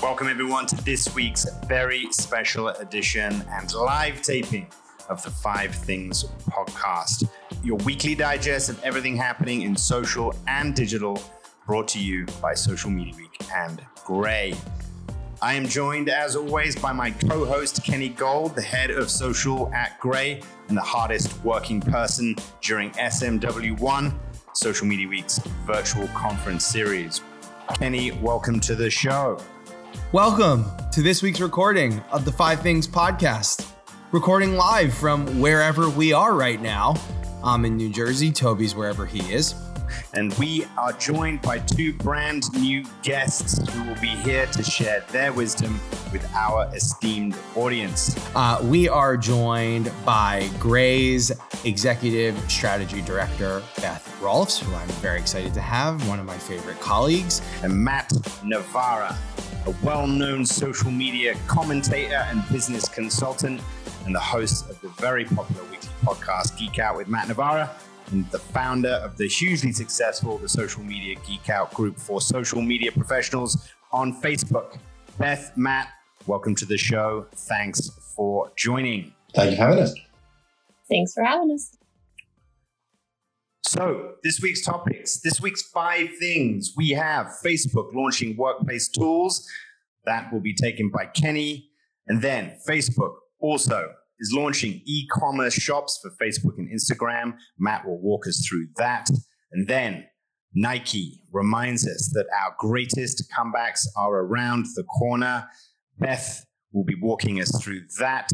Welcome, 0.00 0.28
everyone, 0.28 0.66
to 0.66 0.76
this 0.84 1.12
week's 1.12 1.44
very 1.66 2.06
special 2.12 2.68
edition 2.68 3.44
and 3.50 3.74
live 3.74 4.22
taping 4.22 4.68
of 5.08 5.20
the 5.24 5.30
Five 5.30 5.74
Things 5.74 6.24
podcast, 6.48 7.28
your 7.64 7.78
weekly 7.78 8.14
digest 8.14 8.68
of 8.68 8.80
everything 8.84 9.16
happening 9.16 9.62
in 9.62 9.74
social 9.74 10.32
and 10.46 10.72
digital, 10.72 11.20
brought 11.66 11.88
to 11.88 11.98
you 11.98 12.26
by 12.40 12.54
Social 12.54 12.90
Media 12.90 13.12
Week 13.16 13.36
and 13.52 13.84
Grey. 14.04 14.54
I 15.42 15.54
am 15.54 15.66
joined, 15.66 16.08
as 16.08 16.36
always, 16.36 16.76
by 16.76 16.92
my 16.92 17.10
co 17.10 17.44
host, 17.44 17.82
Kenny 17.82 18.08
Gold, 18.08 18.54
the 18.54 18.62
head 18.62 18.92
of 18.92 19.10
social 19.10 19.68
at 19.74 19.98
Grey 19.98 20.40
and 20.68 20.76
the 20.76 20.82
hardest 20.82 21.42
working 21.42 21.80
person 21.80 22.36
during 22.60 22.92
SMW1, 22.92 24.14
Social 24.52 24.86
Media 24.86 25.08
Week's 25.08 25.38
virtual 25.66 26.06
conference 26.08 26.64
series. 26.64 27.20
Kenny, 27.74 28.12
welcome 28.12 28.60
to 28.60 28.76
the 28.76 28.88
show. 28.88 29.38
Welcome 30.12 30.64
to 30.92 31.02
this 31.02 31.22
week's 31.22 31.40
recording 31.40 32.02
of 32.10 32.24
the 32.24 32.32
Five 32.32 32.60
Things 32.60 32.88
podcast. 32.88 33.70
Recording 34.10 34.54
live 34.54 34.94
from 34.94 35.40
wherever 35.40 35.90
we 35.90 36.12
are 36.12 36.34
right 36.34 36.60
now. 36.60 36.94
I'm 37.44 37.64
in 37.64 37.76
New 37.76 37.90
Jersey, 37.90 38.32
Toby's 38.32 38.74
wherever 38.74 39.04
he 39.04 39.20
is. 39.32 39.54
And 40.14 40.32
we 40.34 40.66
are 40.76 40.92
joined 40.92 41.42
by 41.42 41.58
two 41.58 41.92
brand 41.92 42.44
new 42.54 42.84
guests 43.02 43.66
who 43.70 43.84
will 43.84 44.00
be 44.00 44.08
here 44.08 44.46
to 44.46 44.62
share 44.62 45.04
their 45.10 45.32
wisdom 45.32 45.80
with 46.12 46.26
our 46.34 46.70
esteemed 46.74 47.36
audience. 47.54 48.16
Uh, 48.34 48.60
we 48.64 48.88
are 48.88 49.16
joined 49.16 49.92
by 50.04 50.48
Grey's 50.58 51.32
Executive 51.64 52.38
Strategy 52.50 53.02
Director, 53.02 53.62
Beth 53.76 54.18
Rolfs, 54.20 54.58
who 54.58 54.74
I'm 54.74 54.88
very 54.88 55.18
excited 55.18 55.54
to 55.54 55.60
have, 55.60 56.06
one 56.08 56.18
of 56.18 56.26
my 56.26 56.38
favorite 56.38 56.80
colleagues, 56.80 57.42
and 57.62 57.72
Matt 57.74 58.12
Navarra, 58.44 59.16
a 59.68 59.74
well 59.84 60.06
known 60.06 60.46
social 60.46 60.90
media 60.90 61.36
commentator 61.46 62.26
and 62.30 62.42
business 62.50 62.88
consultant, 62.88 63.60
and 64.06 64.14
the 64.14 64.20
host 64.20 64.68
of 64.70 64.80
the 64.80 64.88
very 65.00 65.26
popular 65.26 65.62
weekly 65.64 65.90
podcast 66.02 66.58
Geek 66.58 66.78
Out 66.78 66.96
with 66.96 67.06
Matt 67.06 67.28
Navarra, 67.28 67.70
and 68.10 68.28
the 68.30 68.38
founder 68.38 68.94
of 69.04 69.18
the 69.18 69.28
hugely 69.28 69.72
successful 69.72 70.38
The 70.38 70.48
Social 70.48 70.82
Media 70.82 71.16
Geek 71.26 71.50
Out 71.50 71.74
group 71.74 71.98
for 71.98 72.22
social 72.22 72.62
media 72.62 72.90
professionals 72.90 73.68
on 73.92 74.18
Facebook. 74.22 74.78
Beth, 75.18 75.52
Matt, 75.54 75.90
welcome 76.26 76.54
to 76.54 76.64
the 76.64 76.78
show. 76.78 77.26
Thanks 77.34 77.90
for 78.16 78.50
joining. 78.56 79.12
Thank 79.34 79.50
you 79.50 79.56
for 79.58 79.62
having 79.64 79.80
us. 79.80 79.94
Thanks 80.88 81.12
for 81.12 81.24
having 81.24 81.52
us. 81.52 81.77
So, 83.64 84.12
this 84.22 84.40
week's 84.40 84.64
topics, 84.64 85.20
this 85.20 85.40
week's 85.40 85.62
five 85.62 86.08
things. 86.18 86.72
We 86.76 86.90
have 86.90 87.26
Facebook 87.44 87.92
launching 87.92 88.36
workplace 88.36 88.88
tools. 88.88 89.46
That 90.04 90.32
will 90.32 90.40
be 90.40 90.54
taken 90.54 90.90
by 90.90 91.06
Kenny. 91.06 91.68
And 92.06 92.22
then 92.22 92.56
Facebook 92.66 93.14
also 93.40 93.92
is 94.20 94.32
launching 94.34 94.80
e 94.86 95.06
commerce 95.12 95.54
shops 95.54 96.00
for 96.00 96.10
Facebook 96.22 96.56
and 96.56 96.70
Instagram. 96.70 97.34
Matt 97.58 97.86
will 97.86 98.00
walk 98.00 98.26
us 98.26 98.46
through 98.48 98.68
that. 98.76 99.08
And 99.52 99.68
then 99.68 100.06
Nike 100.54 101.22
reminds 101.32 101.86
us 101.86 102.10
that 102.14 102.26
our 102.42 102.54
greatest 102.58 103.30
comebacks 103.30 103.86
are 103.96 104.20
around 104.20 104.66
the 104.76 104.84
corner. 104.84 105.46
Beth 105.98 106.44
will 106.72 106.84
be 106.84 106.96
walking 107.00 107.40
us 107.40 107.50
through 107.62 107.82
that. 107.98 108.30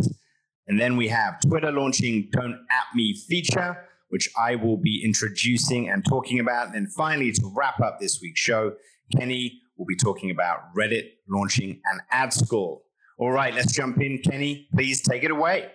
And 0.67 0.81
then 0.81 0.97
we 0.97 1.09
have 1.09 1.41
Twitter 1.41 1.73
launching 1.73 2.29
Don't 2.32 2.65
At 2.70 2.94
Me 2.94 3.15
feature 3.29 3.88
which 4.15 4.31
I 4.41 4.55
will 4.55 4.77
be 4.77 5.03
introducing 5.05 5.91
and 5.91 6.05
talking 6.05 6.39
about. 6.39 6.73
And 6.77 6.87
finally, 6.93 7.33
to 7.33 7.53
wrap 7.53 7.81
up 7.81 7.99
this 7.99 8.21
week's 8.23 8.39
show, 8.39 8.75
Kenny 9.19 9.61
will 9.77 9.87
be 9.87 9.97
talking 9.97 10.31
about 10.31 10.73
Reddit 10.73 11.07
launching 11.29 11.81
an 11.93 11.99
ad 12.13 12.33
school. 12.33 12.85
All 13.19 13.33
right, 13.33 13.53
let's 13.53 13.73
jump 13.73 14.01
in. 14.01 14.19
Kenny, 14.19 14.69
please 14.73 15.03
take 15.03 15.25
it 15.25 15.33
away. 15.33 15.69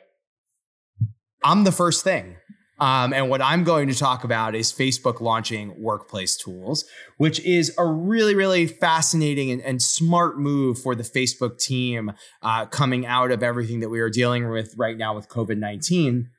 I'm 1.44 1.66
the 1.66 1.74
first 1.74 2.06
thing. 2.06 2.38
Um, 2.80 3.12
and 3.12 3.30
what 3.30 3.42
I'm 3.42 3.66
going 3.66 3.90
to 3.90 3.94
talk 3.94 4.24
about 4.24 4.56
is 4.56 4.72
Facebook 4.72 5.20
launching 5.20 5.74
workplace 5.78 6.38
tools, 6.38 6.86
which 7.18 7.42
is 7.42 7.76
a 7.78 7.86
really, 7.86 8.36
really 8.36 8.68
fascinating 8.68 9.52
and, 9.52 9.62
and 9.64 9.82
smart 9.82 10.40
move 10.40 10.80
for 10.80 10.96
the 10.96 11.04
Facebook 11.04 11.60
team 11.60 12.14
uh, 12.42 12.68
coming 12.68 13.06
out 13.06 13.32
of 13.32 13.44
everything 13.44 13.82
that 13.82 13.90
we 13.90 14.00
are 14.00 14.10
dealing 14.10 14.50
with 14.50 14.76
right 14.78 14.98
now 14.98 15.14
with 15.14 15.28
COVID 15.28 15.58
19 15.58 16.30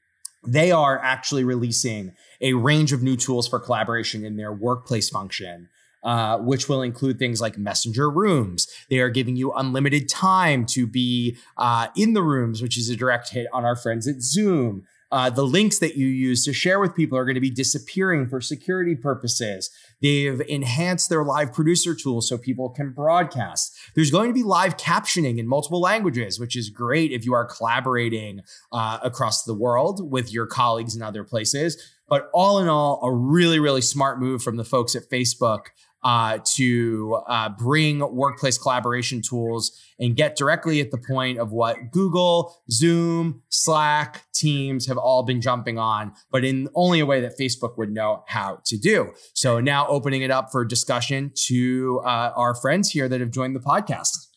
they 0.46 0.72
are 0.72 0.98
actually 0.98 1.44
releasing 1.44 2.12
a 2.40 2.54
range 2.54 2.92
of 2.92 3.02
new 3.02 3.16
tools 3.16 3.46
for 3.46 3.58
collaboration 3.58 4.24
in 4.24 4.36
their 4.36 4.52
workplace 4.52 5.08
function. 5.08 5.68
Uh, 6.02 6.38
which 6.38 6.66
will 6.66 6.80
include 6.80 7.18
things 7.18 7.42
like 7.42 7.58
messenger 7.58 8.08
rooms. 8.08 8.66
They 8.88 9.00
are 9.00 9.10
giving 9.10 9.36
you 9.36 9.52
unlimited 9.52 10.08
time 10.08 10.64
to 10.68 10.86
be 10.86 11.36
uh, 11.58 11.88
in 11.94 12.14
the 12.14 12.22
rooms, 12.22 12.62
which 12.62 12.78
is 12.78 12.88
a 12.88 12.96
direct 12.96 13.28
hit 13.28 13.48
on 13.52 13.66
our 13.66 13.76
friends 13.76 14.08
at 14.08 14.22
Zoom. 14.22 14.86
Uh, 15.12 15.28
the 15.28 15.44
links 15.44 15.78
that 15.80 15.96
you 15.96 16.06
use 16.06 16.42
to 16.46 16.54
share 16.54 16.80
with 16.80 16.94
people 16.94 17.18
are 17.18 17.26
going 17.26 17.34
to 17.34 17.40
be 17.40 17.50
disappearing 17.50 18.26
for 18.28 18.40
security 18.40 18.94
purposes. 18.94 19.68
They've 20.02 20.40
enhanced 20.48 21.08
their 21.08 21.24
live 21.24 21.52
producer 21.52 21.94
tool 21.94 22.20
so 22.20 22.38
people 22.38 22.70
can 22.70 22.92
broadcast. 22.92 23.76
There's 23.94 24.10
going 24.10 24.28
to 24.28 24.34
be 24.34 24.42
live 24.42 24.76
captioning 24.76 25.38
in 25.38 25.46
multiple 25.46 25.80
languages, 25.80 26.40
which 26.40 26.56
is 26.56 26.70
great 26.70 27.12
if 27.12 27.24
you 27.24 27.34
are 27.34 27.44
collaborating 27.44 28.40
uh, 28.72 28.98
across 29.02 29.44
the 29.44 29.54
world 29.54 30.10
with 30.10 30.32
your 30.32 30.46
colleagues 30.46 30.96
in 30.96 31.02
other 31.02 31.24
places. 31.24 31.76
But 32.08 32.28
all 32.34 32.58
in 32.58 32.68
all, 32.68 33.00
a 33.04 33.12
really, 33.12 33.60
really 33.60 33.82
smart 33.82 34.18
move 34.18 34.42
from 34.42 34.56
the 34.56 34.64
folks 34.64 34.96
at 34.96 35.08
Facebook 35.08 35.66
uh, 36.02 36.38
to 36.44 37.20
uh, 37.26 37.48
bring 37.50 37.98
workplace 38.14 38.56
collaboration 38.56 39.20
tools 39.22 39.72
and 39.98 40.16
get 40.16 40.36
directly 40.36 40.80
at 40.80 40.90
the 40.90 40.98
point 40.98 41.38
of 41.38 41.52
what 41.52 41.76
Google, 41.90 42.56
Zoom, 42.70 43.42
Slack, 43.50 44.24
Teams 44.32 44.86
have 44.86 44.96
all 44.96 45.22
been 45.22 45.42
jumping 45.42 45.78
on, 45.78 46.12
but 46.30 46.44
in 46.44 46.68
only 46.74 47.00
a 47.00 47.06
way 47.06 47.20
that 47.20 47.38
Facebook 47.38 47.76
would 47.76 47.92
know 47.92 48.24
how 48.26 48.60
to 48.64 48.78
do. 48.78 49.10
So 49.34 49.60
now 49.60 49.86
opening 49.88 50.22
it 50.22 50.30
up 50.30 50.50
for 50.50 50.64
discussion 50.64 51.32
to 51.46 52.00
uh, 52.04 52.32
our 52.34 52.54
friends 52.54 52.90
here 52.90 53.06
that 53.08 53.20
have 53.20 53.30
joined 53.30 53.54
the 53.54 53.60
podcast. 53.60 54.28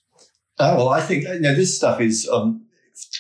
Oh, 0.60 0.76
well, 0.76 0.90
I 0.90 1.00
think 1.02 1.24
you 1.24 1.40
know, 1.40 1.56
this 1.56 1.76
stuff 1.76 2.02
is 2.02 2.28
um, 2.30 2.66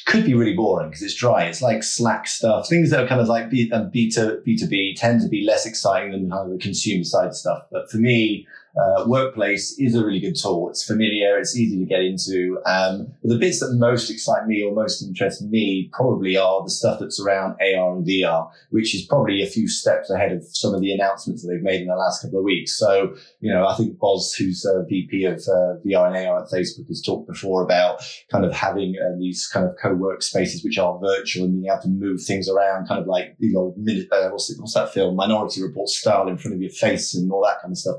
could 0.05 0.25
be 0.25 0.33
really 0.33 0.53
boring 0.53 0.89
because 0.89 1.01
it's 1.01 1.15
dry. 1.15 1.45
It's 1.45 1.61
like 1.61 1.83
Slack 1.83 2.27
stuff. 2.27 2.67
Things 2.67 2.89
that 2.91 3.03
are 3.03 3.07
kind 3.07 3.21
of 3.21 3.27
like 3.27 3.49
B, 3.49 3.71
um, 3.71 3.89
B2, 3.91 4.45
B2B 4.45 4.95
tend 4.95 5.21
to 5.21 5.27
be 5.27 5.43
less 5.45 5.65
exciting 5.65 6.11
than 6.11 6.29
kind 6.29 6.51
of 6.51 6.57
the 6.57 6.63
consumer 6.63 7.03
side 7.03 7.33
stuff. 7.33 7.63
But 7.71 7.89
for 7.89 7.97
me, 7.97 8.47
uh, 8.75 9.03
Workplace 9.05 9.77
is 9.77 9.95
a 9.95 10.03
really 10.03 10.19
good 10.19 10.35
tool. 10.35 10.69
It's 10.69 10.83
familiar. 10.83 11.37
It's 11.37 11.55
easy 11.55 11.77
to 11.79 11.85
get 11.85 12.01
into. 12.01 12.59
Um, 12.65 13.13
the 13.21 13.37
bits 13.37 13.59
that 13.59 13.75
most 13.77 14.09
excite 14.09 14.47
me 14.47 14.63
or 14.63 14.73
most 14.73 15.03
interest 15.03 15.43
me 15.43 15.89
probably 15.93 16.37
are 16.37 16.63
the 16.63 16.71
stuff 16.71 16.99
that's 16.99 17.19
around 17.19 17.55
AR 17.61 17.95
and 17.95 18.05
VR, 18.05 18.49
which 18.71 18.95
is 18.95 19.05
probably 19.05 19.43
a 19.43 19.47
few 19.47 19.67
steps 19.67 20.09
ahead 20.09 20.31
of 20.31 20.43
some 20.53 20.73
of 20.73 20.81
the 20.81 20.91
announcements 20.91 21.43
that 21.43 21.49
they've 21.49 21.61
made 21.61 21.81
in 21.81 21.87
the 21.87 21.95
last 21.95 22.23
couple 22.23 22.39
of 22.39 22.45
weeks. 22.45 22.75
So, 22.75 23.15
you 23.41 23.53
know, 23.53 23.67
I 23.67 23.75
think 23.75 23.99
Boz, 23.99 24.33
who's 24.33 24.65
a 24.65 24.83
VP 24.89 25.25
of 25.25 25.35
uh, 25.35 25.77
VR 25.85 26.07
and 26.07 26.27
AR 26.27 26.43
at 26.43 26.49
Facebook, 26.49 26.87
has 26.87 27.01
talked 27.01 27.27
before 27.27 27.63
about 27.63 28.01
kind 28.31 28.43
of 28.43 28.53
having 28.53 28.95
uh, 28.99 29.15
these 29.19 29.47
kind 29.47 29.67
of 29.67 29.75
co-work 29.79 30.23
spaces 30.23 30.63
which 30.63 30.79
are 30.79 30.99
virtual 30.99 31.45
and 31.45 31.53
being 31.53 31.71
able 31.71 31.81
to 31.83 31.89
move 31.89 32.21
things 32.23 32.49
around, 32.49 32.87
kind 32.87 32.99
of 32.99 33.07
like 33.07 33.35
you 33.37 33.53
know, 33.53 33.73
minute, 33.77 34.07
uh, 34.11 34.29
what's, 34.29 34.49
it, 34.49 34.59
what's 34.59 34.73
that 34.73 34.91
film, 34.91 35.15
Minority 35.15 35.61
Report 35.61 35.89
style 35.89 36.27
in 36.27 36.37
front 36.37 36.55
of 36.55 36.61
your 36.61 36.71
face 36.71 37.13
and 37.13 37.31
all 37.31 37.43
that 37.43 37.61
kind 37.61 37.71
of 37.71 37.77
stuff. 37.77 37.97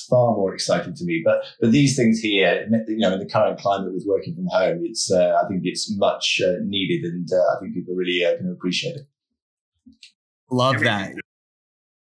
That's 0.00 0.06
far 0.08 0.34
more 0.34 0.54
exciting 0.54 0.94
to 0.94 1.04
me. 1.04 1.22
But 1.24 1.42
but 1.60 1.72
these 1.72 1.96
things 1.96 2.20
here, 2.20 2.66
you 2.88 2.98
know, 2.98 3.12
in 3.12 3.18
the 3.18 3.28
current 3.28 3.58
climate 3.58 3.92
with 3.92 4.04
working 4.06 4.34
from 4.34 4.46
home, 4.50 4.80
it's 4.84 5.10
uh, 5.10 5.38
I 5.42 5.48
think 5.48 5.62
it's 5.64 5.94
much 5.96 6.40
uh, 6.44 6.52
needed, 6.64 7.04
and 7.04 7.28
uh, 7.32 7.56
I 7.56 7.60
think 7.60 7.74
people 7.74 7.94
really 7.94 8.24
uh, 8.24 8.32
going 8.32 8.46
to 8.46 8.52
appreciate 8.52 8.96
it. 8.96 9.06
Love 10.50 10.80
that. 10.80 11.12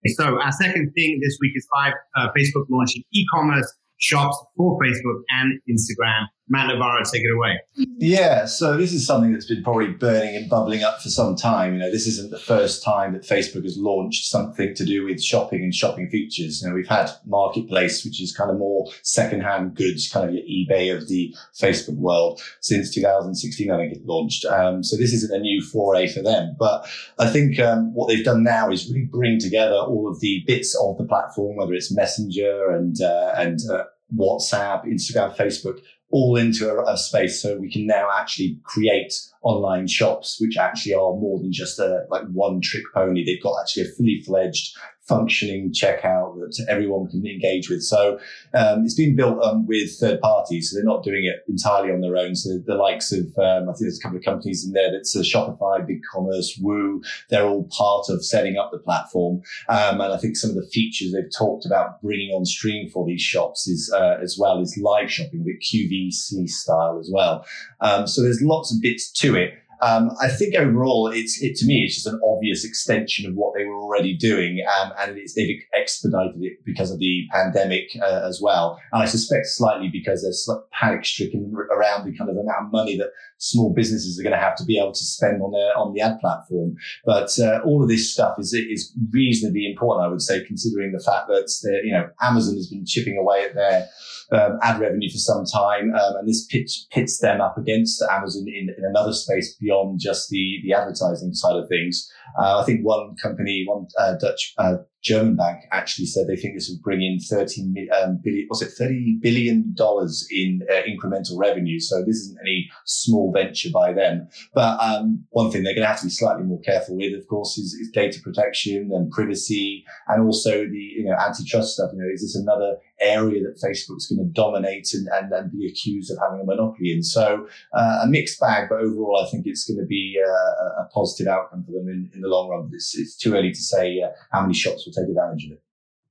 So 0.06 0.38
our 0.40 0.52
second 0.52 0.92
thing 0.94 1.20
this 1.22 1.38
week 1.40 1.52
is 1.54 1.66
five 1.74 1.94
uh, 2.16 2.28
Facebook 2.36 2.66
launching 2.70 3.02
e-commerce 3.12 3.72
shops 3.98 4.36
for 4.56 4.78
Facebook 4.78 5.22
and 5.30 5.60
Instagram. 5.68 6.26
Matt 6.48 6.68
Navarra, 6.68 7.02
take 7.10 7.22
it 7.22 7.34
away. 7.34 7.58
Yeah, 7.74 8.44
so 8.44 8.76
this 8.76 8.92
is 8.92 9.06
something 9.06 9.32
that's 9.32 9.46
been 9.46 9.62
probably 9.62 9.92
burning 9.92 10.36
and 10.36 10.48
bubbling 10.50 10.82
up 10.82 11.00
for 11.00 11.08
some 11.08 11.36
time. 11.36 11.72
You 11.72 11.78
know, 11.80 11.90
this 11.90 12.06
isn't 12.06 12.30
the 12.30 12.38
first 12.38 12.84
time 12.84 13.14
that 13.14 13.22
Facebook 13.22 13.62
has 13.62 13.78
launched 13.78 14.26
something 14.26 14.74
to 14.74 14.84
do 14.84 15.04
with 15.04 15.22
shopping 15.22 15.62
and 15.62 15.74
shopping 15.74 16.10
features. 16.10 16.60
You 16.60 16.68
know, 16.68 16.74
we've 16.74 16.86
had 16.86 17.10
Marketplace, 17.24 18.04
which 18.04 18.20
is 18.20 18.36
kind 18.36 18.50
of 18.50 18.58
more 18.58 18.90
secondhand 19.02 19.74
goods, 19.74 20.10
kind 20.12 20.28
of 20.28 20.34
your 20.34 20.44
eBay 20.44 20.94
of 20.94 21.08
the 21.08 21.34
Facebook 21.58 21.96
world 21.96 22.42
since 22.60 22.92
2016. 22.92 23.70
I 23.70 23.76
think 23.78 23.96
it 23.96 24.04
launched. 24.04 24.44
Um, 24.44 24.82
so 24.84 24.98
this 24.98 25.14
isn't 25.14 25.34
a 25.34 25.40
new 25.40 25.62
foray 25.62 26.08
for 26.08 26.20
them, 26.20 26.56
but 26.58 26.86
I 27.18 27.28
think 27.28 27.58
um, 27.58 27.94
what 27.94 28.08
they've 28.08 28.24
done 28.24 28.44
now 28.44 28.70
is 28.70 28.90
really 28.90 29.06
bring 29.06 29.38
together 29.40 29.76
all 29.76 30.10
of 30.10 30.20
the 30.20 30.44
bits 30.46 30.76
of 30.78 30.98
the 30.98 31.04
platform, 31.04 31.56
whether 31.56 31.72
it's 31.72 31.90
Messenger 31.90 32.70
and 32.70 33.00
uh, 33.00 33.32
and 33.36 33.60
uh, 33.70 33.84
WhatsApp, 34.14 34.84
Instagram, 34.84 35.34
Facebook, 35.36 35.80
all 36.14 36.36
into 36.36 36.70
a, 36.70 36.92
a, 36.92 36.96
space 36.96 37.42
so 37.42 37.58
we 37.58 37.68
can 37.68 37.88
now 37.88 38.08
actually 38.16 38.56
create 38.62 39.12
online 39.44 39.86
shops, 39.86 40.38
which 40.40 40.56
actually 40.56 40.94
are 40.94 41.14
more 41.14 41.38
than 41.38 41.52
just 41.52 41.78
a 41.78 42.04
like 42.10 42.24
one 42.32 42.60
trick 42.60 42.84
pony. 42.94 43.24
They've 43.24 43.42
got 43.42 43.60
actually 43.60 43.84
a 43.84 43.92
fully 43.96 44.22
fledged 44.26 44.76
functioning 45.06 45.70
checkout 45.70 46.34
that 46.38 46.66
everyone 46.68 47.06
can 47.08 47.26
engage 47.26 47.68
with. 47.68 47.82
So 47.82 48.18
um, 48.54 48.84
it's 48.84 48.94
been 48.94 49.14
built 49.14 49.42
um, 49.42 49.66
with 49.66 49.90
third 49.98 50.20
parties, 50.20 50.70
so 50.70 50.76
they're 50.76 50.84
not 50.84 51.04
doing 51.04 51.24
it 51.24 51.44
entirely 51.48 51.92
on 51.92 52.00
their 52.00 52.16
own. 52.16 52.34
So 52.34 52.58
the 52.64 52.74
likes 52.74 53.12
of 53.12 53.26
um, 53.38 53.68
I 53.68 53.72
think 53.72 53.80
there's 53.80 53.98
a 53.98 54.02
couple 54.02 54.18
of 54.18 54.24
companies 54.24 54.64
in 54.64 54.72
there 54.72 54.90
that's 54.90 55.14
Shopify, 55.16 55.86
BigCommerce, 55.86 56.60
Woo. 56.60 57.02
They're 57.28 57.46
all 57.46 57.68
part 57.70 58.06
of 58.08 58.24
setting 58.24 58.56
up 58.56 58.70
the 58.72 58.78
platform, 58.78 59.42
um, 59.68 60.00
and 60.00 60.12
I 60.12 60.16
think 60.16 60.36
some 60.36 60.50
of 60.50 60.56
the 60.56 60.68
features 60.72 61.12
they've 61.12 61.30
talked 61.36 61.66
about 61.66 62.00
bringing 62.02 62.30
on 62.30 62.44
stream 62.44 62.88
for 62.88 63.06
these 63.06 63.22
shops 63.22 63.68
is 63.68 63.92
uh, 63.94 64.18
as 64.22 64.36
well 64.38 64.60
as 64.60 64.76
live 64.78 65.10
shopping, 65.10 65.44
a 65.46 65.64
QVC 65.64 66.48
style 66.48 66.98
as 66.98 67.10
well. 67.12 67.44
Um, 67.80 68.06
so 68.06 68.22
there's 68.22 68.40
lots 68.42 68.74
of 68.74 68.80
bits 68.80 69.10
to 69.12 69.33
it. 69.36 69.63
Um, 69.82 70.10
I 70.20 70.28
think 70.28 70.54
overall, 70.54 71.08
it's 71.08 71.40
it 71.42 71.56
to 71.56 71.66
me, 71.66 71.82
it's 71.84 71.94
just 71.94 72.06
an 72.06 72.20
obvious 72.24 72.64
extension 72.64 73.28
of 73.28 73.34
what 73.34 73.54
they 73.54 73.64
were 73.64 73.76
already 73.76 74.16
doing, 74.16 74.64
um, 74.80 74.92
and 74.98 75.16
they've 75.36 75.60
expedited 75.74 76.42
it 76.42 76.64
because 76.64 76.90
of 76.90 76.98
the 76.98 77.26
pandemic 77.32 77.90
uh, 78.02 78.22
as 78.26 78.40
well. 78.42 78.78
And 78.92 79.02
I 79.02 79.06
suspect 79.06 79.46
slightly 79.46 79.88
because 79.92 80.22
they're 80.22 80.56
panic 80.72 81.04
stricken 81.04 81.52
around 81.70 82.04
the 82.04 82.16
kind 82.16 82.30
of 82.30 82.36
amount 82.36 82.66
of 82.66 82.72
money 82.72 82.96
that 82.98 83.10
small 83.38 83.72
businesses 83.74 84.18
are 84.18 84.22
going 84.22 84.34
to 84.34 84.38
have 84.38 84.56
to 84.56 84.64
be 84.64 84.78
able 84.78 84.92
to 84.92 85.04
spend 85.04 85.42
on 85.42 85.52
their 85.52 85.76
on 85.76 85.92
the 85.92 86.00
ad 86.00 86.18
platform. 86.20 86.76
But 87.04 87.30
uh, 87.38 87.60
all 87.64 87.82
of 87.82 87.88
this 87.88 88.12
stuff 88.12 88.36
is 88.38 88.52
is 88.52 88.92
reasonably 89.12 89.70
important, 89.70 90.06
I 90.06 90.10
would 90.10 90.22
say, 90.22 90.44
considering 90.44 90.92
the 90.92 91.02
fact 91.04 91.28
that 91.28 91.48
you 91.84 91.92
know 91.92 92.08
Amazon 92.22 92.54
has 92.54 92.68
been 92.68 92.86
chipping 92.86 93.16
away 93.16 93.44
at 93.44 93.54
their 93.54 93.86
um, 94.32 94.58
ad 94.62 94.80
revenue 94.80 95.10
for 95.10 95.18
some 95.18 95.44
time, 95.44 95.94
um, 95.94 96.16
and 96.16 96.28
this 96.28 96.46
pitch, 96.46 96.86
pits 96.90 97.18
them 97.18 97.40
up 97.40 97.58
against 97.58 98.02
Amazon 98.10 98.46
in, 98.48 98.74
in 98.76 98.84
another 98.84 99.12
space 99.12 99.54
beyond 99.60 99.73
just 99.98 100.30
the 100.30 100.60
the 100.64 100.72
advertising 100.72 101.34
side 101.34 101.56
of 101.56 101.68
things. 101.68 102.10
Uh, 102.38 102.60
I 102.60 102.64
think 102.64 102.80
one 102.82 103.14
company, 103.22 103.64
one 103.66 103.86
uh, 103.98 104.14
Dutch 104.20 104.54
uh, 104.58 104.76
German 105.04 105.36
bank 105.36 105.64
actually 105.70 106.06
said 106.06 106.26
they 106.26 106.36
think 106.36 106.54
this 106.54 106.68
will 106.68 106.80
bring 106.82 107.02
in 107.02 107.18
13 107.20 107.88
um, 108.02 108.20
billion, 108.24 108.46
was 108.48 108.62
it 108.62 108.70
30 108.70 109.18
billion 109.20 109.74
dollars 109.74 110.26
in 110.30 110.62
uh, 110.70 110.80
incremental 110.82 111.36
revenue. 111.36 111.78
So 111.78 112.02
this 112.02 112.16
isn't 112.16 112.38
any 112.40 112.70
small 112.86 113.30
venture 113.30 113.68
by 113.72 113.92
them. 113.92 114.28
But 114.54 114.80
um, 114.80 115.24
one 115.30 115.50
thing 115.50 115.62
they're 115.62 115.74
going 115.74 115.84
to 115.84 115.88
have 115.88 116.00
to 116.00 116.06
be 116.06 116.10
slightly 116.10 116.44
more 116.44 116.60
careful 116.60 116.96
with, 116.96 117.12
of 117.12 117.26
course, 117.28 117.58
is, 117.58 117.74
is 117.74 117.90
data 117.90 118.18
protection 118.22 118.90
and 118.92 119.10
privacy, 119.10 119.84
and 120.08 120.22
also 120.22 120.64
the 120.66 120.84
you 120.96 121.04
know 121.04 121.14
antitrust 121.14 121.74
stuff. 121.74 121.90
You 121.92 122.00
know, 122.00 122.08
is 122.12 122.22
this 122.22 122.36
another 122.36 122.78
area 123.00 123.42
that 123.42 123.60
Facebook's 123.60 124.06
going 124.06 124.26
to 124.26 124.32
dominate 124.32 124.94
and, 124.94 125.08
and, 125.08 125.32
and 125.32 125.52
be 125.52 125.66
accused 125.68 126.10
of 126.10 126.18
having 126.18 126.40
a 126.40 126.44
monopoly 126.44 126.92
in? 126.92 127.02
So 127.02 127.46
uh, 127.74 128.00
a 128.02 128.06
mixed 128.06 128.40
bag, 128.40 128.68
but 128.70 128.80
overall, 128.80 129.22
I 129.26 129.30
think 129.30 129.46
it's 129.46 129.64
going 129.64 129.80
to 129.80 129.86
be 129.86 130.18
uh, 130.24 130.82
a 130.82 130.88
positive 130.94 131.26
outcome 131.30 131.64
for 131.64 131.72
them 131.72 131.88
in, 131.88 132.10
in 132.14 132.20
the 132.22 132.28
long 132.28 132.48
run. 132.48 132.70
It's, 132.72 132.96
it's 132.96 133.16
too 133.16 133.34
early 133.34 133.50
to 133.50 133.60
say 133.60 134.00
uh, 134.00 134.08
how 134.32 134.40
many 134.40 134.54
will 134.64 134.93
take 134.94 135.08
advantage 135.08 135.46
of 135.46 135.52
it. 135.52 135.62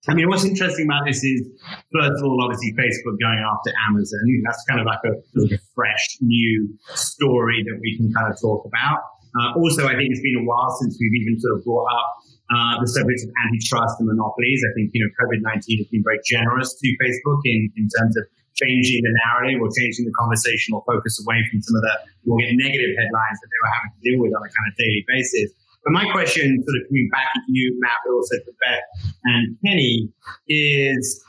I 0.08 0.14
mean, 0.14 0.28
what's 0.28 0.44
interesting 0.44 0.86
about 0.86 1.08
this 1.08 1.24
is, 1.24 1.48
first 1.96 2.20
of 2.20 2.24
all, 2.28 2.44
obviously 2.44 2.76
Facebook 2.76 3.16
going 3.24 3.40
after 3.40 3.72
Amazon. 3.88 4.20
That's 4.44 4.64
kind 4.68 4.82
of 4.82 4.86
like 4.86 5.00
a, 5.08 5.16
of 5.16 5.62
fresh, 5.74 6.18
new 6.20 6.76
story 6.92 7.64
that 7.64 7.80
we 7.80 7.96
can 7.96 8.12
kind 8.12 8.28
of 8.28 8.36
talk 8.40 8.66
about. 8.68 9.00
Uh, 9.32 9.56
also, 9.56 9.88
I 9.88 9.96
think 9.96 10.12
it's 10.12 10.22
been 10.22 10.44
a 10.44 10.46
while 10.46 10.76
since 10.82 11.00
we've 11.00 11.16
even 11.24 11.40
sort 11.40 11.58
of 11.58 11.64
brought 11.64 11.88
up 11.88 12.08
uh, 12.52 12.84
the 12.84 12.88
subject 12.92 13.24
of 13.24 13.32
antitrust 13.48 13.96
and 14.04 14.12
monopolies. 14.12 14.62
I 14.68 14.72
think, 14.76 14.92
you 14.94 15.08
know, 15.08 15.10
COVID-19 15.24 15.80
has 15.80 15.88
been 15.88 16.04
very 16.04 16.20
generous 16.28 16.76
to 16.76 16.88
Facebook 17.00 17.40
in, 17.46 17.72
in 17.80 17.88
terms 17.88 18.20
of 18.20 18.28
changing 18.54 19.02
the 19.02 19.14
narrative 19.26 19.64
or 19.64 19.72
changing 19.74 20.06
the 20.06 20.14
conversational 20.14 20.84
focus 20.86 21.18
away 21.24 21.42
from 21.50 21.64
some 21.64 21.80
of 21.80 21.82
the 21.82 21.96
more 22.28 22.38
negative 22.44 22.92
headlines 22.94 23.38
that 23.42 23.50
they 23.50 23.60
were 23.64 23.74
having 23.74 23.92
to 23.96 24.02
deal 24.04 24.18
with 24.22 24.36
on 24.36 24.44
a 24.46 24.52
kind 24.52 24.68
of 24.70 24.74
daily 24.78 25.04
basis. 25.08 25.50
But 25.84 25.92
my 25.92 26.10
question, 26.12 26.64
sort 26.64 26.78
of 26.80 26.88
coming 26.88 27.10
back 27.12 27.28
at 27.36 27.44
you, 27.48 27.78
Matt, 27.80 28.00
but 28.06 28.14
also 28.14 28.36
to 28.36 28.52
Beth 28.62 28.84
and 29.26 29.58
Kenny, 29.66 30.10
is 30.48 31.24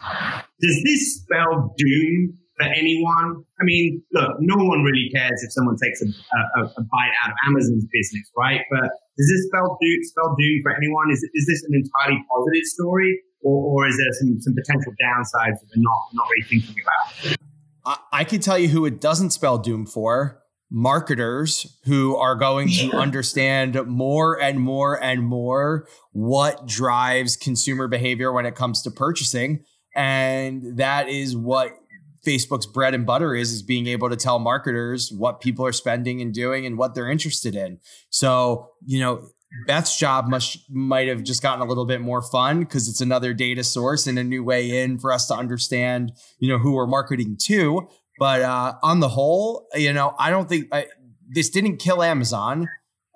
does 0.60 0.82
this 0.84 1.16
spell 1.16 1.74
doom 1.76 2.38
for 2.56 2.66
anyone? 2.66 3.42
I 3.60 3.64
mean, 3.64 4.02
look, 4.12 4.36
no 4.40 4.62
one 4.64 4.82
really 4.82 5.10
cares 5.12 5.42
if 5.42 5.52
someone 5.52 5.76
takes 5.82 6.02
a, 6.02 6.06
a, 6.06 6.64
a 6.66 6.82
bite 6.86 7.14
out 7.24 7.30
of 7.30 7.36
Amazon's 7.48 7.86
business, 7.92 8.30
right? 8.36 8.60
But 8.70 8.90
does 9.18 9.26
this 9.26 9.46
spell 9.48 9.76
doom, 9.80 9.98
spell 10.02 10.36
doom 10.38 10.60
for 10.62 10.76
anyone? 10.76 11.10
Is, 11.10 11.18
is 11.34 11.46
this 11.46 11.64
an 11.64 11.74
entirely 11.74 12.24
positive 12.30 12.64
story? 12.64 13.20
Or, 13.42 13.82
or 13.82 13.88
is 13.88 13.96
there 13.98 14.12
some, 14.12 14.40
some 14.40 14.54
potential 14.54 14.92
downsides 15.02 15.58
that 15.60 15.66
we're 15.76 15.82
not, 15.82 15.98
not 16.14 16.26
really 16.30 16.48
thinking 16.48 16.82
about? 16.82 17.36
I, 17.84 18.20
I 18.20 18.24
can 18.24 18.40
tell 18.40 18.58
you 18.58 18.68
who 18.68 18.86
it 18.86 19.00
doesn't 19.00 19.30
spell 19.30 19.58
doom 19.58 19.84
for 19.84 20.43
marketers 20.76 21.78
who 21.84 22.16
are 22.16 22.34
going 22.34 22.68
to 22.68 22.90
understand 22.96 23.80
more 23.86 24.40
and 24.42 24.58
more 24.58 25.00
and 25.00 25.22
more 25.22 25.86
what 26.10 26.66
drives 26.66 27.36
consumer 27.36 27.86
behavior 27.86 28.32
when 28.32 28.44
it 28.44 28.56
comes 28.56 28.82
to 28.82 28.90
purchasing 28.90 29.64
and 29.94 30.76
that 30.76 31.08
is 31.08 31.36
what 31.36 31.78
Facebook's 32.26 32.66
bread 32.66 32.92
and 32.92 33.06
butter 33.06 33.36
is 33.36 33.52
is 33.52 33.62
being 33.62 33.86
able 33.86 34.10
to 34.10 34.16
tell 34.16 34.40
marketers 34.40 35.12
what 35.12 35.40
people 35.40 35.64
are 35.64 35.72
spending 35.72 36.20
and 36.20 36.34
doing 36.34 36.66
and 36.66 36.76
what 36.76 36.94
they're 36.94 37.10
interested 37.10 37.54
in. 37.54 37.78
So, 38.10 38.70
you 38.84 38.98
know, 38.98 39.28
Beth's 39.66 39.96
job 39.96 40.26
must 40.26 40.58
might 40.68 41.06
have 41.06 41.22
just 41.22 41.42
gotten 41.42 41.60
a 41.60 41.68
little 41.68 41.84
bit 41.84 42.00
more 42.00 42.22
fun 42.22 42.60
because 42.60 42.88
it's 42.88 43.00
another 43.00 43.32
data 43.32 43.62
source 43.62 44.06
and 44.08 44.18
a 44.18 44.24
new 44.24 44.42
way 44.42 44.82
in 44.82 44.98
for 44.98 45.12
us 45.12 45.28
to 45.28 45.34
understand, 45.34 46.12
you 46.40 46.48
know, 46.48 46.58
who 46.58 46.72
we're 46.72 46.86
marketing 46.86 47.36
to. 47.42 47.88
But 48.18 48.42
uh, 48.42 48.74
on 48.82 49.00
the 49.00 49.08
whole, 49.08 49.66
you 49.74 49.92
know, 49.92 50.14
I 50.18 50.30
don't 50.30 50.48
think 50.48 50.68
I, 50.72 50.86
this 51.28 51.50
didn't 51.50 51.78
kill 51.78 52.02
Amazon, 52.02 52.68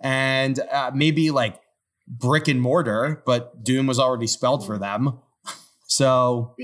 and 0.03 0.59
uh, 0.59 0.91
maybe 0.95 1.31
like 1.31 1.61
brick 2.09 2.49
and 2.49 2.61
mortar, 2.61 3.23
but 3.27 3.63
Doom 3.63 3.87
was 3.87 3.99
already 3.99 4.27
spelled 4.27 4.67
for 4.67 4.79
them. 4.79 5.19
So, 5.91 6.55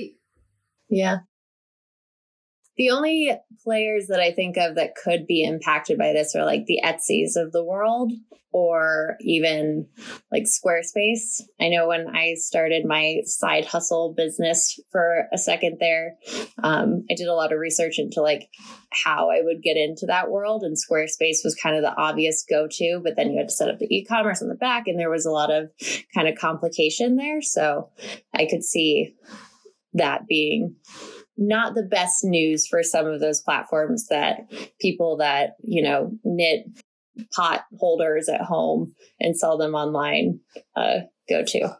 yeah. 0.90 1.20
The 2.76 2.90
only 2.90 3.34
players 3.64 4.06
that 4.08 4.20
I 4.20 4.32
think 4.32 4.56
of 4.56 4.76
that 4.76 4.94
could 4.94 5.26
be 5.26 5.42
impacted 5.42 5.98
by 5.98 6.12
this 6.12 6.34
are 6.34 6.44
like 6.44 6.66
the 6.66 6.80
Etsy's 6.84 7.36
of 7.36 7.52
the 7.52 7.64
world 7.64 8.12
or 8.52 9.16
even 9.20 9.88
like 10.30 10.44
Squarespace. 10.44 11.40
I 11.60 11.70
know 11.70 11.88
when 11.88 12.06
I 12.14 12.34
started 12.34 12.86
my 12.86 13.22
side 13.24 13.64
hustle 13.64 14.14
business 14.16 14.78
for 14.92 15.26
a 15.32 15.38
second 15.38 15.78
there, 15.80 16.14
um, 16.62 17.04
I 17.10 17.14
did 17.16 17.26
a 17.26 17.34
lot 17.34 17.52
of 17.52 17.58
research 17.58 17.98
into 17.98 18.22
like 18.22 18.48
how 18.92 19.28
I 19.30 19.40
would 19.42 19.60
get 19.60 19.76
into 19.76 20.06
that 20.06 20.30
world, 20.30 20.62
and 20.62 20.76
Squarespace 20.76 21.38
was 21.42 21.58
kind 21.60 21.74
of 21.74 21.82
the 21.82 21.96
obvious 21.96 22.44
go 22.48 22.68
to, 22.70 23.00
but 23.02 23.16
then 23.16 23.32
you 23.32 23.38
had 23.38 23.48
to 23.48 23.54
set 23.54 23.68
up 23.68 23.80
the 23.80 23.92
e 23.92 24.04
commerce 24.04 24.40
on 24.40 24.48
the 24.48 24.54
back, 24.54 24.86
and 24.86 25.00
there 25.00 25.10
was 25.10 25.26
a 25.26 25.32
lot 25.32 25.50
of 25.50 25.70
kind 26.14 26.28
of 26.28 26.36
complication 26.38 27.16
there. 27.16 27.42
So 27.42 27.90
I 28.32 28.46
could 28.48 28.62
see 28.62 29.16
that 29.94 30.28
being 30.28 30.76
not 31.36 31.74
the 31.74 31.82
best 31.82 32.24
news 32.24 32.66
for 32.66 32.82
some 32.82 33.06
of 33.06 33.20
those 33.20 33.40
platforms 33.40 34.06
that 34.08 34.50
people 34.80 35.16
that, 35.18 35.56
you 35.62 35.82
know, 35.82 36.12
knit 36.24 36.66
pot 37.34 37.64
holders 37.78 38.28
at 38.28 38.40
home 38.40 38.94
and 39.20 39.36
sell 39.36 39.58
them 39.58 39.74
online 39.74 40.40
uh, 40.76 41.00
go 41.28 41.44
to. 41.44 41.76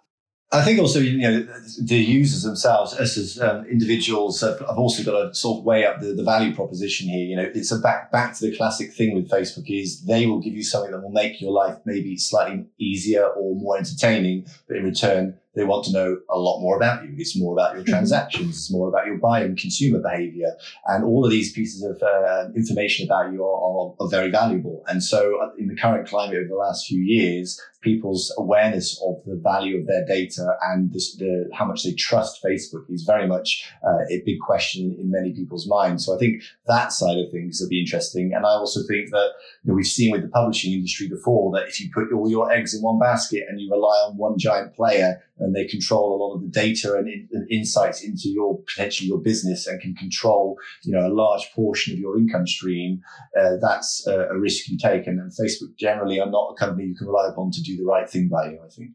I 0.53 0.63
think 0.63 0.79
also, 0.79 1.01
you 1.01 1.19
know, 1.19 1.47
the 1.83 1.97
users 1.97 2.43
themselves, 2.43 2.95
us 2.95 3.17
as 3.17 3.41
um, 3.41 3.67
individuals, 3.67 4.41
have, 4.41 4.61
have, 4.61 4.79
also 4.79 5.03
got 5.03 5.21
to 5.21 5.35
sort 5.35 5.59
of 5.59 5.65
weigh 5.65 5.85
up 5.85 6.01
the, 6.01 6.13
the 6.13 6.23
value 6.23 6.55
proposition 6.55 7.09
here. 7.09 7.27
You 7.27 7.37
know, 7.37 7.51
it's 7.55 7.73
a 7.73 7.79
back 7.79 8.13
back 8.13 8.37
to 8.37 8.47
the 8.49 8.57
classic 8.57 8.93
thing 8.93 9.17
with 9.17 9.29
Facebook 9.29 9.65
is 9.67 10.05
they 10.05 10.27
will 10.27 10.41
give 10.41 10.53
you 10.53 10.63
something 10.63 10.93
that 10.93 11.01
will 11.01 11.11
make 11.11 11.41
your 11.41 11.51
life 11.51 11.79
maybe 11.85 12.17
slightly 12.17 12.67
easier 12.79 13.25
or 13.25 13.57
more 13.57 13.77
entertaining, 13.77 14.47
but 14.69 14.77
in 14.77 14.85
return, 14.85 15.37
they 15.55 15.65
want 15.65 15.85
to 15.87 15.93
know 15.93 16.19
a 16.31 16.39
lot 16.39 16.61
more 16.61 16.77
about 16.77 17.05
you. 17.05 17.15
It's 17.17 17.39
more 17.39 17.53
about 17.53 17.75
your 17.75 17.85
mm-hmm. 17.85 17.93
transactions. 17.93 18.51
It's 18.51 18.73
more 18.73 18.89
about 18.89 19.07
your 19.07 19.19
buying 19.19 19.57
consumer 19.57 20.01
behavior. 20.01 20.51
And 20.87 21.05
all 21.05 21.25
of 21.25 21.31
these 21.31 21.53
pieces 21.53 21.83
of 21.83 22.03
uh, 22.03 22.49
information 22.57 23.07
about 23.07 23.33
you 23.33 23.45
are, 23.45 23.47
are, 23.47 23.95
are, 24.01 24.09
very 24.09 24.31
valuable. 24.31 24.85
And 24.89 25.03
so 25.03 25.41
uh, 25.43 25.51
in 25.59 25.69
the 25.69 25.77
current 25.77 26.09
climate 26.09 26.37
over 26.37 26.49
the 26.49 26.57
last 26.57 26.87
few 26.87 27.01
years, 27.01 27.61
people's 27.85 28.35
awareness 28.39 29.01
of 29.07 29.23
the 29.27 29.37
value 29.37 29.79
of 29.79 29.87
their 29.87 30.05
data 30.07 30.57
and 30.63 30.93
the, 30.93 31.01
the 31.19 31.51
how 31.55 31.65
much 31.65 31.85
they 31.85 31.93
trust 31.93 32.43
Facebook 32.43 32.85
is 32.89 33.05
very 33.05 33.29
much 33.29 33.71
uh, 33.87 34.05
a 34.11 34.23
big 34.25 34.41
question 34.41 34.97
in 34.99 35.11
many 35.11 35.33
people's 35.33 35.69
minds. 35.69 36.07
So 36.07 36.17
I 36.17 36.19
think 36.19 36.43
that 36.67 36.93
side 36.93 37.19
of 37.19 37.31
things 37.31 37.61
will 37.61 37.69
be 37.69 37.81
interesting. 37.81 38.33
And 38.35 38.45
I 38.45 38.51
also 38.51 38.81
think 38.89 39.11
that 39.11 39.29
you 39.63 39.71
know, 39.71 39.75
we've 39.75 39.87
seen 39.87 40.11
with 40.11 40.23
the 40.23 40.29
publishing 40.29 40.73
industry 40.73 41.09
before 41.09 41.53
that 41.53 41.69
if 41.69 41.81
you 41.81 41.91
put 41.95 42.13
all 42.13 42.29
your 42.29 42.51
eggs 42.51 42.75
in 42.75 42.83
one 42.83 42.99
basket 42.99 43.45
and 43.49 43.61
you 43.61 43.71
rely 43.71 43.97
on 44.09 44.17
one 44.17 44.39
giant 44.39 44.75
player, 44.75 45.23
and 45.39 45.55
they 45.55 45.65
control 45.65 46.15
a 46.15 46.21
lot 46.23 46.35
of 46.37 46.43
the 46.43 46.49
data 46.49 46.95
and, 46.95 47.09
and, 47.09 47.51
insights 47.51 48.03
into 48.03 48.29
your 48.29 48.61
potentially 48.63 49.09
your 49.09 49.21
business 49.21 49.67
and 49.67 49.81
can 49.81 49.95
control 49.95 50.57
you 50.83 50.93
know 50.93 51.07
a 51.07 51.13
large 51.13 51.51
portion 51.55 51.93
of 51.93 51.99
your 51.99 52.17
income 52.17 52.47
stream 52.47 53.01
uh, 53.39 53.57
that's 53.61 54.07
a, 54.07 54.29
a, 54.29 54.39
risk 54.39 54.69
you 54.69 54.79
take 54.79 55.07
and, 55.07 55.19
and, 55.19 55.33
facebook 55.33 55.77
generally 55.77 56.21
are 56.21 56.31
not 56.31 56.53
a 56.53 56.55
company 56.55 56.87
you 56.87 56.95
can 56.95 57.07
rely 57.07 57.29
upon 57.29 57.51
to 57.51 57.63
do 57.63 57.74
the 57.77 57.85
right 57.85 58.09
thing 58.09 58.29
by 58.29 58.51
you 58.51 58.61
i 58.65 58.69
think. 58.69 58.91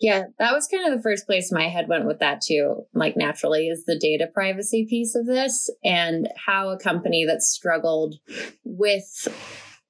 Yeah 0.00 0.24
that 0.38 0.52
was 0.52 0.66
kind 0.66 0.90
of 0.90 0.96
the 0.96 1.02
first 1.02 1.26
place 1.26 1.52
my 1.52 1.68
head 1.68 1.88
went 1.88 2.06
with 2.06 2.20
that 2.20 2.40
too 2.40 2.86
like 2.94 3.16
naturally 3.16 3.68
is 3.68 3.84
the 3.84 3.98
data 3.98 4.26
privacy 4.32 4.86
piece 4.88 5.14
of 5.14 5.26
this 5.26 5.70
and 5.84 6.28
how 6.46 6.70
a 6.70 6.78
company 6.78 7.24
that 7.26 7.42
struggled 7.42 8.16
with 8.64 9.28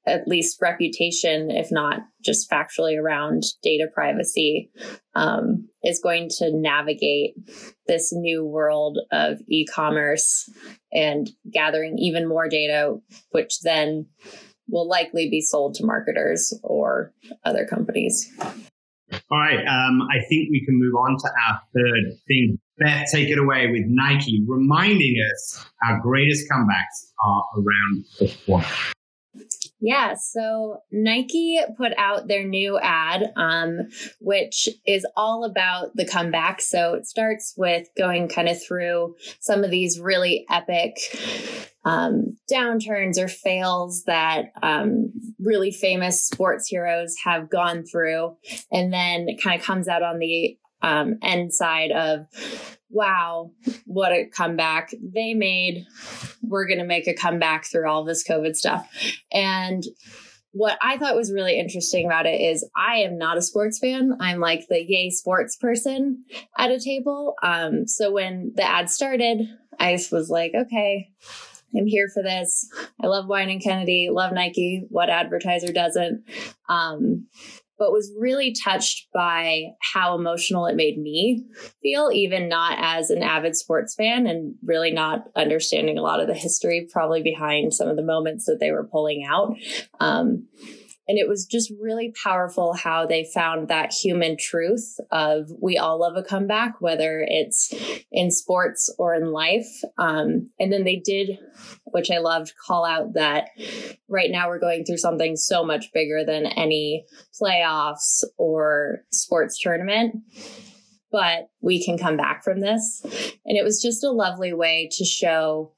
at 0.06 0.26
least 0.26 0.60
reputation, 0.62 1.50
if 1.50 1.70
not 1.70 2.00
just 2.24 2.50
factually 2.50 2.98
around 2.98 3.42
data 3.62 3.86
privacy, 3.92 4.70
um, 5.14 5.68
is 5.84 6.00
going 6.00 6.28
to 6.38 6.50
navigate 6.52 7.34
this 7.86 8.12
new 8.12 8.44
world 8.44 8.98
of 9.12 9.38
e 9.48 9.66
commerce 9.66 10.48
and 10.92 11.30
gathering 11.52 11.98
even 11.98 12.28
more 12.28 12.48
data, 12.48 12.96
which 13.30 13.60
then 13.60 14.06
will 14.70 14.88
likely 14.88 15.28
be 15.28 15.40
sold 15.40 15.74
to 15.74 15.84
marketers 15.84 16.52
or 16.62 17.12
other 17.44 17.66
companies. 17.66 18.30
All 19.30 19.38
right. 19.38 19.66
Um, 19.66 20.02
I 20.02 20.20
think 20.28 20.50
we 20.50 20.64
can 20.64 20.78
move 20.78 20.94
on 20.94 21.16
to 21.18 21.30
our 21.48 21.60
third 21.74 22.18
thing. 22.28 22.58
Beth, 22.78 23.08
take 23.12 23.28
it 23.28 23.38
away 23.38 23.66
with 23.66 23.84
Nike, 23.86 24.42
reminding 24.46 25.16
us 25.32 25.64
our 25.84 26.00
greatest 26.00 26.48
comebacks 26.50 27.12
are 27.22 27.42
around 27.56 28.04
the 28.18 28.34
corner. 28.46 28.66
Yeah, 29.82 30.14
so 30.14 30.82
Nike 30.92 31.58
put 31.78 31.92
out 31.96 32.28
their 32.28 32.44
new 32.44 32.78
ad, 32.78 33.32
um, 33.36 33.88
which 34.20 34.68
is 34.86 35.06
all 35.16 35.44
about 35.44 35.96
the 35.96 36.04
comeback. 36.04 36.60
So 36.60 36.94
it 36.94 37.06
starts 37.06 37.54
with 37.56 37.88
going 37.96 38.28
kind 38.28 38.48
of 38.48 38.62
through 38.62 39.16
some 39.40 39.64
of 39.64 39.70
these 39.70 39.98
really 39.98 40.44
epic 40.50 40.98
um, 41.84 42.36
downturns 42.50 43.18
or 43.18 43.28
fails 43.28 44.04
that 44.04 44.52
um, 44.62 45.12
really 45.38 45.70
famous 45.70 46.26
sports 46.26 46.66
heroes 46.68 47.16
have 47.24 47.50
gone 47.50 47.84
through. 47.84 48.36
And 48.70 48.92
then 48.92 49.28
it 49.28 49.42
kind 49.42 49.58
of 49.58 49.66
comes 49.66 49.88
out 49.88 50.02
on 50.02 50.18
the 50.18 50.56
um, 50.82 51.16
end 51.22 51.52
side 51.52 51.90
of 51.90 52.26
wow, 52.92 53.52
what 53.86 54.12
a 54.12 54.26
comeback 54.26 54.92
they 55.00 55.32
made. 55.34 55.86
We're 56.42 56.66
going 56.66 56.80
to 56.80 56.84
make 56.84 57.06
a 57.06 57.14
comeback 57.14 57.64
through 57.64 57.88
all 57.88 58.04
this 58.04 58.26
COVID 58.26 58.56
stuff. 58.56 58.88
And 59.32 59.84
what 60.52 60.76
I 60.82 60.98
thought 60.98 61.14
was 61.14 61.32
really 61.32 61.58
interesting 61.58 62.06
about 62.06 62.26
it 62.26 62.40
is 62.40 62.68
I 62.76 63.02
am 63.02 63.16
not 63.16 63.38
a 63.38 63.42
sports 63.42 63.78
fan. 63.78 64.16
I'm 64.20 64.40
like 64.40 64.66
the 64.68 64.84
yay 64.84 65.10
sports 65.10 65.56
person 65.56 66.24
at 66.58 66.72
a 66.72 66.80
table. 66.80 67.34
Um, 67.42 67.86
so 67.86 68.10
when 68.10 68.52
the 68.56 68.64
ad 68.64 68.90
started, 68.90 69.48
I 69.78 69.92
was 70.10 70.28
like, 70.28 70.52
okay, 70.54 71.10
I'm 71.76 71.86
here 71.86 72.08
for 72.12 72.22
this. 72.22 72.68
I 73.02 73.06
love 73.06 73.26
Wieden 73.26 73.52
and 73.52 73.62
Kennedy, 73.62 74.08
love 74.10 74.32
Nike. 74.32 74.86
What 74.88 75.10
advertiser 75.10 75.72
doesn't? 75.72 76.24
Um, 76.68 77.26
but 77.80 77.92
was 77.92 78.12
really 78.18 78.54
touched 78.62 79.08
by 79.12 79.68
how 79.80 80.14
emotional 80.14 80.66
it 80.66 80.76
made 80.76 80.98
me 80.98 81.46
feel, 81.82 82.10
even 82.12 82.46
not 82.48 82.76
as 82.78 83.08
an 83.08 83.22
avid 83.22 83.56
sports 83.56 83.94
fan 83.94 84.26
and 84.26 84.54
really 84.62 84.92
not 84.92 85.24
understanding 85.34 85.96
a 85.96 86.02
lot 86.02 86.20
of 86.20 86.28
the 86.28 86.34
history 86.34 86.86
probably 86.92 87.22
behind 87.22 87.72
some 87.72 87.88
of 87.88 87.96
the 87.96 88.02
moments 88.02 88.44
that 88.44 88.58
they 88.60 88.70
were 88.70 88.86
pulling 88.86 89.24
out. 89.26 89.56
Um, 89.98 90.46
and 91.10 91.18
it 91.18 91.26
was 91.26 91.44
just 91.44 91.72
really 91.80 92.14
powerful 92.22 92.72
how 92.72 93.04
they 93.04 93.28
found 93.34 93.66
that 93.66 93.92
human 93.92 94.36
truth 94.36 94.96
of 95.10 95.50
we 95.60 95.76
all 95.76 95.98
love 95.98 96.16
a 96.16 96.22
comeback, 96.22 96.80
whether 96.80 97.26
it's 97.26 97.74
in 98.12 98.30
sports 98.30 98.94
or 98.96 99.12
in 99.16 99.32
life. 99.32 99.66
Um, 99.98 100.50
and 100.60 100.72
then 100.72 100.84
they 100.84 101.02
did, 101.04 101.40
which 101.86 102.12
I 102.12 102.18
loved, 102.18 102.52
call 102.64 102.84
out 102.84 103.14
that 103.14 103.48
right 104.06 104.30
now 104.30 104.46
we're 104.46 104.60
going 104.60 104.84
through 104.84 104.98
something 104.98 105.34
so 105.34 105.64
much 105.64 105.92
bigger 105.92 106.24
than 106.24 106.46
any 106.46 107.04
playoffs 107.42 108.22
or 108.38 109.00
sports 109.10 109.58
tournament 109.60 110.14
but 111.12 111.50
we 111.60 111.84
can 111.84 111.98
come 111.98 112.16
back 112.16 112.44
from 112.44 112.60
this. 112.60 113.00
And 113.44 113.58
it 113.58 113.64
was 113.64 113.82
just 113.82 114.04
a 114.04 114.12
lovely 114.12 114.52
way 114.52 114.88
to 114.92 115.04
show 115.04 115.72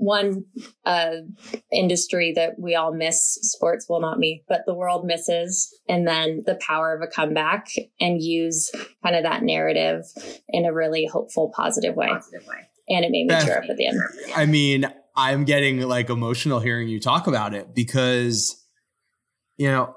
one 0.00 0.44
uh, 0.84 1.16
industry 1.72 2.32
that 2.34 2.58
we 2.58 2.74
all 2.74 2.92
miss. 2.92 3.38
Sports 3.42 3.86
well 3.88 4.00
not 4.00 4.18
me 4.18 4.42
but 4.48 4.62
the 4.66 4.74
world 4.74 5.04
misses. 5.04 5.72
And 5.88 6.06
then 6.06 6.42
the 6.46 6.56
power 6.56 6.94
of 6.94 7.02
a 7.02 7.06
comeback 7.06 7.68
and 8.00 8.20
use 8.20 8.70
kind 9.02 9.14
of 9.14 9.22
that 9.22 9.42
narrative 9.42 10.04
in 10.48 10.64
a 10.64 10.72
really 10.72 11.06
hopeful 11.06 11.52
positive 11.54 11.94
way, 11.94 12.08
positive 12.08 12.46
way. 12.46 12.68
and 12.88 13.04
it 13.04 13.10
made 13.10 13.26
me 13.26 13.28
Beth, 13.28 13.44
tear 13.44 13.62
up 13.62 13.70
at 13.70 13.76
the 13.76 13.86
end. 13.86 14.00
I 14.34 14.46
mean 14.46 14.90
i'm 15.16 15.44
getting 15.44 15.80
like 15.80 16.08
emotional 16.08 16.60
hearing 16.60 16.88
you 16.88 17.00
talk 17.00 17.26
about 17.26 17.52
it 17.52 17.74
because 17.74 18.64
you 19.56 19.68
know 19.68 19.94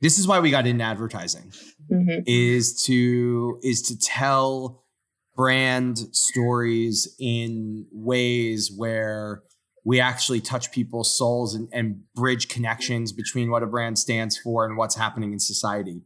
this 0.00 0.18
is 0.18 0.28
why 0.28 0.40
we 0.40 0.50
got 0.50 0.66
into 0.66 0.84
advertising 0.84 1.52
mm-hmm. 1.90 2.20
is 2.26 2.82
to 2.84 3.58
is 3.62 3.82
to 3.82 3.98
tell 3.98 4.84
brand 5.36 5.98
stories 6.12 7.14
in 7.20 7.86
ways 7.92 8.72
where 8.74 9.42
we 9.84 10.00
actually 10.00 10.40
touch 10.40 10.72
people's 10.72 11.16
souls 11.16 11.54
and, 11.54 11.68
and, 11.72 12.02
bridge 12.14 12.48
connections 12.48 13.12
between 13.12 13.50
what 13.50 13.62
a 13.62 13.66
brand 13.66 13.98
stands 13.98 14.36
for 14.36 14.64
and 14.64 14.76
what's 14.76 14.96
happening 14.96 15.32
in 15.32 15.38
society. 15.38 16.00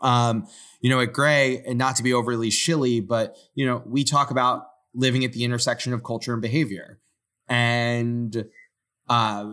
Um, 0.00 0.48
you 0.80 0.90
know, 0.90 1.00
at 1.00 1.12
Grey, 1.12 1.62
and 1.66 1.78
not 1.78 1.94
to 1.96 2.02
be 2.02 2.12
overly 2.12 2.50
shilly, 2.50 3.00
but 3.00 3.36
you 3.54 3.64
know, 3.64 3.82
we 3.86 4.02
talk 4.02 4.30
about 4.30 4.66
living 4.92 5.24
at 5.24 5.32
the 5.32 5.44
intersection 5.44 5.92
of 5.92 6.02
culture 6.02 6.32
and 6.32 6.42
behavior. 6.42 6.98
And 7.48 8.46
uh, 9.08 9.52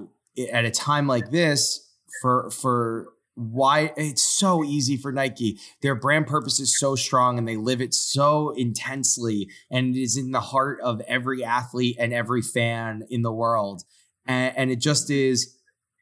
at 0.52 0.66
a 0.66 0.72
time 0.72 1.06
like 1.08 1.30
this, 1.30 1.92
for 2.22 2.50
for 2.50 3.13
why 3.36 3.94
it's 3.98 4.22
so 4.22 4.64
easy 4.64 4.98
for 4.98 5.12
Nike. 5.12 5.60
Their 5.82 5.96
brand 5.96 6.28
purpose 6.28 6.60
is 6.60 6.78
so 6.78 6.96
strong 6.96 7.38
and 7.38 7.48
they 7.48 7.58
live 7.58 7.82
it 7.82 7.94
so 7.94 8.52
intensely 8.52 9.50
and 9.72 9.96
it 9.96 10.02
is 10.02 10.18
in 10.18 10.32
the 10.32 10.40
heart 10.40 10.80
of 10.82 11.02
every 11.08 11.44
athlete 11.44 11.96
and 12.00 12.14
every 12.14 12.42
fan 12.42 13.04
in 13.10 13.22
the 13.22 13.32
world. 13.32 13.84
And, 14.26 14.56
and 14.56 14.72
it 14.72 14.80
just 14.80 15.10
is 15.10 15.58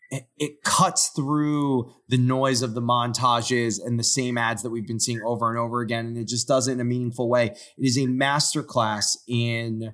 it, 0.09 0.27
it 0.37 0.63
cuts 0.63 1.07
through 1.09 1.93
the 2.09 2.17
noise 2.17 2.61
of 2.61 2.73
the 2.73 2.81
montages 2.81 3.79
and 3.83 3.97
the 3.97 4.03
same 4.03 4.37
ads 4.37 4.61
that 4.61 4.69
we've 4.69 4.87
been 4.87 4.99
seeing 4.99 5.21
over 5.21 5.49
and 5.49 5.57
over 5.57 5.79
again 5.79 6.05
and 6.05 6.17
it 6.17 6.27
just 6.27 6.49
does 6.49 6.67
it 6.67 6.73
in 6.73 6.79
a 6.81 6.85
meaningful 6.85 7.29
way. 7.29 7.45
It 7.45 7.85
is 7.85 7.97
a 7.97 8.01
masterclass 8.01 9.17
in 9.27 9.93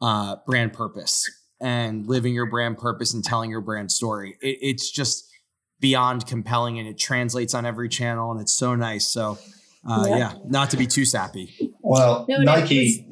uh, 0.00 0.36
brand 0.46 0.72
purpose 0.72 1.28
and 1.60 2.06
living 2.06 2.32
your 2.34 2.46
brand 2.46 2.78
purpose 2.78 3.12
and 3.12 3.24
telling 3.24 3.50
your 3.50 3.60
brand 3.60 3.90
story. 3.90 4.36
It, 4.40 4.58
it's 4.60 4.90
just 4.90 5.28
beyond 5.80 6.26
compelling 6.26 6.78
and 6.78 6.88
it 6.88 6.98
translates 6.98 7.54
on 7.54 7.66
every 7.66 7.88
channel 7.88 8.32
and 8.32 8.40
it's 8.40 8.52
so 8.52 8.74
nice. 8.74 9.06
So 9.06 9.38
uh, 9.88 10.06
yeah. 10.08 10.16
yeah. 10.16 10.32
not 10.46 10.70
to 10.70 10.76
be 10.76 10.86
too 10.86 11.04
sappy. 11.04 11.72
Well, 11.80 12.26
no, 12.28 12.38
Nike, 12.38 13.06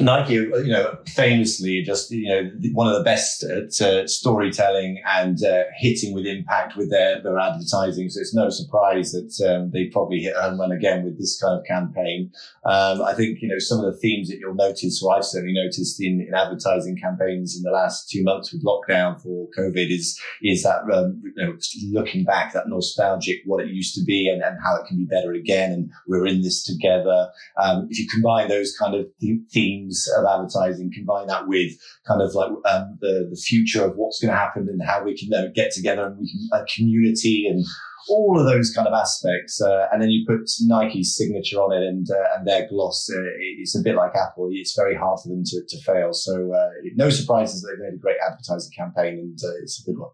Nike, 0.00 0.34
you 0.34 0.68
know, 0.68 0.96
famously 1.06 1.82
just 1.82 2.10
you 2.10 2.28
know 2.28 2.50
one 2.72 2.86
of 2.86 2.94
the 2.94 3.02
best 3.02 3.42
at 3.42 3.80
uh, 3.80 4.06
storytelling 4.06 5.02
and 5.06 5.42
uh, 5.42 5.64
hitting 5.76 6.14
with 6.14 6.26
impact 6.26 6.76
with 6.76 6.90
their 6.90 7.20
their 7.22 7.38
advertising. 7.38 8.08
So 8.08 8.20
it's 8.20 8.34
no 8.34 8.48
surprise 8.48 9.12
that 9.12 9.34
um, 9.48 9.70
they 9.72 9.86
probably 9.86 10.20
hit 10.20 10.36
home 10.36 10.60
run 10.60 10.72
again 10.72 11.04
with 11.04 11.18
this 11.18 11.40
kind 11.40 11.58
of 11.58 11.64
campaign. 11.64 12.30
Um, 12.64 13.02
I 13.02 13.14
think 13.14 13.38
you 13.42 13.48
know 13.48 13.58
some 13.58 13.80
of 13.80 13.92
the 13.92 13.98
themes 13.98 14.28
that 14.28 14.38
you'll 14.38 14.54
notice, 14.54 15.02
or 15.02 15.16
I've 15.16 15.24
certainly 15.24 15.54
noticed 15.54 16.00
in, 16.00 16.24
in 16.26 16.34
advertising 16.34 16.96
campaigns 16.96 17.56
in 17.56 17.62
the 17.62 17.70
last 17.70 18.08
two 18.08 18.22
months 18.22 18.52
with 18.52 18.64
lockdown 18.64 19.20
for 19.20 19.48
COVID, 19.58 19.90
is 19.90 20.20
is 20.42 20.62
that 20.62 20.82
um, 20.92 21.20
you 21.24 21.44
know 21.44 21.56
looking 21.90 22.24
back, 22.24 22.52
that 22.52 22.68
nostalgic 22.68 23.38
what 23.46 23.64
it 23.64 23.70
used 23.70 23.94
to 23.96 24.04
be 24.04 24.28
and, 24.28 24.42
and 24.42 24.58
how 24.64 24.76
it 24.76 24.86
can 24.86 24.96
be 24.96 25.06
better 25.06 25.32
again, 25.32 25.72
and 25.72 25.90
we're 26.06 26.26
in 26.26 26.42
this 26.42 26.62
together. 26.62 27.30
Um, 27.60 27.88
if 27.90 27.98
you 27.98 28.06
combine 28.08 28.48
those 28.48 28.76
kind 28.76 28.94
of 28.94 29.06
th- 29.20 29.40
themes 29.50 29.87
themes 29.88 30.08
of 30.16 30.24
advertising, 30.24 30.92
combine 30.94 31.26
that 31.28 31.48
with 31.48 31.72
kind 32.06 32.22
of 32.22 32.34
like 32.34 32.50
um, 32.50 32.98
the, 33.00 33.28
the 33.30 33.36
future 33.36 33.84
of 33.84 33.96
what's 33.96 34.20
going 34.20 34.32
to 34.32 34.38
happen 34.38 34.68
and 34.68 34.82
how 34.82 35.02
we 35.02 35.16
can 35.16 35.32
uh, 35.32 35.48
get 35.54 35.72
together 35.72 36.06
and 36.06 36.18
we 36.18 36.30
can, 36.30 36.60
a 36.60 36.64
community 36.74 37.46
and 37.46 37.64
all 38.08 38.38
of 38.38 38.46
those 38.46 38.72
kind 38.74 38.88
of 38.88 38.94
aspects. 38.94 39.60
Uh, 39.60 39.86
and 39.92 40.00
then 40.00 40.08
you 40.10 40.24
put 40.26 40.48
Nike's 40.62 41.16
signature 41.16 41.58
on 41.58 41.72
it 41.72 41.86
and, 41.86 42.06
uh, 42.10 42.36
and 42.36 42.46
their 42.46 42.66
gloss. 42.68 43.08
Uh, 43.12 43.20
it's 43.58 43.78
a 43.78 43.82
bit 43.82 43.96
like 43.96 44.12
Apple. 44.14 44.48
It's 44.52 44.74
very 44.74 44.94
hard 44.94 45.20
for 45.20 45.28
them 45.28 45.42
to, 45.44 45.60
to 45.68 45.82
fail. 45.82 46.12
So 46.12 46.52
uh, 46.52 46.70
no 46.94 47.10
surprises. 47.10 47.62
They've 47.62 47.78
made 47.78 47.94
a 47.96 48.00
great 48.00 48.16
advertising 48.24 48.72
campaign 48.76 49.18
and 49.18 49.38
uh, 49.42 49.62
it's 49.62 49.82
a 49.82 49.90
good 49.90 49.98
one. 49.98 50.10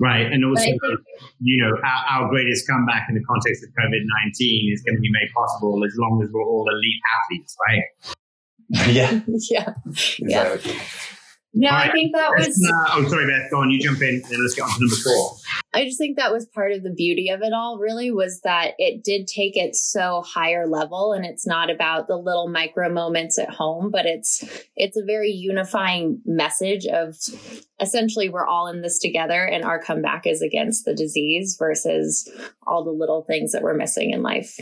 Right. 0.00 0.30
And 0.30 0.44
also, 0.44 0.70
you 1.40 1.58
know, 1.62 1.74
our, 1.82 2.22
our, 2.22 2.30
greatest 2.30 2.68
comeback 2.68 3.08
in 3.08 3.16
the 3.16 3.24
context 3.24 3.64
of 3.64 3.70
COVID 3.70 3.98
19 4.30 4.72
is 4.72 4.82
going 4.82 4.94
to 4.94 5.00
be 5.00 5.10
made 5.10 5.26
possible 5.34 5.82
as 5.84 5.92
long 5.98 6.22
as 6.22 6.30
we're 6.32 6.46
all 6.46 6.64
elite 6.70 7.02
athletes, 7.18 7.56
right? 7.66 8.14
yeah. 8.88 9.20
yeah. 9.26 9.74
Yeah. 10.18 10.56
No, 11.54 11.70
right. 11.70 11.88
I 11.88 11.92
think 11.92 12.14
that 12.14 12.30
was. 12.36 12.48
Uh, 12.48 12.90
oh, 12.92 13.08
sorry, 13.08 13.26
Beth. 13.26 13.50
Go 13.50 13.62
on. 13.62 13.70
You 13.70 13.80
jump 13.80 14.02
in, 14.02 14.22
and 14.30 14.42
let's 14.42 14.54
get 14.54 14.62
on 14.62 14.70
to 14.70 14.80
number 14.80 14.94
four. 14.94 15.36
I 15.72 15.84
just 15.84 15.96
think 15.96 16.16
that 16.16 16.32
was 16.32 16.44
part 16.46 16.72
of 16.72 16.82
the 16.82 16.92
beauty 16.92 17.30
of 17.30 17.40
it 17.40 17.54
all. 17.54 17.78
Really, 17.78 18.10
was 18.10 18.40
that 18.42 18.74
it 18.78 19.02
did 19.02 19.26
take 19.26 19.56
it 19.56 19.74
so 19.74 20.22
higher 20.22 20.68
level, 20.68 21.14
and 21.14 21.24
it's 21.24 21.46
not 21.46 21.70
about 21.70 22.06
the 22.06 22.16
little 22.16 22.48
micro 22.48 22.92
moments 22.92 23.38
at 23.38 23.48
home, 23.48 23.90
but 23.90 24.04
it's 24.04 24.44
it's 24.76 24.98
a 24.98 25.04
very 25.04 25.30
unifying 25.30 26.20
message 26.26 26.86
of 26.86 27.16
essentially 27.80 28.28
we're 28.28 28.46
all 28.46 28.68
in 28.68 28.82
this 28.82 28.98
together, 28.98 29.42
and 29.42 29.64
our 29.64 29.82
comeback 29.82 30.26
is 30.26 30.42
against 30.42 30.84
the 30.84 30.94
disease 30.94 31.56
versus 31.58 32.30
all 32.66 32.84
the 32.84 32.90
little 32.90 33.22
things 33.22 33.52
that 33.52 33.62
we're 33.62 33.74
missing 33.74 34.10
in 34.10 34.22
life. 34.22 34.60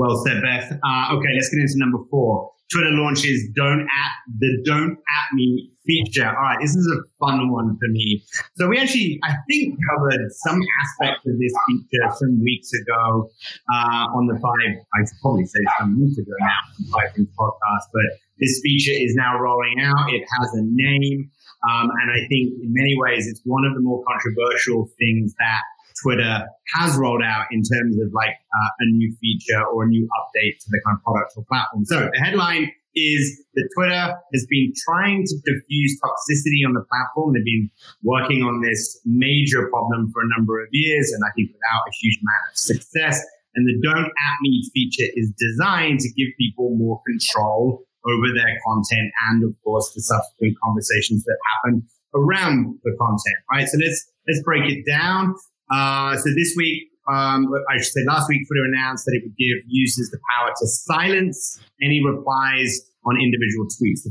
Well 0.00 0.16
said, 0.24 0.40
Beth. 0.40 0.72
Uh, 0.72 1.12
okay, 1.12 1.28
let's 1.36 1.50
get 1.52 1.60
into 1.60 1.76
number 1.76 1.98
four. 2.08 2.50
Twitter 2.72 2.88
launches 2.88 3.44
don't 3.54 3.82
at 3.82 4.12
the 4.38 4.62
don't 4.64 4.96
at 4.96 5.34
me 5.34 5.72
feature. 5.84 6.24
All 6.24 6.40
right, 6.40 6.56
this 6.58 6.74
is 6.74 6.88
a 6.88 7.04
fun 7.20 7.52
one 7.52 7.76
for 7.76 7.88
me. 7.92 8.24
So 8.56 8.66
we 8.68 8.78
actually, 8.78 9.20
I 9.22 9.34
think, 9.50 9.76
covered 9.90 10.24
some 10.46 10.58
aspect 10.80 11.26
of 11.26 11.36
this 11.38 11.52
feature 11.68 12.16
some 12.16 12.40
weeks 12.42 12.70
ago 12.80 13.28
uh, 13.74 14.16
on 14.16 14.26
the 14.26 14.40
five. 14.40 14.72
I 14.94 15.04
probably 15.20 15.44
say 15.44 15.60
some 15.78 16.00
weeks 16.00 16.16
ago 16.16 16.32
now, 16.40 16.96
five 16.96 17.12
things 17.14 17.28
podcast. 17.38 17.84
But 17.92 18.08
this 18.38 18.58
feature 18.64 18.96
is 18.96 19.12
now 19.14 19.38
rolling 19.38 19.82
out. 19.84 20.08
It 20.08 20.24
has 20.40 20.48
a 20.54 20.62
name, 20.64 21.30
um, 21.68 21.90
and 21.92 22.08
I 22.10 22.24
think 22.32 22.56
in 22.56 22.72
many 22.72 22.96
ways 22.96 23.28
it's 23.28 23.42
one 23.44 23.66
of 23.66 23.74
the 23.74 23.80
more 23.80 24.02
controversial 24.08 24.88
things 24.98 25.34
that 25.38 25.60
Twitter 26.02 26.46
has 26.74 26.96
rolled 26.96 27.22
out 27.22 27.46
in 27.50 27.62
terms 27.62 27.96
of 28.00 28.12
like 28.12 28.30
uh, 28.30 28.68
a 28.80 28.86
new 28.92 29.14
feature 29.20 29.62
or 29.64 29.84
a 29.84 29.88
new 29.88 30.08
update 30.18 30.58
to 30.60 30.66
the 30.70 30.80
kind 30.86 30.96
of 30.96 31.04
product 31.04 31.32
or 31.36 31.44
platform. 31.44 31.84
So 31.84 32.08
the 32.12 32.20
headline 32.20 32.70
is 32.94 33.44
that 33.54 33.68
Twitter 33.76 34.14
has 34.32 34.46
been 34.50 34.72
trying 34.84 35.24
to 35.24 35.36
diffuse 35.44 35.98
toxicity 36.02 36.66
on 36.66 36.74
the 36.74 36.84
platform. 36.90 37.34
They've 37.34 37.44
been 37.44 37.70
working 38.02 38.42
on 38.42 38.62
this 38.62 39.00
major 39.04 39.68
problem 39.68 40.10
for 40.12 40.22
a 40.22 40.28
number 40.36 40.62
of 40.62 40.68
years, 40.72 41.12
and 41.12 41.22
I 41.24 41.30
think 41.36 41.50
without 41.52 41.86
a 41.86 41.92
huge 42.00 42.18
amount 42.18 42.50
of 42.50 42.56
success. 42.58 43.24
And 43.54 43.66
the 43.66 43.80
don't 43.82 44.06
at 44.06 44.36
me 44.42 44.70
feature 44.72 45.10
is 45.14 45.32
designed 45.38 46.00
to 46.00 46.08
give 46.12 46.28
people 46.38 46.76
more 46.76 47.00
control 47.06 47.82
over 48.06 48.26
their 48.34 48.56
content 48.66 49.12
and 49.28 49.44
of 49.44 49.54
course 49.62 49.92
the 49.94 50.00
subsequent 50.00 50.56
conversations 50.64 51.24
that 51.24 51.36
happen 51.52 51.82
around 52.14 52.78
the 52.82 52.96
content, 52.98 53.36
right? 53.52 53.68
So 53.68 53.78
let's, 53.78 54.10
let's 54.26 54.42
break 54.42 54.70
it 54.70 54.86
down. 54.86 55.34
Uh, 55.70 56.16
so 56.16 56.30
this 56.34 56.54
week, 56.56 56.88
um, 57.08 57.48
I 57.70 57.76
should 57.78 57.92
say 57.92 58.04
last 58.06 58.28
week, 58.28 58.46
Twitter 58.46 58.64
announced 58.64 59.04
that 59.06 59.14
it 59.14 59.22
would 59.24 59.36
give 59.36 59.58
users 59.66 60.10
the 60.10 60.18
power 60.34 60.50
to 60.50 60.66
silence 60.66 61.58
any 61.82 62.04
replies 62.04 62.80
on 63.04 63.16
individual 63.20 63.66
tweets. 63.66 64.02
The 64.04 64.10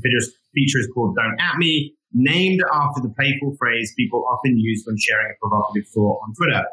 feature 0.53 0.79
is 0.79 0.89
called 0.93 1.15
Don't 1.15 1.39
At 1.39 1.57
Me, 1.57 1.93
named 2.13 2.61
after 2.73 3.01
the 3.01 3.13
playful 3.13 3.55
phrase 3.57 3.93
people 3.95 4.25
often 4.27 4.57
use 4.57 4.83
when 4.85 4.97
sharing 4.97 5.27
a 5.31 5.37
provocative 5.39 5.87
thought 5.93 6.19
on 6.23 6.33
Twitter. 6.33 6.63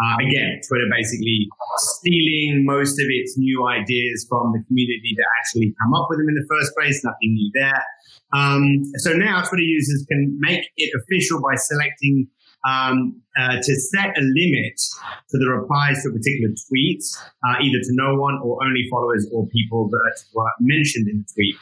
Uh, 0.00 0.16
again, 0.26 0.60
Twitter 0.66 0.86
basically 0.90 1.48
stealing 1.76 2.64
most 2.64 2.98
of 2.98 3.06
its 3.08 3.36
new 3.36 3.66
ideas 3.66 4.26
from 4.28 4.52
the 4.52 4.64
community 4.66 5.14
that 5.16 5.26
actually 5.38 5.74
come 5.82 5.92
up 5.94 6.06
with 6.08 6.18
them 6.18 6.28
in 6.28 6.34
the 6.34 6.46
first 6.48 6.72
place. 6.74 7.04
Nothing 7.04 7.34
new 7.34 7.50
there. 7.54 7.84
Um, 8.32 8.82
so 8.96 9.12
now 9.12 9.42
Twitter 9.42 9.62
users 9.62 10.04
can 10.08 10.36
make 10.40 10.68
it 10.76 10.90
official 11.02 11.40
by 11.40 11.54
selecting 11.56 12.28
um, 12.66 13.22
uh, 13.38 13.56
to 13.62 13.74
set 13.92 14.16
a 14.16 14.22
limit 14.22 14.80
to 15.30 15.38
the 15.38 15.48
replies 15.48 16.02
to 16.02 16.08
a 16.08 16.12
particular 16.12 16.52
tweet, 16.68 17.02
uh, 17.46 17.54
either 17.62 17.78
to 17.78 17.92
no 17.92 18.16
one 18.16 18.38
or 18.42 18.64
only 18.64 18.86
followers 18.90 19.28
or 19.32 19.46
people 19.48 19.88
that 19.88 20.16
were 20.34 20.50
mentioned 20.60 21.08
in 21.08 21.24
the 21.24 21.32
tweet. 21.32 21.54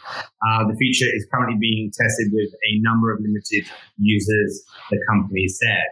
Uh, 0.47 0.67
the 0.69 0.77
feature 0.77 1.11
is 1.15 1.27
currently 1.33 1.59
being 1.61 1.91
tested 1.93 2.29
with 2.33 2.49
a 2.49 2.81
number 2.81 3.13
of 3.13 3.21
limited 3.21 3.65
users, 3.99 4.65
the 4.91 4.99
company 5.11 5.47
said. 5.49 5.85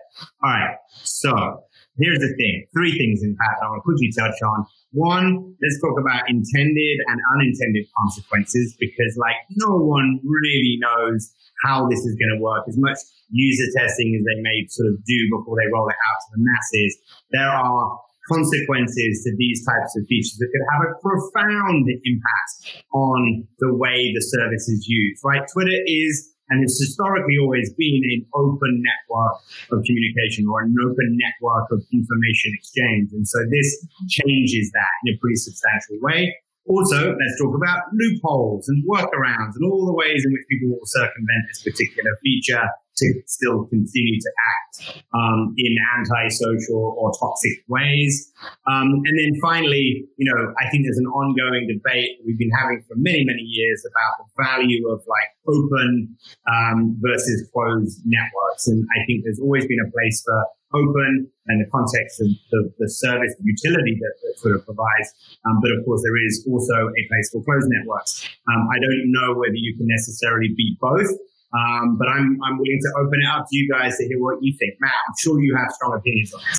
All 0.42 0.50
right, 0.50 0.76
so 1.02 1.64
here's 1.98 2.20
the 2.20 2.32
thing 2.36 2.66
three 2.72 2.96
things, 2.96 3.22
in 3.22 3.36
fact, 3.36 3.60
I 3.62 3.68
want 3.68 3.78
to 3.78 3.82
quickly 3.82 4.12
touch 4.16 4.40
on. 4.42 4.66
One, 4.92 5.56
let's 5.60 5.80
talk 5.80 5.96
about 5.98 6.28
intended 6.28 6.96
and 7.08 7.20
unintended 7.34 7.86
consequences 7.96 8.76
because, 8.78 9.16
like, 9.16 9.36
no 9.56 9.76
one 9.76 10.20
really 10.22 10.78
knows 10.80 11.32
how 11.64 11.88
this 11.88 12.00
is 12.00 12.14
going 12.16 12.36
to 12.36 12.42
work. 12.42 12.64
As 12.68 12.76
much 12.76 12.98
user 13.30 13.72
testing 13.76 14.12
as 14.20 14.24
they 14.24 14.40
may 14.42 14.66
sort 14.68 14.92
of 14.92 15.02
do 15.04 15.16
before 15.32 15.56
they 15.56 15.68
roll 15.72 15.88
it 15.88 15.96
out 15.96 16.18
to 16.20 16.36
the 16.36 16.44
masses, 16.44 16.98
there 17.32 17.48
are 17.48 17.98
consequences 18.28 19.24
to 19.24 19.34
these 19.36 19.64
types 19.64 19.96
of 19.96 20.06
features 20.06 20.36
that 20.38 20.48
could 20.52 20.66
have 20.76 20.82
a 20.84 20.94
profound 21.00 21.88
impact 22.04 22.84
on 22.92 23.46
the 23.58 23.74
way 23.74 24.12
the 24.14 24.20
service 24.20 24.68
is 24.68 24.86
used, 24.86 25.22
right? 25.24 25.42
Twitter 25.52 25.78
is 25.86 26.31
and 26.52 26.60
it's 26.62 26.76
historically 26.76 27.40
always 27.40 27.72
been 27.72 28.02
an 28.12 28.28
open 28.36 28.84
network 28.84 29.40
of 29.72 29.80
communication 29.88 30.44
or 30.44 30.60
an 30.68 30.76
open 30.84 31.16
network 31.16 31.72
of 31.72 31.80
information 31.88 32.52
exchange. 32.52 33.08
And 33.16 33.26
so 33.26 33.40
this 33.48 33.68
changes 34.12 34.68
that 34.76 34.92
in 35.08 35.14
a 35.14 35.16
pretty 35.16 35.40
substantial 35.40 35.96
way. 36.04 36.36
Also, 36.68 37.16
let's 37.16 37.40
talk 37.40 37.56
about 37.56 37.88
loopholes 37.96 38.68
and 38.68 38.84
workarounds 38.84 39.56
and 39.56 39.64
all 39.64 39.86
the 39.88 39.96
ways 39.96 40.22
in 40.24 40.30
which 40.30 40.46
people 40.46 40.76
will 40.76 40.86
circumvent 40.86 41.42
this 41.48 41.64
particular 41.64 42.12
feature 42.22 42.68
to 42.96 43.22
still 43.26 43.64
continue 43.66 44.18
to 44.20 44.30
act 44.52 45.04
um, 45.14 45.54
in 45.56 45.76
antisocial 45.98 46.96
or 46.98 47.12
toxic 47.18 47.64
ways. 47.68 48.30
Um, 48.66 49.02
and 49.06 49.18
then 49.18 49.32
finally, 49.40 50.04
you 50.16 50.26
know, 50.30 50.52
I 50.60 50.68
think 50.70 50.84
there's 50.84 50.98
an 50.98 51.06
ongoing 51.06 51.66
debate 51.66 52.20
we've 52.26 52.38
been 52.38 52.52
having 52.56 52.84
for 52.88 52.94
many, 52.96 53.24
many 53.24 53.42
years 53.42 53.84
about 53.86 54.24
the 54.24 54.44
value 54.44 54.88
of 54.88 55.00
like 55.08 55.30
open 55.48 56.16
um, 56.50 56.96
versus 57.00 57.48
closed 57.52 58.00
networks. 58.04 58.68
And 58.68 58.86
I 58.96 59.04
think 59.06 59.24
there's 59.24 59.40
always 59.40 59.66
been 59.66 59.80
a 59.86 59.90
place 59.90 60.22
for 60.24 60.46
open 60.74 61.28
and 61.46 61.60
the 61.60 61.68
context 61.70 62.20
of 62.20 62.28
the, 62.50 62.72
the 62.78 62.88
service, 62.88 63.34
the 63.36 63.44
utility 63.44 63.98
that, 64.00 64.14
sort 64.38 64.56
of 64.56 64.64
provides. 64.64 65.08
Um, 65.44 65.60
but 65.60 65.70
of 65.72 65.84
course, 65.84 66.02
there 66.02 66.16
is 66.26 66.46
also 66.48 66.88
a 66.88 67.02
place 67.08 67.28
for 67.30 67.44
closed 67.44 67.68
networks. 67.68 68.24
Um, 68.48 68.68
I 68.72 68.78
don't 68.80 69.12
know 69.12 69.34
whether 69.34 69.54
you 69.54 69.76
can 69.76 69.86
necessarily 69.86 70.54
be 70.56 70.76
both. 70.80 71.10
Um, 71.52 71.98
but 71.98 72.08
I'm, 72.08 72.38
I'm 72.42 72.56
willing 72.58 72.80
to 72.80 72.90
open 73.00 73.20
it 73.20 73.28
up 73.28 73.46
to 73.50 73.56
you 73.56 73.68
guys 73.70 73.96
to 73.98 74.06
hear 74.08 74.18
what 74.18 74.38
you 74.40 74.54
think. 74.58 74.74
Matt, 74.80 74.92
I'm 74.92 75.14
sure 75.18 75.40
you 75.40 75.54
have 75.56 75.72
strong 75.72 75.94
opinions 75.94 76.32
on 76.32 76.40
this. 76.48 76.58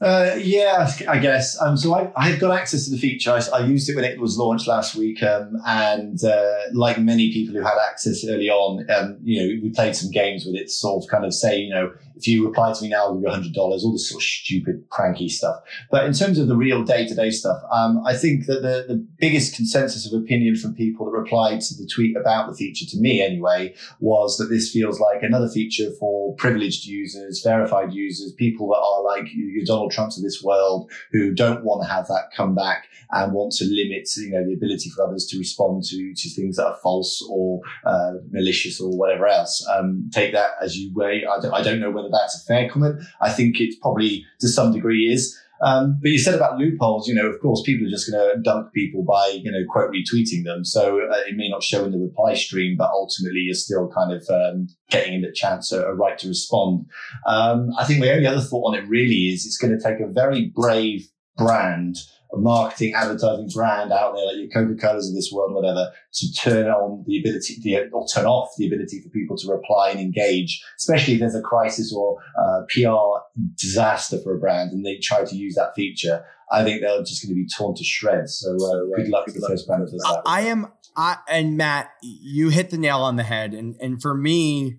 Uh, 0.00 0.34
yeah, 0.38 0.90
I 1.08 1.18
guess. 1.18 1.60
Um, 1.60 1.76
so 1.76 1.94
I, 1.94 2.10
I've 2.16 2.40
got 2.40 2.58
access 2.58 2.86
to 2.86 2.90
the 2.90 2.98
feature. 2.98 3.32
I, 3.32 3.58
I, 3.58 3.66
used 3.66 3.88
it 3.88 3.96
when 3.96 4.04
it 4.04 4.18
was 4.18 4.38
launched 4.38 4.66
last 4.66 4.94
week, 4.94 5.22
um, 5.22 5.60
and 5.66 6.22
uh, 6.24 6.62
like 6.72 6.98
many 6.98 7.30
people 7.32 7.54
who 7.54 7.60
had 7.60 7.76
access 7.88 8.24
early 8.26 8.48
on, 8.48 8.90
um, 8.90 9.18
you 9.22 9.40
know, 9.40 9.62
we 9.62 9.70
played 9.70 9.94
some 9.94 10.10
games 10.10 10.46
with 10.46 10.54
it 10.54 10.64
to 10.64 10.72
sort 10.72 11.04
of 11.04 11.10
kind 11.10 11.26
of 11.26 11.34
say, 11.34 11.58
you 11.58 11.68
know, 11.68 11.92
if 12.20 12.26
you 12.28 12.46
reply 12.46 12.72
to 12.72 12.82
me 12.82 12.90
now, 12.90 13.04
I'll 13.04 13.14
give 13.14 13.22
you 13.22 13.30
hundred 13.30 13.54
dollars. 13.54 13.82
All 13.82 13.92
this 13.92 14.10
sort 14.10 14.20
of 14.20 14.26
stupid, 14.26 14.84
cranky 14.90 15.28
stuff. 15.28 15.56
But 15.90 16.04
in 16.04 16.12
terms 16.12 16.38
of 16.38 16.48
the 16.48 16.56
real 16.56 16.84
day 16.84 17.06
to 17.06 17.14
day 17.14 17.30
stuff, 17.30 17.62
um, 17.72 18.02
I 18.06 18.14
think 18.14 18.46
that 18.46 18.62
the 18.62 18.84
the 18.88 19.06
biggest 19.18 19.56
consensus 19.56 20.10
of 20.10 20.20
opinion 20.20 20.56
from 20.56 20.74
people 20.74 21.06
that 21.06 21.12
replied 21.12 21.62
to 21.62 21.74
the 21.74 21.86
tweet 21.86 22.16
about 22.16 22.50
the 22.50 22.56
feature, 22.56 22.84
to 22.86 23.00
me 23.00 23.22
anyway, 23.22 23.74
was 24.00 24.36
that 24.36 24.46
this 24.46 24.70
feels 24.70 25.00
like 25.00 25.22
another 25.22 25.48
feature 25.48 25.90
for 25.98 26.34
privileged 26.36 26.84
users, 26.84 27.42
verified 27.42 27.94
users, 27.94 28.32
people 28.34 28.68
that 28.68 28.80
are 28.80 29.02
like 29.02 29.32
your 29.34 29.64
Donald 29.70 29.92
Trumps 29.92 30.16
of 30.16 30.24
this 30.24 30.42
world 30.42 30.90
who 31.12 31.32
don't 31.32 31.64
want 31.64 31.82
to 31.82 31.88
have 31.88 32.08
that 32.08 32.32
come 32.36 32.54
back 32.54 32.88
and 33.12 33.32
want 33.32 33.52
to 33.52 33.64
limit, 33.64 34.08
you 34.16 34.30
know, 34.30 34.44
the 34.44 34.54
ability 34.54 34.90
for 34.90 35.06
others 35.06 35.26
to 35.26 35.38
respond 35.38 35.84
to 35.84 36.14
to 36.14 36.28
things 36.30 36.56
that 36.56 36.66
are 36.66 36.78
false 36.82 37.24
or 37.30 37.60
uh, 37.84 38.14
malicious 38.30 38.80
or 38.80 38.90
whatever 38.96 39.26
else. 39.26 39.64
Um, 39.72 40.10
take 40.12 40.32
that 40.32 40.50
as 40.60 40.76
you 40.76 40.92
weigh. 40.94 41.24
I 41.24 41.40
don't, 41.40 41.52
I 41.52 41.62
don't 41.62 41.80
know 41.80 41.90
whether 41.90 42.10
that's 42.10 42.42
a 42.42 42.44
fair 42.46 42.68
comment. 42.68 43.00
I 43.20 43.30
think 43.30 43.60
it 43.60 43.80
probably 43.80 44.26
to 44.40 44.48
some 44.48 44.72
degree 44.72 45.12
is. 45.12 45.38
Um, 45.62 45.98
but 46.00 46.10
you 46.10 46.18
said 46.18 46.34
about 46.34 46.58
loopholes, 46.58 47.06
you 47.06 47.14
know, 47.14 47.26
of 47.26 47.40
course, 47.40 47.62
people 47.64 47.86
are 47.86 47.90
just 47.90 48.10
going 48.10 48.18
to 48.18 48.40
dunk 48.42 48.72
people 48.72 49.04
by, 49.04 49.38
you 49.42 49.50
know, 49.50 49.64
quote 49.68 49.90
retweeting 49.90 50.44
them. 50.44 50.64
So 50.64 51.00
uh, 51.00 51.16
it 51.26 51.36
may 51.36 51.48
not 51.48 51.62
show 51.62 51.84
in 51.84 51.92
the 51.92 51.98
reply 51.98 52.34
stream, 52.34 52.76
but 52.78 52.90
ultimately 52.90 53.40
you're 53.40 53.54
still 53.54 53.90
kind 53.94 54.12
of 54.12 54.26
um, 54.30 54.68
getting 54.90 55.14
in 55.14 55.22
the 55.22 55.32
chance, 55.32 55.70
a, 55.72 55.82
a 55.82 55.94
right 55.94 56.18
to 56.18 56.28
respond. 56.28 56.86
Um, 57.26 57.70
I 57.78 57.84
think 57.84 58.00
my 58.00 58.10
only 58.10 58.26
other 58.26 58.40
thought 58.40 58.72
on 58.72 58.78
it 58.78 58.88
really 58.88 59.28
is 59.28 59.44
it's 59.44 59.58
going 59.58 59.76
to 59.76 59.82
take 59.82 60.00
a 60.00 60.10
very 60.10 60.52
brave 60.54 61.08
brand 61.36 61.96
marketing, 62.34 62.94
advertising 62.94 63.48
brand 63.52 63.92
out 63.92 64.14
there, 64.14 64.26
like 64.26 64.36
your 64.36 64.48
Coca-Colas 64.48 65.08
of 65.08 65.14
this 65.14 65.30
world, 65.32 65.54
whatever, 65.54 65.90
to 66.12 66.32
turn 66.32 66.66
on 66.66 67.04
the 67.06 67.18
ability, 67.18 67.56
the, 67.62 67.88
or 67.92 68.06
turn 68.06 68.26
off 68.26 68.50
the 68.56 68.66
ability 68.66 69.00
for 69.02 69.08
people 69.08 69.36
to 69.36 69.48
reply 69.50 69.90
and 69.90 70.00
engage, 70.00 70.62
especially 70.78 71.14
if 71.14 71.20
there's 71.20 71.34
a 71.34 71.40
crisis 71.40 71.92
or 71.94 72.18
uh, 72.38 72.62
PR 72.68 73.22
disaster 73.54 74.18
for 74.22 74.36
a 74.36 74.38
brand 74.38 74.72
and 74.72 74.84
they 74.84 74.98
try 74.98 75.24
to 75.24 75.36
use 75.36 75.54
that 75.54 75.74
feature. 75.74 76.24
I 76.52 76.64
think 76.64 76.80
they're 76.80 77.02
just 77.02 77.24
going 77.24 77.30
to 77.30 77.42
be 77.42 77.48
torn 77.48 77.74
to 77.76 77.84
shreds. 77.84 78.38
So 78.38 78.54
uh, 78.54 78.96
good 78.96 79.08
luck 79.08 79.26
to 79.26 79.32
the 79.32 79.46
first 79.46 79.66
brand 79.66 79.82
that 79.82 79.90
does 79.90 80.00
that. 80.02 80.22
I 80.26 80.42
am, 80.42 80.66
I, 80.96 81.18
and 81.28 81.56
Matt, 81.56 81.90
you 82.02 82.48
hit 82.48 82.70
the 82.70 82.78
nail 82.78 82.98
on 82.98 83.16
the 83.16 83.22
head. 83.22 83.54
And, 83.54 83.76
and 83.80 84.02
for 84.02 84.14
me, 84.14 84.78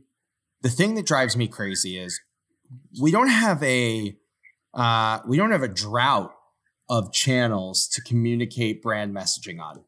the 0.62 0.70
thing 0.70 0.96
that 0.96 1.06
drives 1.06 1.38
me 1.38 1.48
crazy 1.48 1.98
is 1.98 2.20
we 3.02 3.12
don't 3.12 3.30
have 3.30 3.64
a, 3.64 4.18
uh, 4.74 5.20
we 5.28 5.38
don't 5.38 5.52
have 5.52 5.64
a 5.64 5.68
drought 5.68 6.34
of 6.92 7.14
channels 7.14 7.88
to 7.88 8.02
communicate 8.02 8.82
brand 8.82 9.16
messaging 9.16 9.62
on. 9.62 9.82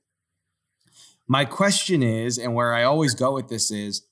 My 1.28 1.44
question 1.44 2.02
is, 2.02 2.38
and 2.38 2.56
where 2.56 2.74
I 2.74 2.84
always 2.84 3.14
go 3.14 3.34
with 3.34 3.50
this 3.50 3.72
is 3.72 4.08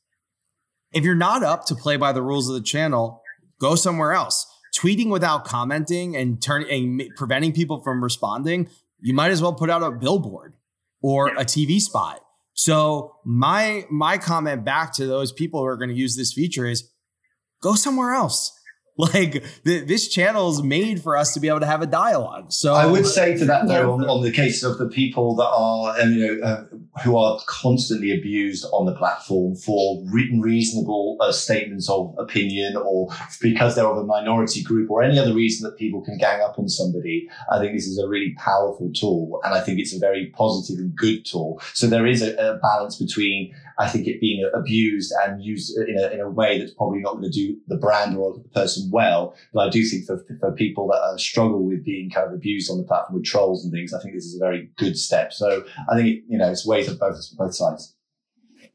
if 0.92 1.06
you're 1.06 1.16
not 1.16 1.42
up 1.42 1.66
to 1.68 1.76
play 1.76 1.96
by 1.96 2.12
the 2.12 2.22
rules 2.22 2.50
of 2.50 2.56
the 2.56 2.62
channel, 2.62 3.24
go 3.62 3.76
somewhere 3.76 4.12
else. 4.12 4.46
Tweeting 4.76 5.10
without 5.10 5.46
commenting 5.46 6.18
and 6.18 6.42
turning 6.42 7.02
and 7.02 7.16
preventing 7.16 7.54
people 7.54 7.82
from 7.82 8.04
responding, 8.04 8.70
you 9.00 9.14
might 9.14 9.32
as 9.32 9.42
well 9.42 9.54
put 9.54 9.70
out 9.70 9.84
a 9.84 9.92
billboard 9.92 10.56
or 11.02 11.30
a 11.30 11.46
TV 11.46 11.80
spot. 11.80 12.20
So 12.54 13.16
my 13.24 13.86
my 13.90 14.18
comment 14.18 14.66
back 14.66 14.94
to 14.96 15.06
those 15.06 15.32
people 15.32 15.62
who 15.62 15.66
are 15.66 15.78
going 15.78 15.90
to 15.90 15.96
use 15.96 16.18
this 16.18 16.34
feature 16.34 16.66
is 16.66 16.90
go 17.62 17.76
somewhere 17.76 18.12
else. 18.12 18.52
Like 18.98 19.44
th- 19.64 19.88
this 19.88 20.08
channel 20.10 20.52
is 20.52 20.62
made 20.62 21.02
for 21.02 21.16
us 21.18 21.34
to 21.34 21.40
be 21.40 21.48
able 21.48 21.62
to 21.62 21.66
have 21.66 21.82
a 21.82 21.88
dialogue. 21.88 22.52
So 22.52 22.74
I 22.74 22.86
would 22.86 23.08
say 23.08 23.38
to 23.38 23.46
that 23.46 23.68
though, 23.68 23.94
on, 23.94 24.08
on 24.08 24.22
the 24.22 24.32
case 24.32 24.64
of 24.64 24.78
the 24.78 24.88
people 24.88 25.36
that 25.38 25.48
are, 25.48 26.00
um, 26.00 26.14
you 26.14 26.28
know, 26.28 26.46
uh, 26.46 26.66
who 27.04 27.18
are 27.18 27.40
constantly 27.48 28.12
abused 28.12 28.66
on 28.74 28.86
the 28.86 28.94
platform 28.94 29.56
for 29.56 30.04
written 30.12 30.42
reasonable 30.42 31.18
uh, 31.22 31.32
statements 31.32 31.90
of 31.90 32.14
opinion, 32.20 32.76
or 32.76 33.08
because 33.42 33.76
they're 33.76 33.88
of 33.88 33.98
a 33.98 34.04
minority 34.04 34.62
group, 34.62 34.92
or 34.92 35.02
any 35.02 35.18
other 35.18 35.34
reason 35.34 35.68
that 35.68 35.78
people 35.78 36.02
can 36.02 36.18
gang 36.18 36.42
up 36.42 36.60
on 36.60 36.68
somebody. 36.68 37.30
I 37.50 37.60
think 37.60 37.74
this 37.74 37.88
is 37.88 37.98
a 37.98 38.08
really 38.08 38.36
powerful 38.38 38.92
tool, 38.94 39.40
and 39.46 39.54
I 39.54 39.62
think 39.62 39.80
it's 39.80 39.96
a 39.96 40.00
very 40.00 40.32
positive 40.36 40.80
and 40.80 40.94
good 40.96 41.26
tool. 41.26 41.62
So 41.74 41.88
there 41.88 42.06
is 42.06 42.22
a, 42.22 42.36
a 42.36 42.58
balance 42.58 42.98
between, 42.98 43.56
I 43.80 43.88
think, 43.88 44.08
it 44.08 44.20
being 44.20 44.50
abused 44.54 45.14
and 45.24 45.44
used 45.44 45.78
in 45.78 45.98
a, 45.98 46.08
in 46.10 46.20
a 46.20 46.30
way 46.30 46.60
that's 46.60 46.74
probably 46.74 47.00
not 47.00 47.14
going 47.14 47.24
to 47.24 47.30
do 47.30 47.58
the 47.68 47.78
brand 47.78 48.18
or 48.18 48.34
the 48.34 48.50
person 48.50 48.90
well. 48.92 49.36
But 49.54 49.68
I 49.68 49.70
do 49.70 49.84
think 49.84 50.06
for, 50.06 50.24
for 50.40 50.52
people 50.52 50.88
that 50.88 51.02
uh, 51.02 51.18
struggle 51.18 51.66
with 51.66 51.84
being 51.84 52.10
kind 52.10 52.28
of 52.28 52.34
abused 52.34 52.72
on 52.72 52.78
the 52.78 52.84
platform 52.84 53.16
with 53.16 53.26
trolls 53.26 53.64
and 53.64 53.72
things, 53.72 53.94
I 53.94 54.02
think 54.02 54.14
this 54.14 54.26
is 54.26 54.36
a 54.36 54.40
very 54.40 54.70
good 54.78 54.98
step. 54.98 55.34
So 55.34 55.64
I 55.90 55.96
think, 55.96 56.08
it, 56.08 56.24
you 56.28 56.38
know, 56.38 56.50
it's 56.50 56.66
ways 56.66 56.88
of 56.88 57.00
both, 57.00 57.18
both 57.38 57.56
sides. 57.56 57.96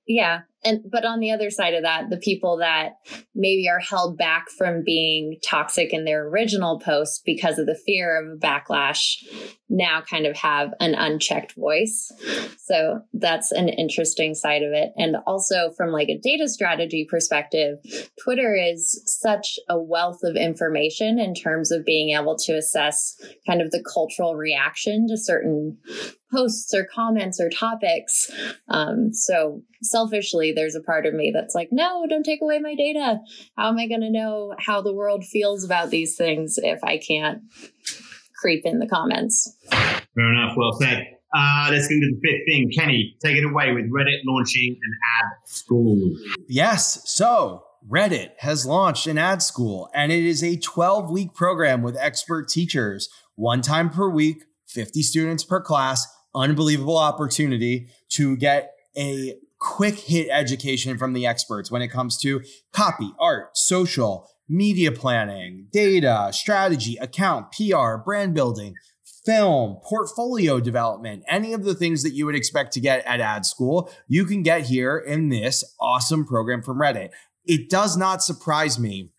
Yeah. 0.07 0.43
And 0.67 0.81
but 0.91 1.05
on 1.05 1.21
the 1.21 1.31
other 1.31 1.51
side 1.51 1.75
of 1.75 1.85
that, 1.85 2.11
the 2.11 2.17
people 2.17 2.59
that 2.59 2.97
maybe 3.35 3.69
are 3.69 3.79
held 3.79 4.19
back 4.19 4.47
from 4.59 4.83
being 4.85 5.39
toxic 5.45 5.93
in 5.93 6.05
their 6.05 6.27
original 6.29 6.81
post 6.81 7.23
because 7.25 7.59
of 7.59 7.67
the 7.67 7.79
fear 7.87 8.21
of 8.21 8.41
backlash 8.41 9.25
now 9.69 10.01
kind 10.09 10.27
of 10.27 10.37
have 10.37 10.73
an 10.81 10.95
unchecked 10.95 11.55
voice. 11.57 12.13
So 12.59 13.01
that's 13.13 13.53
an 13.53 13.69
interesting 13.69 14.35
side 14.35 14.63
of 14.63 14.73
it. 14.73 14.91
And 14.97 15.17
also 15.27 15.71
from 15.77 15.91
like 15.91 16.09
a 16.09 16.19
data 16.19 16.49
strategy 16.49 17.07
perspective, 17.09 17.79
Twitter 18.23 18.55
is 18.55 19.03
such 19.07 19.59
a 19.69 19.81
wealth 19.81 20.21
of 20.23 20.37
information 20.37 21.19
in 21.19 21.35
terms 21.35 21.71
of 21.71 21.85
being 21.85 22.17
able 22.17 22.37
to 22.39 22.57
assess 22.57 23.17
kind 23.47 23.63
of 23.63 23.71
the 23.71 23.85
cultural 23.93 24.35
reaction 24.35 25.07
to 25.09 25.17
certain 25.17 25.79
posts 26.31 26.75
or 26.75 26.85
comments 26.85 27.41
or 27.41 27.49
topics. 27.49 28.31
Um, 28.69 29.13
so 29.13 29.63
selfishly, 29.83 30.53
there's 30.53 30.75
a 30.75 30.83
part 30.83 31.07
of 31.07 31.15
me 31.15 31.31
that's 31.35 31.55
like, 31.55 31.69
no, 31.71 32.07
don't 32.09 32.25
take 32.25 32.43
away 32.43 32.59
my 32.59 32.75
data. 32.75 33.19
How 33.57 33.69
am 33.69 33.79
I 33.79 33.87
going 33.87 34.01
to 34.01 34.11
know 34.11 34.55
how 34.59 34.83
the 34.83 34.95
world 34.95 35.25
feels 35.25 35.65
about 35.65 35.91
these 35.91 36.17
things 36.17 36.59
if 36.59 36.83
I 36.83 36.99
can't 36.99 37.43
creep 38.41 38.63
in 38.65 38.79
the 38.79 38.89
comments? 38.89 39.57
Fair 39.71 40.33
enough. 40.33 40.57
Well 40.57 40.73
said. 40.81 41.07
Uh, 41.35 41.69
let's 41.71 41.89
get 41.89 41.97
into 41.97 42.09
the 42.13 42.21
fifth 42.23 42.47
thing. 42.47 42.71
Kenny, 42.75 43.15
take 43.23 43.37
it 43.37 43.45
away 43.45 43.73
with 43.73 43.91
Reddit 43.91 44.21
launching 44.25 44.77
an 44.83 44.93
ad 45.21 45.33
school. 45.45 45.99
Yes. 46.49 47.03
So 47.05 47.65
Reddit 47.89 48.31
has 48.39 48.65
launched 48.65 49.07
an 49.07 49.19
ad 49.19 49.43
school, 49.43 49.91
and 49.95 50.11
it 50.11 50.25
is 50.25 50.43
a 50.43 50.57
12 50.57 51.11
week 51.11 51.35
program 51.35 51.83
with 51.83 51.97
expert 51.97 52.49
teachers, 52.49 53.09
one 53.35 53.61
time 53.61 53.91
per 53.91 54.09
week, 54.09 54.45
50 54.67 55.03
students 55.03 55.45
per 55.45 55.61
class. 55.61 56.07
Unbelievable 56.37 56.99
opportunity 56.99 57.89
to 58.11 58.37
get 58.37 58.73
a 58.97 59.37
quick 59.59 59.99
hit 59.99 60.29
education 60.31 60.99
from 60.99 61.15
the 61.15 61.27
experts 61.27 61.71
when 61.71 61.83
it 61.83 61.89
comes 61.89 62.19
to 62.19 62.43
copy, 62.73 63.11
art, 63.19 63.57
social, 63.57 64.29
media 64.49 64.93
planning, 64.93 65.67
data, 65.73 66.29
strategy, 66.33 66.97
account, 67.01 67.51
PR, 67.53 67.97
brand 67.97 68.35
building, 68.35 68.75
film, 69.25 69.79
portfolio 69.83 70.61
development, 70.61 71.25
any 71.29 71.53
of 71.53 71.65
the 71.65 71.75
things 71.75 72.03
that 72.03 72.13
you 72.13 72.27
would 72.27 72.37
expect 72.37 72.73
to 72.73 72.81
get 72.81 73.05
at 73.07 73.21
ad 73.21 73.45
school, 73.45 73.91
you 74.07 74.25
can 74.25 74.43
get 74.43 74.63
here 74.63 74.97
in 74.97 75.31
this 75.31 75.65
awesome 75.81 76.25
program 76.25 76.63
from 76.63 76.79
Reddit. 76.79 77.11
It 77.45 77.69
does 77.69 77.97
not 77.97 78.23
surprise 78.23 78.79
me 78.79 79.11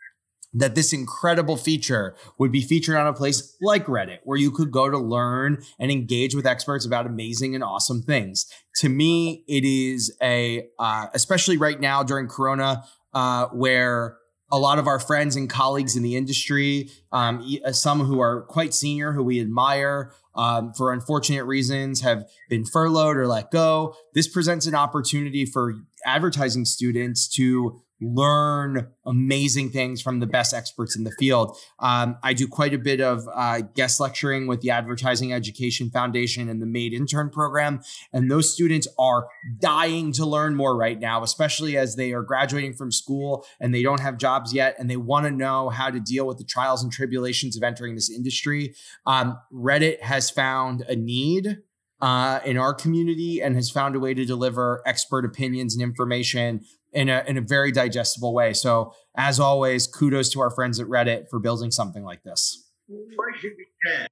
that 0.54 0.76
this 0.76 0.94
incredible 0.94 1.58
feature 1.58 2.16
would 2.40 2.52
be 2.52 2.62
featured 2.62 2.96
on 2.96 3.08
a 3.08 3.14
place 3.14 3.56
like 3.62 3.86
Reddit, 3.86 4.20
where 4.24 4.38
you 4.38 4.52
could 4.52 4.72
go 4.72 4.90
to 4.90 4.98
learn 4.98 5.62
and 5.80 5.92
engage 5.92 6.34
with 6.36 6.48
experts 6.48 6.86
about 6.86 7.06
amazing 7.06 7.54
and 7.54 7.64
awesome 7.64 8.02
things. 8.02 8.46
To 8.78 8.90
me, 8.90 9.44
it 9.48 9.64
is 9.66 10.16
a, 10.22 10.68
uh, 10.80 11.08
especially 11.14 11.58
right 11.58 11.80
now 11.80 12.04
during 12.04 12.28
Corona, 12.28 12.84
uh, 13.14 13.48
where 13.48 14.18
a 14.52 14.58
lot 14.58 14.80
of 14.80 14.88
our 14.88 15.00
friends 15.00 15.36
and 15.36 15.50
colleagues 15.50 15.96
in 15.98 16.04
the 16.04 16.16
industry, 16.16 16.90
um, 17.12 17.46
uh, 17.66 17.72
some 17.72 18.00
who 18.00 18.20
are 18.22 18.44
quite 18.44 18.74
senior, 18.74 19.12
who 19.12 19.24
we 19.24 19.42
admire, 19.42 20.14
um, 20.36 20.72
for 20.74 20.94
unfortunate 20.94 21.44
reasons, 21.44 22.02
have 22.02 22.26
been 22.50 22.64
furloughed 22.64 23.18
or 23.18 23.28
let 23.28 23.52
go. 23.52 23.96
This 24.14 24.28
presents 24.28 24.66
an 24.66 24.76
opportunity 24.76 25.46
for 25.46 25.74
advertising 26.06 26.64
students 26.64 27.28
to 27.30 27.82
learn 28.02 28.88
amazing 29.06 29.70
things 29.70 30.02
from 30.02 30.20
the 30.20 30.28
best 30.28 30.54
experts 30.54 30.96
in 30.96 31.04
the 31.04 31.12
field. 31.18 31.58
Um, 31.80 32.18
I 32.22 32.34
do 32.34 32.48
quite 32.48 32.74
a 32.74 32.78
bit 32.78 33.02
of 33.02 33.28
uh, 33.34 33.62
guest 33.76 34.00
lecturing 34.00 34.48
with 34.48 34.62
the 34.62 34.70
Advertising 34.70 35.34
Education 35.34 35.90
Foundation 35.90 36.48
and 36.50 36.62
the 36.62 36.66
Made 36.66 36.94
Intern 36.94 37.30
program. 37.30 37.82
And 38.14 38.30
those 38.30 38.54
students 38.54 38.88
are 39.00 39.28
dying 39.60 40.12
to 40.14 40.26
learn 40.26 40.56
more 40.56 40.78
right 40.78 41.00
now, 41.00 41.24
especially 41.24 41.78
as 41.78 41.96
they 41.96 42.14
are 42.14 42.24
graduating 42.24 42.74
from 42.74 42.92
school 42.92 43.46
and 43.60 43.74
they 43.74 43.82
don't 43.82 44.02
have 44.02 44.18
jobs 44.18 44.54
yet 44.54 44.76
and 44.78 44.90
they 44.90 44.98
want 44.98 45.26
to 45.26 45.32
know 45.32 45.70
how 45.70 45.90
to 45.90 46.00
deal 46.00 46.28
with 46.28 46.38
the 46.38 46.44
trials 46.44 46.84
and 46.84 46.92
tribulations 46.92 47.58
of 47.58 47.64
entering 47.64 47.96
this 47.96 48.12
industry. 48.12 48.76
Um, 49.06 49.40
Reddit 49.52 50.02
has 50.02 50.30
found 50.30 50.82
a 50.82 50.96
need 50.96 51.60
uh, 52.00 52.40
in 52.46 52.58
our 52.58 52.74
community 52.74 53.42
and 53.42 53.56
has 53.56 53.70
found 53.70 53.96
a 53.96 54.00
way 54.00 54.14
to 54.14 54.26
deliver 54.26 54.84
expert 54.86 55.26
opinions 55.26 55.74
and 55.74 55.82
information 55.82 56.62
in 56.98 57.10
a, 57.10 57.24
in 57.28 57.38
a 57.38 57.42
very 57.42 57.72
digestible 57.72 58.34
way. 58.34 58.54
So, 58.54 58.92
as 59.16 59.40
always, 59.40 59.86
kudos 59.86 60.30
to 60.32 60.42
our 60.42 60.50
friends 60.50 60.80
at 60.80 60.88
Reddit 60.88 61.30
for 61.30 61.38
building 61.38 61.70
something 61.70 62.04
like 62.04 62.24
this. 62.24 62.72
Why 62.88 63.32
should 63.40 63.52
we 63.56 63.68
care? 63.86 64.08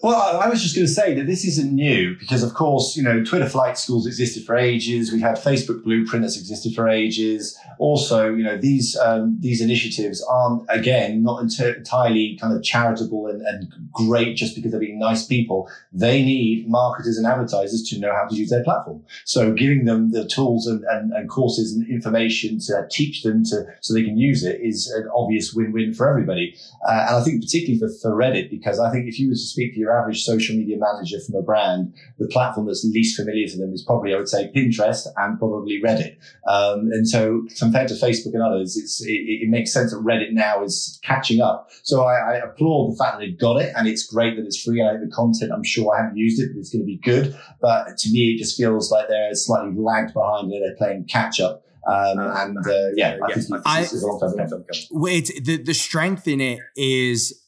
Well, 0.00 0.40
I 0.40 0.48
was 0.48 0.62
just 0.62 0.76
going 0.76 0.86
to 0.86 0.92
say 0.92 1.12
that 1.14 1.26
this 1.26 1.44
isn't 1.44 1.72
new 1.72 2.16
because, 2.20 2.44
of 2.44 2.54
course, 2.54 2.96
you 2.96 3.02
know, 3.02 3.24
Twitter 3.24 3.48
flight 3.48 3.76
schools 3.76 4.06
existed 4.06 4.44
for 4.44 4.56
ages. 4.56 5.10
We 5.10 5.20
had 5.20 5.34
Facebook 5.36 5.82
Blueprint 5.82 6.22
that's 6.22 6.38
existed 6.38 6.72
for 6.72 6.88
ages. 6.88 7.58
Also, 7.80 8.32
you 8.32 8.44
know, 8.44 8.56
these 8.56 8.96
um, 8.96 9.36
these 9.40 9.60
initiatives 9.60 10.24
aren't 10.30 10.64
again 10.68 11.24
not 11.24 11.42
enter- 11.42 11.74
entirely 11.74 12.38
kind 12.40 12.56
of 12.56 12.62
charitable 12.62 13.26
and, 13.26 13.42
and 13.42 13.72
great 13.92 14.36
just 14.36 14.54
because 14.54 14.70
they're 14.70 14.78
being 14.78 15.00
nice 15.00 15.26
people. 15.26 15.68
They 15.92 16.22
need 16.22 16.68
marketers 16.68 17.18
and 17.18 17.26
advertisers 17.26 17.82
to 17.90 17.98
know 17.98 18.14
how 18.14 18.28
to 18.28 18.36
use 18.36 18.50
their 18.50 18.62
platform. 18.62 19.02
So, 19.24 19.52
giving 19.52 19.84
them 19.84 20.12
the 20.12 20.28
tools 20.28 20.68
and, 20.68 20.84
and, 20.84 21.12
and 21.12 21.28
courses 21.28 21.74
and 21.74 21.88
information 21.88 22.60
to 22.60 22.86
teach 22.88 23.24
them 23.24 23.42
to 23.46 23.66
so 23.80 23.94
they 23.94 24.04
can 24.04 24.16
use 24.16 24.44
it 24.44 24.60
is 24.60 24.88
an 24.92 25.08
obvious 25.12 25.52
win-win 25.52 25.92
for 25.92 26.08
everybody. 26.08 26.56
Uh, 26.86 27.06
and 27.08 27.16
I 27.16 27.22
think 27.24 27.42
particularly 27.42 27.80
for, 27.80 27.88
for 28.00 28.16
Reddit, 28.16 28.48
because 28.48 28.78
I 28.78 28.92
think 28.92 29.08
if 29.08 29.18
you 29.18 29.26
were 29.26 29.34
to 29.34 29.40
speak 29.40 29.74
to 29.74 29.80
your 29.80 29.87
average 29.96 30.22
social 30.22 30.56
media 30.56 30.76
manager 30.78 31.18
from 31.20 31.36
a 31.36 31.42
brand, 31.42 31.94
the 32.18 32.26
platform 32.28 32.66
that's 32.66 32.84
least 32.84 33.16
familiar 33.16 33.46
to 33.46 33.56
them 33.56 33.72
is 33.72 33.82
probably, 33.82 34.14
I 34.14 34.16
would 34.18 34.28
say, 34.28 34.50
Pinterest 34.54 35.06
and 35.16 35.38
probably 35.38 35.80
Reddit. 35.84 36.16
Um, 36.46 36.90
and 36.92 37.08
so 37.08 37.46
compared 37.58 37.88
to 37.88 37.94
Facebook 37.94 38.34
and 38.34 38.42
others, 38.42 38.76
it's, 38.76 39.00
it, 39.04 39.12
it 39.12 39.48
makes 39.48 39.72
sense 39.72 39.92
that 39.92 39.98
Reddit 39.98 40.32
now 40.32 40.62
is 40.62 40.98
catching 41.02 41.40
up. 41.40 41.68
So 41.82 42.04
I, 42.04 42.14
I 42.14 42.34
applaud 42.36 42.92
the 42.92 42.96
fact 42.96 43.18
that 43.18 43.20
they've 43.24 43.38
got 43.38 43.60
it 43.60 43.72
and 43.76 43.86
it's 43.86 44.04
great 44.06 44.36
that 44.36 44.44
it's 44.44 44.62
free. 44.62 44.82
I 44.82 44.90
think 44.92 45.08
the 45.08 45.14
content, 45.14 45.52
I'm 45.54 45.64
sure 45.64 45.94
I 45.94 46.02
haven't 46.02 46.16
used 46.16 46.40
it, 46.42 46.50
but 46.52 46.60
it's 46.60 46.70
going 46.70 46.82
to 46.82 46.86
be 46.86 46.98
good. 46.98 47.38
But 47.60 47.96
to 47.98 48.10
me, 48.10 48.32
it 48.34 48.38
just 48.38 48.56
feels 48.56 48.90
like 48.90 49.08
they're 49.08 49.34
slightly 49.34 49.72
lagged 49.76 50.14
behind 50.14 50.52
and 50.52 50.62
they're 50.62 50.76
playing 50.76 51.06
catch 51.08 51.40
up. 51.40 51.64
Um, 51.86 52.18
and 52.18 52.58
uh, 52.66 52.88
yeah, 52.96 53.16
I 53.24 53.32
think 53.32 53.62
I- 53.64 53.80
this 53.80 53.94
is 53.94 54.02
a 54.02 54.06
long 54.06 54.20
time 54.20 54.36
coming. 54.36 54.64
Wait, 54.90 55.30
the 55.42 55.56
the 55.56 55.72
strength 55.72 56.28
in 56.28 56.40
it 56.40 56.58
is 56.76 57.40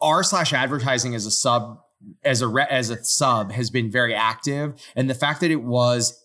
r 0.00 0.22
slash 0.22 0.52
advertising 0.52 1.14
as 1.14 1.26
a 1.26 1.30
sub 1.30 1.80
as 2.24 2.40
a 2.40 2.48
re, 2.48 2.64
as 2.70 2.90
a 2.90 3.02
sub 3.04 3.52
has 3.52 3.70
been 3.70 3.90
very 3.90 4.14
active, 4.14 4.74
and 4.96 5.08
the 5.08 5.14
fact 5.14 5.40
that 5.40 5.50
it 5.50 5.62
was 5.62 6.16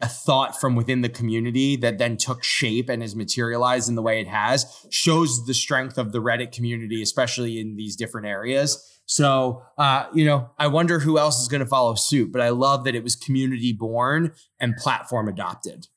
a 0.00 0.08
thought 0.08 0.58
from 0.58 0.76
within 0.76 1.00
the 1.00 1.08
community 1.08 1.76
that 1.76 1.98
then 1.98 2.16
took 2.16 2.44
shape 2.44 2.88
and 2.88 3.02
is 3.02 3.16
materialized 3.16 3.88
in 3.88 3.96
the 3.96 4.02
way 4.02 4.20
it 4.20 4.28
has 4.28 4.86
shows 4.90 5.44
the 5.46 5.54
strength 5.54 5.98
of 5.98 6.12
the 6.12 6.20
Reddit 6.20 6.52
community, 6.52 7.02
especially 7.02 7.58
in 7.58 7.74
these 7.74 7.96
different 7.96 8.26
areas. 8.26 9.00
So, 9.06 9.62
uh, 9.76 10.04
you 10.12 10.24
know, 10.24 10.50
I 10.58 10.68
wonder 10.68 11.00
who 11.00 11.18
else 11.18 11.40
is 11.40 11.48
going 11.48 11.62
to 11.62 11.66
follow 11.66 11.94
suit, 11.94 12.30
but 12.30 12.40
I 12.40 12.50
love 12.50 12.84
that 12.84 12.94
it 12.94 13.02
was 13.02 13.16
community 13.16 13.72
born 13.72 14.32
and 14.60 14.76
platform 14.76 15.28
adopted. 15.28 15.88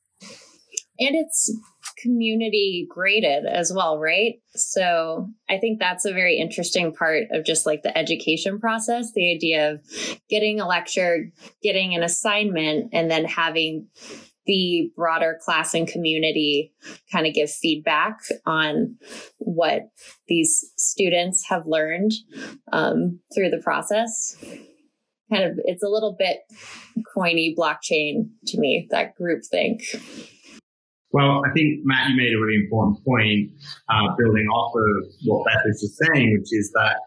And 1.01 1.15
it's 1.15 1.51
community 1.97 2.87
graded 2.89 3.45
as 3.45 3.73
well, 3.73 3.99
right? 3.99 4.35
So 4.55 5.27
I 5.49 5.57
think 5.57 5.79
that's 5.79 6.05
a 6.05 6.13
very 6.13 6.37
interesting 6.37 6.93
part 6.93 7.23
of 7.31 7.43
just 7.43 7.65
like 7.65 7.81
the 7.83 7.95
education 7.97 8.59
process 8.59 9.11
the 9.13 9.33
idea 9.33 9.71
of 9.71 9.81
getting 10.29 10.59
a 10.59 10.67
lecture, 10.67 11.31
getting 11.61 11.95
an 11.95 12.03
assignment, 12.03 12.89
and 12.93 13.09
then 13.09 13.25
having 13.25 13.87
the 14.45 14.91
broader 14.95 15.39
class 15.43 15.73
and 15.73 15.87
community 15.87 16.73
kind 17.11 17.27
of 17.27 17.33
give 17.33 17.51
feedback 17.51 18.19
on 18.45 18.97
what 19.37 19.89
these 20.27 20.71
students 20.77 21.47
have 21.47 21.65
learned 21.65 22.11
um, 22.71 23.19
through 23.33 23.49
the 23.49 23.61
process. 23.61 24.37
Kind 25.31 25.43
of, 25.43 25.59
it's 25.63 25.83
a 25.83 25.89
little 25.89 26.15
bit 26.17 26.39
coiny 27.15 27.55
blockchain 27.55 28.29
to 28.47 28.59
me, 28.59 28.87
that 28.91 29.15
group 29.15 29.43
think. 29.49 29.81
Well, 31.13 31.43
I 31.45 31.51
think 31.51 31.81
Matt, 31.83 32.09
you 32.09 32.15
made 32.15 32.33
a 32.33 32.39
really 32.39 32.63
important 32.63 33.03
point, 33.03 33.51
uh, 33.89 34.15
building 34.17 34.47
off 34.47 34.73
of 34.75 35.11
what 35.25 35.45
Beth 35.45 35.61
was 35.65 35.81
just 35.81 35.97
saying, 35.97 36.37
which 36.39 36.53
is 36.53 36.71
that 36.73 36.97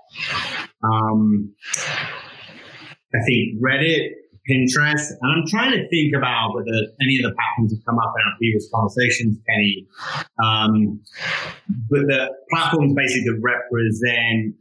um, 0.83 1.51
I 3.15 3.19
think 3.27 3.61
Reddit 3.63 4.11
Pinterest. 4.49 5.09
And 5.21 5.33
I'm 5.33 5.47
trying 5.49 5.73
to 5.73 5.89
think 5.89 6.15
about 6.15 6.55
whether 6.55 6.93
any 7.01 7.17
of 7.19 7.31
the 7.31 7.35
platforms 7.35 7.73
have 7.73 7.85
come 7.85 7.99
up 7.99 8.13
in 8.17 8.23
our 8.29 8.37
previous 8.37 8.69
conversations, 8.73 9.39
Kenny. 9.49 9.89
Um, 10.43 11.01
but 11.89 12.07
the 12.07 12.29
platforms 12.51 12.95
basically 12.95 13.41
represent 13.41 14.55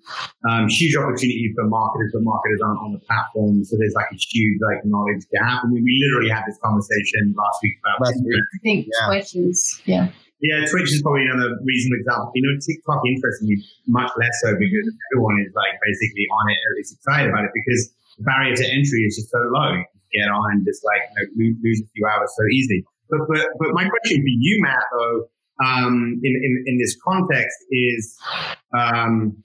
um, 0.47 0.67
huge 0.69 0.95
opportunity 0.95 1.51
for 1.55 1.67
marketers, 1.67 2.11
but 2.13 2.23
marketers 2.23 2.61
aren't 2.63 2.79
on 2.79 2.93
the 2.93 2.99
platform. 2.99 3.63
So 3.65 3.75
there's 3.77 3.93
like 3.93 4.07
a 4.11 4.15
huge 4.15 4.59
like 4.61 4.85
knowledge 4.85 5.27
gap. 5.31 5.63
I 5.63 5.67
mean, 5.67 5.83
we 5.83 5.99
literally 6.07 6.29
had 6.29 6.43
this 6.47 6.57
conversation 6.63 7.35
last 7.35 7.59
week 7.61 7.75
about 7.83 8.07
last 8.07 8.23
week. 8.23 8.39
I 8.39 8.59
think 8.63 8.87
yeah. 8.87 9.07
Twitch 9.07 9.35
is, 9.35 9.81
yeah. 9.85 10.11
Yeah, 10.43 10.65
Twitch 10.67 10.91
is 10.91 11.01
probably 11.01 11.23
another 11.23 11.55
reasonable 11.63 12.03
example. 12.03 12.31
You 12.35 12.43
know, 12.43 12.59
TikTok 12.59 12.99
interestingly 13.07 13.63
much 13.87 14.11
less 14.19 14.35
so 14.43 14.51
because 14.59 14.91
everyone 15.15 15.39
is 15.39 15.55
like 15.55 15.79
basically 15.79 16.27
on 16.27 16.51
it, 16.51 16.59
or 16.59 16.67
at 16.75 16.77
least 16.83 16.93
excited 16.99 17.31
about 17.31 17.45
it 17.45 17.51
because 17.55 17.87
the 17.87 18.02
barrier 18.19 18.55
to 18.55 18.65
entry 18.65 19.03
is 19.03 19.15
just 19.15 19.29
so 19.29 19.39
low. 19.51 19.73
You 19.73 19.85
get 20.13 20.29
on 20.29 20.51
and 20.51 20.65
just 20.65 20.83
like 20.83 21.01
you 21.35 21.51
know, 21.51 21.55
lose, 21.63 21.81
a 21.81 21.87
few 21.95 22.05
hours 22.05 22.31
so 22.37 22.45
easy. 22.51 22.85
But, 23.09 23.19
but, 23.27 23.47
but 23.59 23.69
my 23.73 23.87
question 23.87 24.21
for 24.21 24.27
you, 24.27 24.61
Matt, 24.61 24.83
though, 24.91 25.27
um, 25.63 26.19
in, 26.23 26.41
in, 26.43 26.63
in 26.65 26.77
this 26.77 26.97
context 27.05 27.57
is, 27.71 28.17
um, 28.77 29.37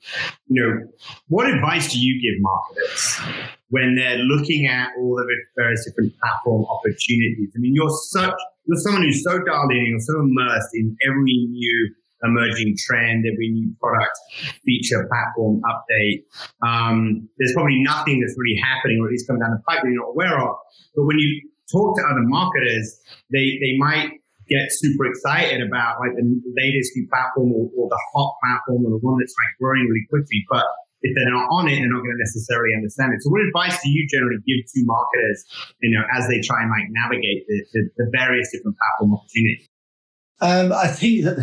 you 0.49 0.63
know, 0.63 0.89
what 1.29 1.49
advice 1.49 1.93
do 1.93 2.01
you 2.01 2.21
give 2.21 2.41
marketers 2.41 3.21
when 3.69 3.95
they're 3.95 4.19
looking 4.19 4.67
at 4.67 4.89
all 4.99 5.19
of 5.21 5.27
the 5.27 5.37
various 5.57 5.85
different 5.85 6.19
platform 6.19 6.65
opportunities? 6.71 7.51
I 7.55 7.59
mean, 7.59 7.75
you're 7.75 7.91
such, 8.11 8.35
you're 8.65 8.79
someone 8.79 9.03
who's 9.03 9.23
so 9.23 9.39
dialed 9.39 9.73
in, 9.73 9.87
you're 9.87 10.01
so 10.01 10.21
immersed 10.21 10.71
in 10.75 10.97
every 11.07 11.47
new 11.51 11.95
emerging 12.23 12.77
trend, 12.79 13.25
every 13.27 13.51
new 13.51 13.75
product, 13.81 14.19
feature, 14.65 15.07
platform, 15.09 15.61
update. 15.65 16.25
Um, 16.67 17.29
there's 17.39 17.53
probably 17.55 17.83
nothing 17.83 18.21
that's 18.21 18.35
really 18.37 18.61
happening, 18.63 19.01
or 19.01 19.07
at 19.07 19.13
least 19.13 19.27
coming 19.27 19.41
down 19.41 19.51
the 19.53 19.63
pipe 19.69 19.83
that 19.83 19.89
you're 19.89 20.03
not 20.03 20.11
aware 20.11 20.39
of. 20.39 20.57
But 20.95 21.05
when 21.05 21.19
you 21.19 21.49
talk 21.71 21.97
to 21.97 22.03
other 22.05 22.25
marketers, 22.27 23.01
they, 23.31 23.59
they 23.61 23.77
might 23.79 24.19
get 24.49 24.73
super 24.73 25.07
excited 25.07 25.61
about 25.61 26.01
like 26.01 26.17
the 26.17 26.25
latest 26.57 26.97
new 26.97 27.07
platform 27.09 27.53
or, 27.53 27.69
or 27.77 27.89
the 27.89 28.01
hot 28.15 28.35
platform 28.43 28.87
or 28.87 28.91
the 28.97 29.03
one 29.05 29.21
that's 29.21 29.35
like 29.45 29.53
growing 29.61 29.87
really 29.87 30.07
quickly. 30.09 30.45
But 30.51 30.65
if 31.03 31.15
they're 31.15 31.31
not 31.31 31.47
on 31.53 31.69
it, 31.69 31.77
they're 31.77 31.93
not 31.93 32.03
going 32.03 32.17
to 32.17 32.23
necessarily 32.25 32.75
understand 32.75 33.13
it. 33.15 33.23
So, 33.23 33.31
what 33.31 33.43
advice 33.43 33.79
do 33.83 33.91
you 33.91 34.09
generally 34.09 34.43
give 34.47 34.67
to 34.67 34.83
marketers, 34.85 35.45
you 35.81 35.95
know, 35.95 36.05
as 36.17 36.27
they 36.27 36.41
try 36.41 36.63
and 36.63 36.71
like 36.71 36.91
navigate 36.91 37.47
the, 37.47 37.65
the, 37.73 37.81
the 37.97 38.11
various 38.11 38.51
different 38.51 38.77
platform 38.77 39.15
opportunities? 39.15 39.69
Um, 40.41 40.73
I 40.73 40.89
think 40.89 41.25
that 41.25 41.39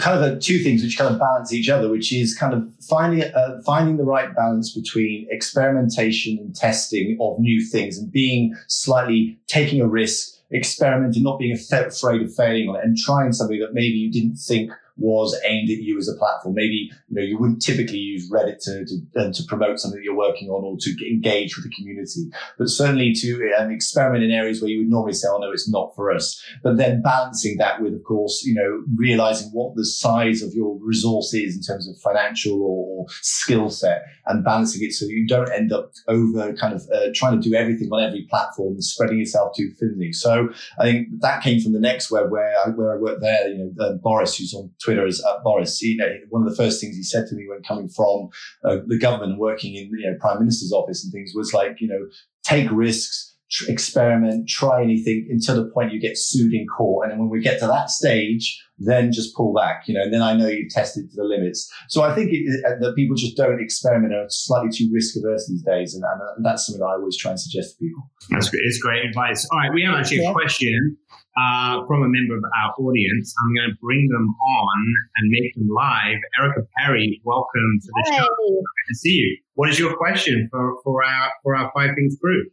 kind 0.00 0.24
of 0.24 0.40
two 0.40 0.58
things 0.58 0.82
which 0.82 0.96
kind 0.96 1.12
of 1.12 1.20
balance 1.20 1.52
each 1.52 1.68
other, 1.68 1.90
which 1.90 2.12
is 2.12 2.36
kind 2.36 2.54
of 2.54 2.68
finding 2.88 3.22
uh, 3.22 3.60
finding 3.64 3.96
the 3.96 4.04
right 4.04 4.34
balance 4.34 4.74
between 4.74 5.26
experimentation 5.30 6.38
and 6.38 6.54
testing 6.54 7.18
of 7.20 7.38
new 7.38 7.64
things 7.64 7.98
and 7.98 8.10
being 8.10 8.54
slightly 8.68 9.38
taking 9.46 9.80
a 9.80 9.86
risk, 9.86 10.36
experimenting, 10.52 11.22
not 11.22 11.38
being 11.38 11.52
afraid 11.52 12.22
of 12.22 12.34
failing 12.34 12.68
on 12.68 12.76
it, 12.76 12.84
and 12.84 12.96
trying 12.96 13.32
something 13.32 13.60
that 13.60 13.74
maybe 13.74 13.96
you 13.96 14.10
didn't 14.10 14.36
think 14.36 14.70
was 14.96 15.38
aimed 15.44 15.70
at 15.70 15.78
you 15.78 15.98
as 15.98 16.08
a 16.08 16.16
platform. 16.18 16.54
Maybe 16.54 16.90
you 17.08 17.16
know 17.16 17.22
you 17.22 17.38
wouldn't 17.38 17.62
typically 17.62 17.98
use 17.98 18.30
Reddit 18.30 18.62
to 18.64 18.84
to, 18.84 19.20
uh, 19.20 19.32
to 19.32 19.42
promote 19.48 19.80
something 19.80 19.98
that 19.98 20.04
you're 20.04 20.16
working 20.16 20.48
on 20.48 20.64
or 20.64 20.76
to 20.78 21.08
engage 21.08 21.56
with 21.56 21.64
the 21.64 21.74
community, 21.74 22.30
but 22.58 22.68
certainly 22.68 23.12
to 23.14 23.52
um, 23.58 23.70
experiment 23.70 24.24
in 24.24 24.30
areas 24.30 24.60
where 24.60 24.70
you 24.70 24.78
would 24.78 24.88
normally 24.88 25.12
say, 25.12 25.28
"Oh 25.30 25.38
no, 25.38 25.50
it's 25.50 25.68
not 25.68 25.94
for 25.96 26.12
us." 26.12 26.40
But 26.62 26.76
then 26.76 27.02
balancing 27.02 27.56
that 27.58 27.82
with, 27.82 27.94
of 27.94 28.04
course, 28.04 28.44
you 28.44 28.54
know, 28.54 28.84
realizing 28.94 29.48
what 29.48 29.74
the 29.74 29.84
size 29.84 30.42
of 30.42 30.54
your 30.54 30.78
resource 30.80 31.34
is 31.34 31.56
in 31.56 31.62
terms 31.62 31.88
of 31.88 31.98
financial 31.98 32.62
or, 32.62 32.86
or 32.86 33.06
skill 33.20 33.70
set, 33.70 34.02
and 34.26 34.44
balancing 34.44 34.86
it 34.86 34.92
so 34.92 35.06
you 35.06 35.26
don't 35.26 35.50
end 35.52 35.72
up 35.72 35.92
over 36.08 36.52
kind 36.54 36.74
of 36.74 36.82
uh, 36.94 37.08
trying 37.14 37.40
to 37.40 37.48
do 37.48 37.54
everything 37.54 37.88
on 37.90 38.02
every 38.02 38.26
platform 38.30 38.74
and 38.74 38.84
spreading 38.84 39.18
yourself 39.18 39.56
too 39.56 39.70
thinly. 39.78 40.12
So 40.12 40.48
I 40.78 40.84
think 40.84 41.08
that 41.20 41.42
came 41.42 41.60
from 41.60 41.72
the 41.72 41.80
next 41.80 42.10
web 42.10 42.30
where 42.30 42.54
I, 42.64 42.70
where 42.70 42.92
I 42.94 42.96
worked 42.96 43.20
there. 43.20 43.48
You 43.48 43.58
know, 43.58 43.84
uh, 43.84 43.92
Boris, 43.94 44.36
who's 44.36 44.54
on 44.54 44.70
Twitter 44.84 45.06
as 45.06 45.22
uh, 45.24 45.38
Boris. 45.42 45.80
You 45.80 45.96
know, 45.96 46.12
one 46.28 46.42
of 46.42 46.48
the 46.48 46.56
first 46.56 46.80
things 46.80 46.96
he 46.96 47.02
said 47.02 47.26
to 47.28 47.34
me 47.34 47.46
when 47.48 47.62
coming 47.62 47.88
from 47.88 48.28
uh, 48.64 48.78
the 48.86 48.98
government 48.98 49.32
and 49.32 49.40
working 49.40 49.74
in 49.74 49.90
you 49.98 50.10
know 50.10 50.16
prime 50.20 50.38
minister's 50.38 50.72
office 50.72 51.04
and 51.04 51.12
things 51.12 51.32
was 51.34 51.52
like, 51.52 51.80
you 51.80 51.88
know, 51.88 52.06
take 52.44 52.70
risks, 52.70 53.36
tr- 53.50 53.70
experiment, 53.70 54.48
try 54.48 54.82
anything 54.82 55.26
until 55.30 55.56
the 55.56 55.70
point 55.70 55.92
you 55.92 56.00
get 56.00 56.18
sued 56.18 56.52
in 56.52 56.66
court, 56.66 57.04
and 57.04 57.12
then 57.12 57.18
when 57.18 57.30
we 57.30 57.40
get 57.40 57.58
to 57.60 57.66
that 57.66 57.90
stage, 57.90 58.62
then 58.78 59.12
just 59.12 59.34
pull 59.34 59.54
back. 59.54 59.84
You 59.86 59.94
know, 59.94 60.02
and 60.02 60.12
then 60.12 60.22
I 60.22 60.34
know 60.34 60.48
you've 60.48 60.70
tested 60.70 61.10
to 61.10 61.16
the 61.16 61.24
limits. 61.24 61.70
So 61.88 62.02
I 62.02 62.14
think 62.14 62.30
it, 62.32 62.64
uh, 62.64 62.78
that 62.80 62.94
people 62.96 63.16
just 63.16 63.36
don't 63.36 63.60
experiment 63.60 64.14
are 64.14 64.26
slightly 64.28 64.70
too 64.70 64.90
risk 64.92 65.16
averse 65.16 65.48
these 65.48 65.62
days, 65.62 65.94
and, 65.94 66.04
and, 66.04 66.44
that's 66.44 66.66
something 66.66 66.82
I 66.82 66.92
always 66.92 67.16
try 67.16 67.30
and 67.30 67.40
suggest 67.40 67.78
to 67.78 67.84
people. 67.84 68.02
That's 68.30 68.50
great. 68.50 68.62
It's 68.64 68.78
great 68.78 69.04
advice. 69.04 69.46
All 69.50 69.58
right, 69.58 69.72
we 69.72 69.82
have 69.84 69.94
actually 69.94 70.22
yeah. 70.22 70.30
a 70.30 70.34
question 70.34 70.98
uh, 71.36 71.84
from 71.86 72.02
a 72.02 72.08
member 72.08 72.36
of 72.36 72.44
our 72.44 72.74
audience. 72.78 73.34
I'm 73.42 73.54
going 73.54 73.70
to 73.70 73.76
bring 73.80 74.08
them 74.08 74.28
on 74.28 74.94
and 75.16 75.30
make 75.30 75.54
them 75.54 75.68
live. 75.68 76.18
Erica 76.40 76.62
Perry, 76.76 77.20
welcome 77.24 77.80
to 77.82 77.88
the 77.88 78.12
show. 78.16 78.28
Good 78.48 78.88
to 78.88 78.94
see 78.94 79.10
you. 79.10 79.38
What 79.54 79.68
is 79.70 79.78
your 79.78 79.96
question 79.96 80.48
for, 80.50 80.76
for 80.82 81.04
our 81.04 81.30
for 81.42 81.56
our 81.56 81.70
Five 81.74 81.94
Things 81.94 82.16
group? 82.16 82.52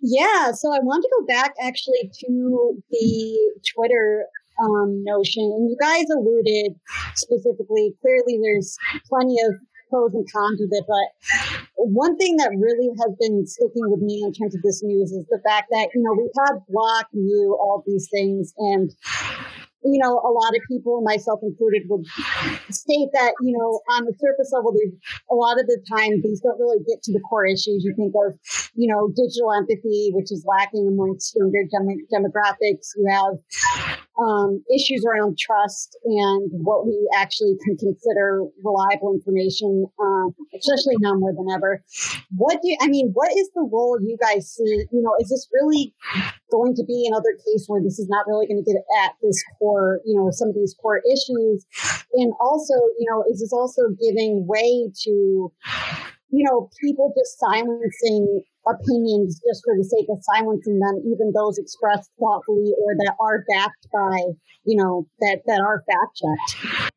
Yeah, 0.00 0.52
so 0.52 0.72
I 0.72 0.78
want 0.80 1.02
to 1.04 1.10
go 1.18 1.26
back 1.26 1.54
actually 1.62 2.10
to 2.20 2.82
the 2.90 3.52
Twitter 3.74 4.24
um, 4.60 5.02
notion, 5.04 5.44
and 5.44 5.70
you 5.70 5.76
guys 5.80 6.04
alluded 6.10 6.74
specifically. 7.14 7.94
Clearly, 8.00 8.38
there's 8.42 8.76
plenty 9.08 9.36
of 9.48 9.54
pros 9.90 10.14
and 10.14 10.26
cons 10.32 10.60
with 10.60 10.70
it, 10.72 10.84
but 10.86 11.06
one 11.76 12.16
thing 12.16 12.36
that 12.36 12.50
really 12.56 12.88
has 13.00 13.12
been 13.18 13.46
sticking 13.46 13.90
with 13.90 14.00
me 14.00 14.22
in 14.22 14.32
terms 14.32 14.54
of 14.54 14.62
this 14.62 14.82
news 14.82 15.10
is 15.12 15.26
the 15.28 15.40
fact 15.44 15.68
that, 15.70 15.88
you 15.94 16.02
know, 16.02 16.12
we've 16.16 16.30
had 16.46 16.60
block, 16.68 17.08
you, 17.12 17.56
all 17.60 17.82
these 17.86 18.08
things, 18.10 18.54
and 18.58 18.90
you 19.82 19.98
know, 19.98 20.12
a 20.12 20.28
lot 20.28 20.52
of 20.54 20.60
people, 20.68 21.00
myself 21.00 21.40
included, 21.42 21.82
would 21.88 22.04
state 22.70 23.08
that, 23.14 23.32
you 23.40 23.56
know, 23.56 23.80
on 23.96 24.04
the 24.04 24.12
surface 24.20 24.52
level, 24.52 24.74
a 25.30 25.34
lot 25.34 25.58
of 25.58 25.66
the 25.66 25.80
time 25.88 26.20
these 26.22 26.40
don't 26.40 26.60
really 26.60 26.84
get 26.86 27.02
to 27.02 27.12
the 27.12 27.20
core 27.20 27.46
issues. 27.46 27.82
You 27.82 27.94
think 27.96 28.12
of, 28.26 28.38
you 28.74 28.92
know, 28.92 29.08
digital 29.08 29.52
empathy, 29.52 30.10
which 30.12 30.30
is 30.30 30.44
lacking 30.46 30.86
amongst 30.86 31.34
younger 31.34 31.64
dem- 31.72 32.06
demographics. 32.12 32.92
You 32.96 33.08
have 33.08 33.38
um, 34.20 34.62
issues 34.74 35.04
around 35.04 35.38
trust 35.38 35.96
and 36.04 36.50
what 36.52 36.86
we 36.86 36.96
actually 37.16 37.56
can 37.64 37.76
consider 37.76 38.44
reliable 38.62 39.14
information, 39.14 39.86
uh, 39.98 40.28
especially 40.54 40.96
now 41.00 41.14
more 41.14 41.32
than 41.32 41.46
ever. 41.52 41.82
What 42.36 42.60
do 42.62 42.68
you, 42.68 42.76
I 42.80 42.88
mean? 42.88 43.10
What 43.14 43.30
is 43.32 43.48
the 43.54 43.62
role 43.62 43.98
you 44.00 44.16
guys 44.20 44.50
see? 44.50 44.84
You 44.92 45.02
know, 45.02 45.14
is 45.20 45.30
this 45.30 45.48
really 45.52 45.94
going 46.50 46.74
to 46.74 46.84
be 46.84 47.06
another 47.08 47.32
case 47.46 47.64
where 47.66 47.82
this 47.82 47.98
is 47.98 48.08
not 48.08 48.26
really 48.26 48.46
going 48.46 48.62
to 48.62 48.72
get 48.72 48.82
at 49.02 49.12
this 49.22 49.42
core, 49.58 50.00
you 50.04 50.16
know, 50.16 50.30
some 50.30 50.48
of 50.48 50.54
these 50.54 50.76
core 50.80 51.00
issues? 51.10 51.64
And 52.14 52.32
also, 52.40 52.74
you 52.98 53.06
know, 53.10 53.24
is 53.30 53.40
this 53.40 53.52
also 53.52 53.82
giving 54.00 54.46
way 54.46 54.90
to 55.04 55.52
you 56.30 56.44
know, 56.44 56.70
people 56.80 57.12
just 57.16 57.38
silencing 57.38 58.42
opinions 58.66 59.40
just 59.48 59.62
for 59.64 59.74
the 59.76 59.84
sake 59.84 60.06
of 60.10 60.18
silencing 60.22 60.78
them, 60.78 61.02
even 61.06 61.32
those 61.34 61.58
expressed 61.58 62.10
thoughtfully 62.18 62.72
or 62.78 62.94
that 62.96 63.14
are 63.20 63.44
backed 63.48 63.86
by, 63.92 64.20
you 64.64 64.76
know, 64.76 65.06
that, 65.20 65.40
that 65.46 65.60
are 65.60 65.82
fact 65.86 66.20
checked. 66.20 66.92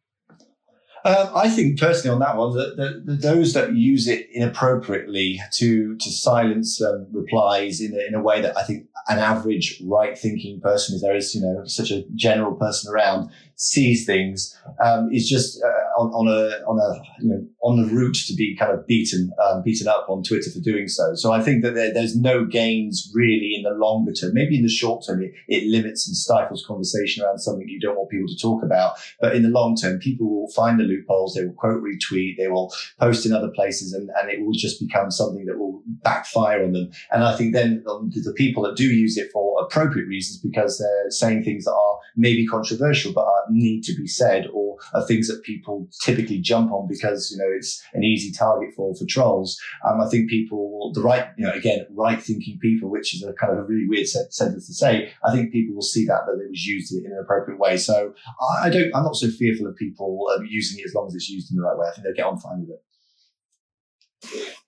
Um, 1.06 1.32
I 1.36 1.50
think 1.50 1.78
personally 1.78 2.14
on 2.14 2.20
that 2.22 2.38
one 2.38 2.56
that, 2.56 2.78
that, 2.78 3.06
that, 3.06 3.22
those 3.22 3.54
that 3.54 3.76
use 3.76 4.08
it 4.08 4.26
inappropriately 4.32 5.38
to 5.56 5.98
to 5.98 6.10
silence 6.10 6.82
um, 6.82 7.08
replies 7.12 7.82
in 7.82 7.94
a, 7.94 8.08
in 8.08 8.16
a 8.16 8.22
way 8.22 8.40
that 8.40 8.58
I 8.58 8.64
think 8.64 8.86
an 9.10 9.20
average 9.20 9.82
right 9.86 10.18
thinking 10.18 10.62
person, 10.62 10.96
if 10.96 11.02
there 11.02 11.16
is 11.16 11.36
you 11.36 11.42
know 11.42 11.66
such 11.66 11.92
a 11.92 12.04
general 12.16 12.56
person 12.56 12.94
around, 12.94 13.32
sees 13.64 14.06
things 14.06 14.54
um, 14.84 15.10
is 15.14 15.30
just 15.30 15.64
uh, 15.64 16.02
on, 16.02 16.12
on, 16.12 16.28
a 16.28 16.60
on 16.68 16.78
a 16.80 17.24
you 17.24 17.30
know 17.30 17.48
on 17.62 17.82
the 17.82 17.88
route 17.96 18.18
to 18.28 18.36
be 18.36 18.58
kind 18.58 18.74
of 18.74 18.86
beaten 18.86 19.32
um, 19.42 19.64
beaten 19.64 19.88
up 19.88 20.06
on 20.10 20.22
Twitter 20.22 20.52
for 20.52 20.60
doing 20.60 20.90
so. 20.90 21.16
So 21.16 21.32
I 21.32 21.42
think 21.42 21.64
that 21.64 21.74
there, 21.74 21.94
there's 21.94 22.14
no 22.14 22.44
gains 22.44 23.10
really 23.14 23.54
in 23.56 23.64
the 23.64 23.70
longer 23.70 24.12
term. 24.12 24.32
Maybe 24.34 24.58
in 24.58 24.64
the 24.64 24.70
short 24.70 25.06
term, 25.08 25.24
it, 25.24 25.32
it, 25.48 25.64
limits 25.70 26.06
and 26.08 26.18
stifles 26.18 26.66
conversation 26.68 27.24
around 27.24 27.40
something 27.40 27.66
you 27.70 27.80
don't 27.80 27.96
want 27.96 28.10
people 28.10 28.28
to 28.28 28.38
talk 28.38 28.64
about. 28.64 28.96
But 29.22 29.34
in 29.34 29.44
the 29.44 29.50
long 29.50 29.78
term, 29.78 29.98
people 30.00 30.28
will 30.30 30.52
find 30.52 30.78
the 30.78 30.84
loopholes. 30.84 31.34
They 31.34 31.46
will 31.46 31.54
quote 31.54 31.82
retweet. 31.82 32.36
They 32.38 32.50
will 32.50 32.74
post 33.00 33.26
in 33.26 33.32
other 33.32 33.50
places, 33.56 33.94
and, 33.94 34.10
and 34.20 34.30
it 34.30 34.42
will 34.42 34.54
just 34.54 34.82
become 34.82 35.10
something 35.10 35.46
that 35.46 35.58
will 35.58 35.82
backfire 36.04 36.66
on 36.66 36.74
them. 36.74 36.92
And 37.12 37.24
I 37.24 37.38
think 37.38 37.54
then 37.54 37.82
the 37.86 38.34
people 38.36 38.64
that 38.64 38.76
do 38.76 38.84
use 38.84 39.18
it 39.18 39.32
for 39.32 39.64
appropriate 39.64 40.08
reasons 40.08 40.40
because 40.40 40.80
they're 40.80 41.12
saying 41.12 41.44
things 41.44 41.64
that 41.64 41.72
are 41.72 42.00
maybe 42.16 42.46
controversial 42.46 43.14
but 43.14 43.26
are, 43.26 43.44
need 43.50 43.84
to 43.84 43.94
be 43.94 44.08
said 44.08 44.48
or 44.54 44.78
are 44.94 45.06
things 45.06 45.28
that 45.28 45.44
people 45.44 45.88
typically 46.02 46.40
jump 46.40 46.72
on 46.72 46.88
because 46.88 47.32
you 47.32 47.38
know 47.38 47.52
it's 47.56 47.82
an 47.94 48.04
easy 48.04 48.32
target 48.32 48.74
for 48.76 48.94
for 48.96 49.06
trolls. 49.06 49.60
Um, 49.88 50.02
I 50.02 50.10
think 50.10 50.30
people, 50.30 50.92
the 50.94 51.02
right, 51.02 51.28
you 51.38 51.46
know, 51.46 51.54
again, 51.54 51.86
right 51.92 52.22
thinking 52.22 52.58
people, 52.62 52.90
which 52.90 53.16
is 53.16 53.24
a 53.24 53.34
kind 53.34 53.54
of 53.54 53.60
a 53.60 53.64
really 53.64 53.88
weird 53.88 54.08
sentence 54.08 54.68
to 54.68 54.74
say. 54.74 55.12
I 55.26 55.32
think 55.32 55.52
people 55.52 55.76
will 55.76 55.82
see 55.82 56.06
that 56.06 56.22
that 56.26 56.42
it 56.44 56.50
was 56.50 56.66
used 56.66 56.94
in 56.94 57.06
an 57.06 57.20
appropriate 57.24 57.60
way. 57.60 57.78
So 57.78 58.14
I 58.62 58.70
don't, 58.70 58.96
I'm 58.96 59.04
not 59.04 59.16
so 59.16 59.30
fearful 59.30 59.68
of 59.68 59.76
people 59.76 60.28
um, 60.36 60.46
using 60.48 60.80
it 60.80 60.86
as 60.86 60.94
long 60.94 61.08
as 61.08 61.16
it's 61.16 61.30
used 61.30 61.52
in 61.52 61.58
the 61.58 61.64
right 61.64 61.78
way. 61.78 61.88
I 61.88 61.92
think 61.92 62.06
they'll 62.06 62.14
get 62.14 62.26
on 62.26 62.40
fine 62.40 62.62
with 62.62 62.70
it. 62.70 62.82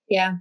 Yeah. 0.10 0.36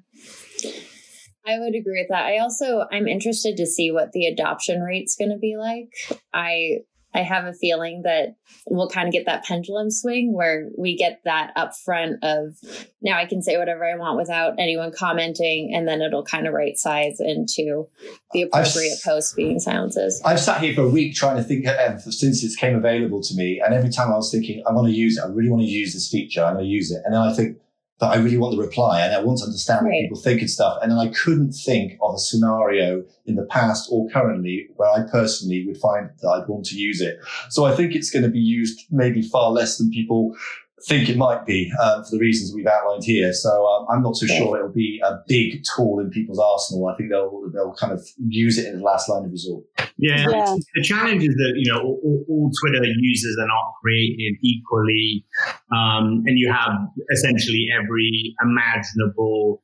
I 1.47 1.59
would 1.59 1.75
agree 1.75 2.01
with 2.01 2.09
that. 2.09 2.25
I 2.25 2.39
also 2.39 2.87
I'm 2.91 3.07
interested 3.07 3.57
to 3.59 3.67
see 3.67 3.91
what 3.91 4.13
the 4.13 4.27
adoption 4.27 4.81
rate's 4.81 5.17
going 5.17 5.31
to 5.31 5.39
be 5.39 5.57
like. 5.59 6.21
I 6.33 6.79
I 7.15 7.21
have 7.21 7.45
a 7.45 7.53
feeling 7.53 8.03
that 8.03 8.37
we'll 8.67 8.89
kind 8.89 9.07
of 9.07 9.13
get 9.13 9.27
that 9.27 9.45
pendulum 9.45 9.91
swing 9.91 10.33
where 10.35 10.69
we 10.77 10.97
get 10.97 11.21
that 11.25 11.55
upfront 11.57 12.17
of 12.23 12.57
now 13.01 13.17
I 13.17 13.27
can 13.27 13.43
say 13.43 13.57
whatever 13.57 13.85
I 13.85 13.97
want 13.97 14.17
without 14.17 14.55
anyone 14.59 14.93
commenting, 14.93 15.73
and 15.75 15.87
then 15.87 16.03
it'll 16.03 16.25
kind 16.25 16.47
of 16.47 16.55
right 16.55 16.77
size 16.77 17.21
into 17.21 17.87
the 18.33 18.43
appropriate 18.43 18.99
I've, 18.99 19.05
post 19.05 19.37
being 19.37 19.61
silences. 19.61 20.21
I've 20.25 20.41
sat 20.41 20.63
here 20.63 20.75
for 20.75 20.83
a 20.83 20.89
week 20.89 21.15
trying 21.15 21.37
to 21.37 21.45
think 21.45 21.67
of, 21.67 22.01
since 22.03 22.43
it 22.43 22.59
came 22.59 22.77
available 22.77 23.23
to 23.23 23.35
me, 23.35 23.63
and 23.65 23.75
every 23.75 23.91
time 23.91 24.13
I 24.13 24.17
was 24.17 24.33
thinking, 24.33 24.63
I 24.67 24.73
want 24.73 24.89
to 24.89 24.95
use 24.95 25.19
it, 25.19 25.25
I 25.25 25.29
really 25.29 25.51
want 25.51 25.63
to 25.63 25.69
use 25.69 25.93
this 25.93 26.09
feature, 26.09 26.45
I'm 26.45 26.55
going 26.55 26.65
to 26.65 26.71
use 26.71 26.91
it, 26.91 27.03
and 27.05 27.15
then 27.15 27.21
I 27.21 27.33
think, 27.33 27.59
but 27.99 28.07
I 28.07 28.17
really 28.17 28.37
want 28.37 28.57
the 28.57 28.63
reply 28.63 29.01
and 29.01 29.15
I 29.15 29.23
want 29.23 29.39
to 29.39 29.45
understand 29.45 29.87
right. 29.87 29.93
what 29.93 30.01
people 30.03 30.21
think 30.21 30.41
and 30.41 30.51
stuff. 30.51 30.79
And 30.83 30.91
then 30.91 30.99
I 30.99 31.09
couldn't 31.09 31.53
think 31.53 31.93
of 32.03 32.15
a 32.15 32.19
scenario 32.19 33.05
in 33.27 33.37
the 33.37 33.47
past 33.47 33.89
or 33.91 34.09
currently 34.11 34.67
where 34.77 34.91
I 34.91 35.09
personally 35.11 35.65
would 35.67 35.79
find 35.79 36.11
that 36.21 36.29
I'd 36.29 36.49
want 36.49 36.67
to 36.67 36.77
use 36.77 37.01
it. 37.01 37.19
So 37.51 37.65
I 37.65 37.75
think 37.75 37.95
it's 37.95 38.11
going 38.11 38.25
to 38.25 38.29
be 38.31 38.41
used 38.41 38.81
maybe 38.91 39.23
far 39.23 39.51
less 39.51 39.79
than 39.79 39.91
people 39.91 40.37
think 40.87 41.09
it 41.09 41.17
might 41.17 41.47
be 41.47 41.73
uh, 41.81 42.03
for 42.03 42.11
the 42.13 42.19
reasons 42.19 42.55
we've 42.55 42.67
outlined 42.67 43.05
here. 43.05 43.33
So 43.33 43.67
um, 43.67 43.87
I'm 43.91 44.03
not 44.03 44.17
so 44.17 44.27
sure 44.27 44.57
it'll 44.59 44.73
be 44.73 45.01
a 45.05 45.19
big 45.27 45.65
tool 45.75 46.01
in 46.01 46.11
people's 46.11 46.39
arsenal. 46.39 46.89
I 46.89 46.97
think 46.97 47.11
they'll 47.11 47.51
they'll 47.53 47.75
kind 47.75 47.93
of 47.93 48.07
use 48.19 48.59
it 48.59 48.67
in 48.67 48.79
the 48.79 48.85
last 48.85 49.09
line 49.09 49.25
of 49.25 49.31
resort. 49.31 49.65
Yeah, 49.97 50.27
yeah. 50.29 50.57
the 50.75 50.83
challenge 50.83 51.23
is 51.23 51.35
that 51.35 51.53
you 51.57 51.73
know 51.73 51.81
all, 51.81 52.25
all, 52.29 52.51
Twitter 52.61 52.85
users 52.85 53.37
are 53.41 53.47
not 53.47 53.75
created 53.83 54.35
equally, 54.43 55.25
um, 55.73 56.23
and 56.27 56.39
you 56.39 56.53
have 56.53 56.73
essentially 57.13 57.69
every 57.75 58.35
imaginable 58.43 59.63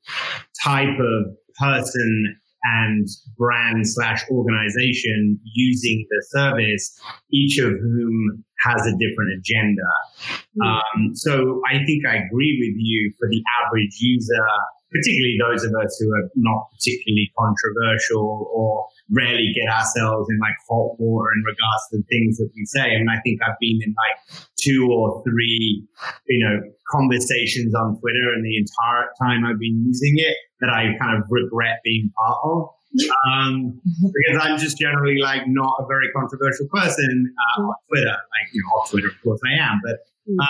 type 0.64 0.98
of 0.98 1.36
person 1.58 2.36
and 2.64 3.08
brand 3.38 3.88
slash 3.88 4.22
organization 4.30 5.38
using 5.54 6.06
the 6.10 6.24
service, 6.30 6.98
each 7.32 7.58
of 7.58 7.72
whom 7.72 8.44
has 8.60 8.86
a 8.86 8.92
different 8.92 9.32
agenda. 9.38 9.90
Mm. 10.60 10.66
Um, 10.66 11.14
so 11.14 11.62
I 11.66 11.84
think 11.84 12.06
I 12.06 12.16
agree 12.16 12.58
with 12.60 12.76
you 12.76 13.12
for 13.18 13.28
the 13.28 13.42
average 13.64 13.96
user, 14.00 14.46
particularly 14.92 15.38
those 15.40 15.64
of 15.64 15.72
us 15.74 15.96
who 15.98 16.12
are 16.12 16.28
not 16.36 16.68
particularly 16.72 17.32
controversial 17.38 18.50
or 18.54 18.86
rarely 19.10 19.52
get 19.54 19.72
ourselves 19.72 20.28
in 20.30 20.38
like 20.38 20.54
hot 20.68 20.98
water 20.98 21.28
in 21.34 21.42
regards 21.44 21.82
to 21.90 21.98
the 21.98 22.04
things 22.08 22.38
that 22.38 22.50
we 22.54 22.64
say. 22.64 22.94
And 22.94 23.10
I 23.10 23.20
think 23.20 23.40
I've 23.42 23.58
been 23.60 23.80
in 23.82 23.94
like 23.94 24.38
two 24.56 24.88
or 24.90 25.22
three, 25.24 25.86
you 26.28 26.44
know, 26.44 26.60
conversations 26.90 27.74
on 27.74 27.98
Twitter 28.00 28.32
and 28.34 28.44
the 28.44 28.56
entire 28.56 29.08
time 29.20 29.44
I've 29.44 29.58
been 29.58 29.84
using 29.86 30.14
it 30.18 30.36
that 30.60 30.70
I 30.70 30.96
kind 30.98 31.18
of 31.18 31.24
regret 31.30 31.80
being 31.84 32.10
part 32.16 32.38
of. 32.44 32.68
Um, 33.30 33.80
because 34.02 34.42
I'm 34.42 34.58
just 34.58 34.76
generally 34.76 35.18
like 35.22 35.42
not 35.46 35.76
a 35.78 35.86
very 35.86 36.10
controversial 36.10 36.66
person 36.74 37.32
uh, 37.38 37.62
on 37.62 37.74
Twitter. 37.88 38.10
Like, 38.10 38.46
you 38.52 38.62
know, 38.62 38.80
off 38.80 38.90
Twitter, 38.90 39.08
of 39.08 39.22
course 39.22 39.40
I 39.46 39.62
am, 39.62 39.80
but 39.84 40.00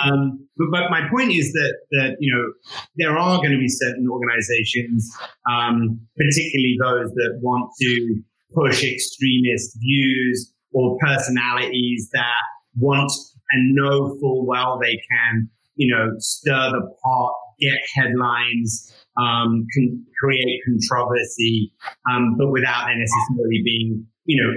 um, 0.03 0.47
but, 0.57 0.67
but, 0.71 0.91
my 0.91 1.07
point 1.09 1.31
is 1.31 1.53
that 1.53 1.73
that 1.91 2.17
you 2.19 2.33
know 2.33 2.53
there 2.97 3.17
are 3.17 3.37
going 3.37 3.51
to 3.51 3.57
be 3.57 3.69
certain 3.69 4.07
organizations, 4.09 5.09
um, 5.49 5.99
particularly 6.17 6.77
those 6.79 7.11
that 7.13 7.39
want 7.41 7.71
to 7.81 8.21
push 8.53 8.83
extremist 8.83 9.77
views 9.79 10.53
or 10.73 10.97
personalities 10.99 12.09
that 12.13 12.43
want 12.77 13.11
and 13.51 13.75
know 13.75 14.17
full 14.19 14.45
well 14.45 14.79
they 14.79 15.01
can, 15.09 15.49
you 15.75 15.93
know, 15.93 16.13
stir 16.19 16.71
the 16.71 16.95
pot, 17.03 17.33
get 17.59 17.79
headlines, 17.93 18.93
um, 19.17 19.65
can 19.73 20.05
create 20.19 20.61
controversy, 20.65 21.73
um, 22.09 22.35
but 22.37 22.51
without 22.51 22.85
there 22.85 22.97
necessarily 22.97 23.61
being, 23.63 24.05
you 24.25 24.41
know, 24.41 24.51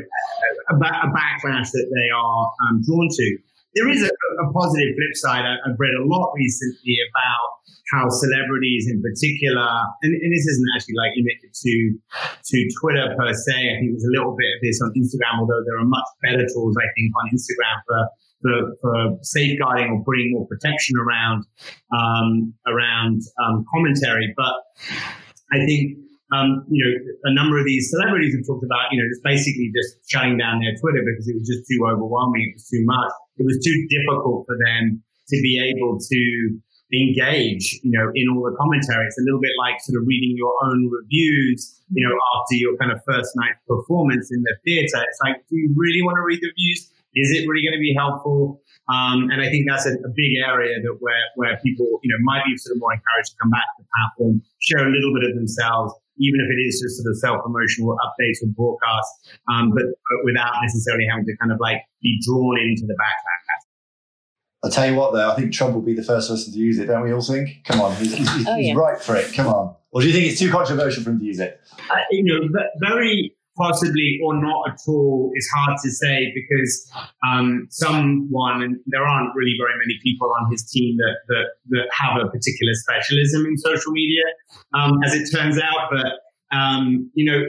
a, 0.70 0.74
a 0.74 1.10
backlash 1.10 1.70
that 1.72 1.90
they 1.94 2.10
are 2.14 2.52
um, 2.68 2.82
drawn 2.86 3.08
to. 3.10 3.38
There 3.74 3.88
is 3.90 4.02
a, 4.02 4.06
a 4.06 4.52
positive 4.52 4.94
flip 4.94 5.14
side. 5.14 5.44
I, 5.44 5.56
have 5.66 5.76
read 5.78 5.94
a 5.94 6.06
lot 6.06 6.32
recently 6.36 6.96
about 7.10 7.63
how 7.94 8.10
celebrities 8.10 8.90
in 8.90 9.00
particular, 9.00 9.68
and, 10.02 10.12
and, 10.14 10.30
this 10.34 10.46
isn't 10.46 10.68
actually 10.74 10.98
like 10.98 11.12
limited 11.14 11.54
to 11.54 11.74
to 12.50 12.56
Twitter 12.80 13.14
per 13.16 13.32
se. 13.32 13.54
I 13.54 13.78
think 13.78 13.94
there's 13.94 14.08
a 14.10 14.14
little 14.14 14.34
bit 14.34 14.50
of 14.50 14.60
this 14.62 14.82
on 14.82 14.90
Instagram, 14.98 15.38
although 15.40 15.62
there 15.64 15.78
are 15.78 15.86
much 15.86 16.08
better 16.22 16.44
tools 16.52 16.74
I 16.76 16.88
think 16.98 17.12
on 17.14 17.30
Instagram 17.30 17.76
for 17.86 18.00
for, 18.42 18.56
for 18.82 18.94
safeguarding 19.22 19.90
or 19.90 20.04
putting 20.04 20.32
more 20.32 20.46
protection 20.46 20.98
around 20.98 21.46
um, 21.94 22.52
around 22.66 23.22
um, 23.40 23.64
commentary. 23.72 24.34
But 24.36 24.54
I 25.52 25.64
think 25.64 25.98
um, 26.32 26.64
you 26.68 26.82
know, 26.82 26.92
a 27.30 27.34
number 27.34 27.58
of 27.58 27.64
these 27.64 27.90
celebrities 27.90 28.34
have 28.34 28.46
talked 28.46 28.64
about, 28.64 28.90
you 28.90 28.98
know, 28.98 29.08
just 29.08 29.22
basically 29.22 29.70
just 29.70 30.10
shutting 30.10 30.38
down 30.38 30.58
their 30.58 30.74
Twitter 30.80 31.04
because 31.04 31.28
it 31.28 31.36
was 31.38 31.46
just 31.46 31.68
too 31.68 31.86
overwhelming. 31.86 32.42
It 32.50 32.54
was 32.58 32.66
too 32.66 32.82
much. 32.82 33.12
It 33.36 33.46
was 33.46 33.60
too 33.62 33.76
difficult 33.86 34.46
for 34.46 34.56
them 34.58 35.02
to 35.28 35.36
be 35.42 35.60
able 35.60 35.98
to 36.00 36.60
engage, 36.92 37.80
you 37.82 37.90
know, 37.90 38.10
in 38.14 38.28
all 38.28 38.44
the 38.44 38.54
commentary. 38.56 39.06
It's 39.06 39.18
a 39.18 39.24
little 39.24 39.40
bit 39.40 39.52
like 39.58 39.80
sort 39.80 40.00
of 40.00 40.06
reading 40.06 40.36
your 40.36 40.52
own 40.64 40.90
reviews, 40.90 41.80
you 41.90 42.06
know, 42.06 42.14
after 42.36 42.54
your 42.54 42.76
kind 42.76 42.92
of 42.92 43.00
first 43.06 43.32
night 43.36 43.56
performance 43.66 44.30
in 44.30 44.42
the 44.42 44.54
theater. 44.64 45.00
It's 45.00 45.20
like, 45.24 45.42
do 45.48 45.56
you 45.56 45.72
really 45.76 46.02
want 46.02 46.16
to 46.16 46.24
read 46.24 46.40
the 46.40 46.48
reviews? 46.52 46.90
Is 47.14 47.30
it 47.30 47.46
really 47.46 47.62
going 47.62 47.78
to 47.78 47.82
be 47.82 47.94
helpful? 47.94 48.60
Um, 48.90 49.30
and 49.32 49.40
I 49.40 49.48
think 49.48 49.64
that's 49.64 49.86
a, 49.86 49.94
a, 49.96 50.12
big 50.12 50.36
area 50.44 50.76
that 50.76 50.94
where, 51.00 51.24
where 51.40 51.56
people, 51.64 51.86
you 52.04 52.10
know, 52.12 52.20
might 52.20 52.44
be 52.44 52.52
sort 52.58 52.76
of 52.76 52.84
more 52.84 52.92
encouraged 52.92 53.32
to 53.32 53.36
come 53.40 53.48
back 53.48 53.64
to 53.64 53.76
the 53.80 53.88
platform, 53.88 54.42
share 54.60 54.84
a 54.84 54.92
little 54.92 55.14
bit 55.16 55.24
of 55.24 55.32
themselves, 55.32 55.94
even 56.20 56.36
if 56.36 56.48
it 56.52 56.60
is 56.68 56.84
just 56.84 57.00
sort 57.00 57.08
of 57.08 57.16
self-promotional 57.16 57.96
updates 58.04 58.44
or 58.44 58.52
broadcasts, 58.52 59.40
um, 59.48 59.72
but, 59.72 59.88
but, 59.88 60.18
without 60.28 60.52
necessarily 60.60 61.08
having 61.08 61.24
to 61.24 61.32
kind 61.40 61.48
of 61.48 61.56
like 61.64 61.80
be 62.04 62.20
drawn 62.28 62.60
into 62.60 62.84
the 62.84 62.92
backlash. 62.92 63.64
I'll 64.64 64.70
tell 64.70 64.90
you 64.90 64.96
what, 64.96 65.12
though, 65.12 65.30
I 65.30 65.36
think 65.36 65.52
Trump 65.52 65.74
will 65.74 65.82
be 65.82 65.92
the 65.92 66.02
first 66.02 66.30
person 66.30 66.50
to 66.54 66.58
use 66.58 66.78
it, 66.78 66.86
don't 66.86 67.02
we 67.02 67.12
all 67.12 67.20
think? 67.20 67.64
Come 67.64 67.82
on, 67.82 67.94
he's, 67.96 68.14
he's, 68.14 68.48
oh, 68.48 68.56
he's 68.56 68.74
right 68.74 68.98
for 68.98 69.14
it. 69.14 69.32
Come 69.34 69.46
on. 69.46 69.76
Or 69.90 70.00
do 70.00 70.06
you 70.06 70.12
think 70.14 70.24
it's 70.24 70.40
too 70.40 70.50
controversial 70.50 71.04
for 71.04 71.10
him 71.10 71.18
to 71.18 71.24
use 71.24 71.38
it? 71.38 71.60
Uh, 71.90 71.96
you 72.10 72.24
know, 72.24 72.48
very 72.80 73.36
possibly 73.56 74.18
or 74.24 74.34
not 74.34 74.70
at 74.70 74.78
all 74.88 75.30
is 75.34 75.46
hard 75.54 75.78
to 75.84 75.90
say 75.90 76.32
because 76.34 76.90
um, 77.28 77.66
someone, 77.70 78.62
and 78.62 78.76
there 78.86 79.04
aren't 79.04 79.34
really 79.36 79.54
very 79.60 79.78
many 79.78 79.98
people 80.02 80.32
on 80.40 80.50
his 80.50 80.68
team 80.70 80.96
that, 80.96 81.16
that, 81.28 81.44
that 81.68 81.88
have 81.92 82.16
a 82.16 82.28
particular 82.30 82.72
specialism 82.72 83.44
in 83.46 83.58
social 83.58 83.92
media, 83.92 84.24
um, 84.72 84.92
as 85.04 85.14
it 85.14 85.30
turns 85.30 85.58
out. 85.58 85.90
But 85.90 86.56
um, 86.56 87.10
you 87.14 87.24
know, 87.24 87.42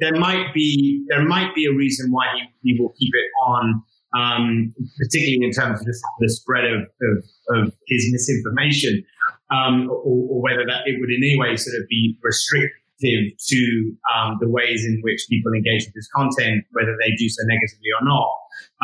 there 0.00 0.14
might 0.18 0.54
be 0.54 1.04
there 1.08 1.24
might 1.24 1.54
be 1.54 1.66
a 1.66 1.72
reason 1.72 2.10
why 2.10 2.26
he, 2.62 2.72
he 2.72 2.80
will 2.80 2.94
keep 2.98 3.12
it 3.12 3.30
on, 3.46 3.82
um, 4.16 4.74
particularly 4.98 5.44
in 5.44 5.52
terms 5.52 5.80
of 5.80 5.86
the 6.20 6.28
spread 6.28 6.64
of, 6.64 6.82
of, 6.82 7.24
of 7.56 7.72
his 7.88 8.08
misinformation, 8.12 9.04
um, 9.50 9.88
or, 9.90 10.38
or, 10.38 10.42
whether 10.42 10.64
that 10.66 10.82
it 10.86 10.96
would 11.00 11.10
in 11.10 11.22
any 11.22 11.38
way 11.38 11.56
sort 11.56 11.76
of 11.80 11.88
be 11.88 12.16
restrictive 12.22 13.36
to 13.48 13.96
um, 14.14 14.38
the 14.40 14.48
ways 14.48 14.84
in 14.84 15.00
which 15.02 15.26
people 15.28 15.52
engage 15.52 15.84
with 15.84 15.94
this 15.94 16.08
content, 16.14 16.64
whether 16.72 16.96
they 17.02 17.10
do 17.16 17.28
so 17.28 17.42
negatively 17.46 17.90
or 18.00 18.06
not. 18.06 18.30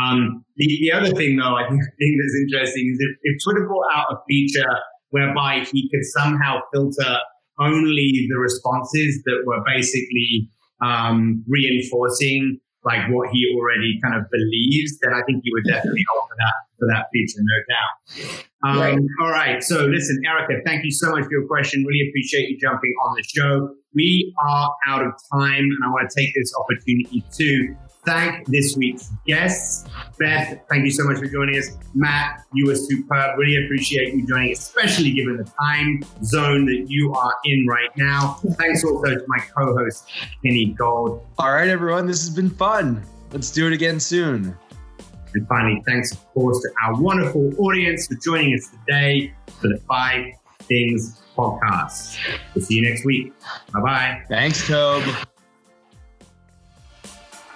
Um, 0.03 0.45
the, 0.57 0.66
the, 0.81 0.93
other 0.93 1.14
thing, 1.14 1.37
though, 1.37 1.57
I 1.57 1.68
think, 1.68 1.83
think 1.99 2.20
that's 2.20 2.37
interesting 2.43 2.91
is 2.93 2.99
if, 3.01 3.16
if 3.22 3.43
Twitter 3.45 3.66
brought 3.66 3.87
out 3.95 4.07
a 4.12 4.16
feature 4.28 4.78
whereby 5.11 5.64
he 5.72 5.89
could 5.91 6.05
somehow 6.05 6.61
filter 6.72 7.18
only 7.59 8.26
the 8.31 8.39
responses 8.39 9.22
that 9.26 9.43
were 9.45 9.62
basically 9.66 10.49
um, 10.83 11.45
reinforcing 11.49 12.59
like 12.85 13.11
what 13.11 13.28
he 13.31 13.55
already 13.55 14.01
kind 14.03 14.14
of 14.14 14.31
believes, 14.31 14.99
then 15.01 15.12
I 15.12 15.22
think 15.26 15.43
he 15.45 15.51
would 15.53 15.64
definitely 15.64 16.05
offer 16.16 16.35
that 16.39 16.55
for 16.78 16.87
that 16.89 17.07
feature, 17.12 17.41
no 17.41 17.59
doubt. 17.68 18.45
Um, 18.62 18.78
right. 18.78 18.99
All 19.22 19.31
right. 19.31 19.62
So 19.62 19.87
listen, 19.87 20.20
Erica, 20.26 20.62
thank 20.64 20.85
you 20.85 20.91
so 20.91 21.11
much 21.11 21.24
for 21.24 21.31
your 21.31 21.47
question. 21.47 21.85
Really 21.85 22.09
appreciate 22.09 22.49
you 22.49 22.59
jumping 22.59 22.95
on 23.07 23.16
the 23.16 23.22
show. 23.22 23.74
We 23.95 24.35
are 24.43 24.74
out 24.87 25.05
of 25.05 25.12
time, 25.33 25.64
and 25.64 25.78
I 25.85 25.89
want 25.89 26.11
to 26.11 26.20
take 26.20 26.35
this 26.35 26.53
opportunity 26.55 27.24
to 27.33 27.76
thank 28.05 28.46
this 28.46 28.76
week's 28.76 29.11
guests. 29.26 29.88
Beth, 30.18 30.61
thank 30.68 30.84
you 30.84 30.90
so 30.90 31.05
much 31.05 31.18
for 31.18 31.26
joining 31.26 31.59
us. 31.59 31.70
Matt, 31.94 32.44
you 32.53 32.66
were 32.66 32.74
superb. 32.74 33.38
Really 33.38 33.64
appreciate 33.64 34.14
you 34.14 34.26
joining, 34.26 34.53
especially 34.53 35.12
given 35.12 35.36
the 35.36 35.51
time 35.61 36.03
zone 36.24 36.66
that 36.66 36.86
you 36.88 37.12
are 37.14 37.34
in 37.44 37.66
right 37.66 37.90
now. 37.96 38.40
Thanks 38.59 38.84
also 38.84 39.14
to 39.14 39.24
my 39.28 39.38
co 39.57 39.76
host, 39.76 40.11
Kenny 40.44 40.66
Gold. 40.78 41.26
All 41.38 41.53
right, 41.53 41.68
everyone. 41.68 42.07
This 42.07 42.20
has 42.20 42.34
been 42.34 42.51
fun. 42.51 43.03
Let's 43.32 43.51
do 43.51 43.66
it 43.66 43.72
again 43.72 44.01
soon. 44.01 44.57
And 45.34 45.46
finally, 45.46 45.82
thanks, 45.86 46.12
of 46.12 46.32
course, 46.32 46.61
to 46.62 46.70
our 46.84 47.01
wonderful 47.01 47.53
audience 47.59 48.07
for 48.09 48.16
joining 48.16 48.55
us 48.55 48.68
today 48.68 49.32
for 49.61 49.68
the 49.68 49.80
Five 49.88 50.26
Things 50.62 51.20
podcast. 51.36 52.18
We'll 52.55 52.64
see 52.64 52.76
you 52.76 52.82
next 52.82 53.05
week. 53.05 53.32
Bye 53.72 53.80
bye. 53.80 54.22
Thanks, 54.28 54.66
Tobe. 54.66 55.05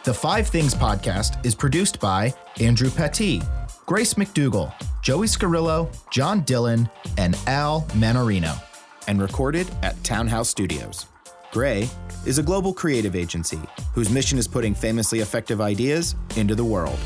The 0.05 0.12
Five 0.12 0.48
Things 0.48 0.74
podcast 0.74 1.42
is 1.46 1.55
produced 1.55 1.98
by 1.98 2.34
Andrew 2.61 2.90
Petit, 2.90 3.40
Grace 3.86 4.12
McDougall, 4.14 4.70
Joey 5.00 5.26
Scarillo, 5.26 5.88
John 6.11 6.42
Dillon, 6.42 6.90
and 7.16 7.38
Al 7.46 7.86
Manorino, 7.92 8.62
and 9.09 9.18
recorded 9.18 9.66
at 9.82 10.05
Townhouse 10.05 10.50
Studios. 10.50 11.07
Grey 11.52 11.88
is 12.26 12.36
a 12.36 12.42
global 12.42 12.74
creative 12.74 13.16
agency 13.16 13.59
whose 13.94 14.11
mission 14.11 14.36
is 14.36 14.46
putting 14.46 14.74
famously 14.74 15.20
effective 15.20 15.62
ideas 15.62 16.16
into 16.36 16.55
the 16.55 16.62
world. 16.62 16.98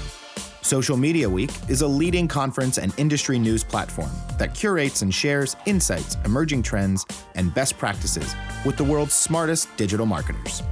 Social 0.62 0.96
Media 0.96 1.30
Week 1.30 1.52
is 1.68 1.82
a 1.82 1.86
leading 1.86 2.26
conference 2.26 2.78
and 2.78 2.92
industry 2.98 3.38
news 3.38 3.62
platform 3.62 4.10
that 4.40 4.56
curates 4.56 5.02
and 5.02 5.14
shares 5.14 5.54
insights, 5.66 6.16
emerging 6.24 6.64
trends, 6.64 7.06
and 7.36 7.54
best 7.54 7.78
practices 7.78 8.34
with 8.66 8.76
the 8.76 8.82
world's 8.82 9.14
smartest 9.14 9.68
digital 9.76 10.04
marketers. 10.04 10.64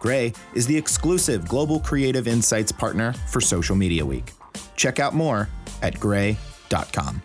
Grey 0.00 0.32
is 0.54 0.66
the 0.66 0.76
exclusive 0.76 1.48
global 1.48 1.80
creative 1.80 2.28
insights 2.28 2.72
partner 2.72 3.12
for 3.28 3.40
Social 3.40 3.76
Media 3.76 4.04
Week. 4.04 4.32
Check 4.76 5.00
out 5.00 5.14
more 5.14 5.48
at 5.82 5.98
grey.com. 5.98 7.22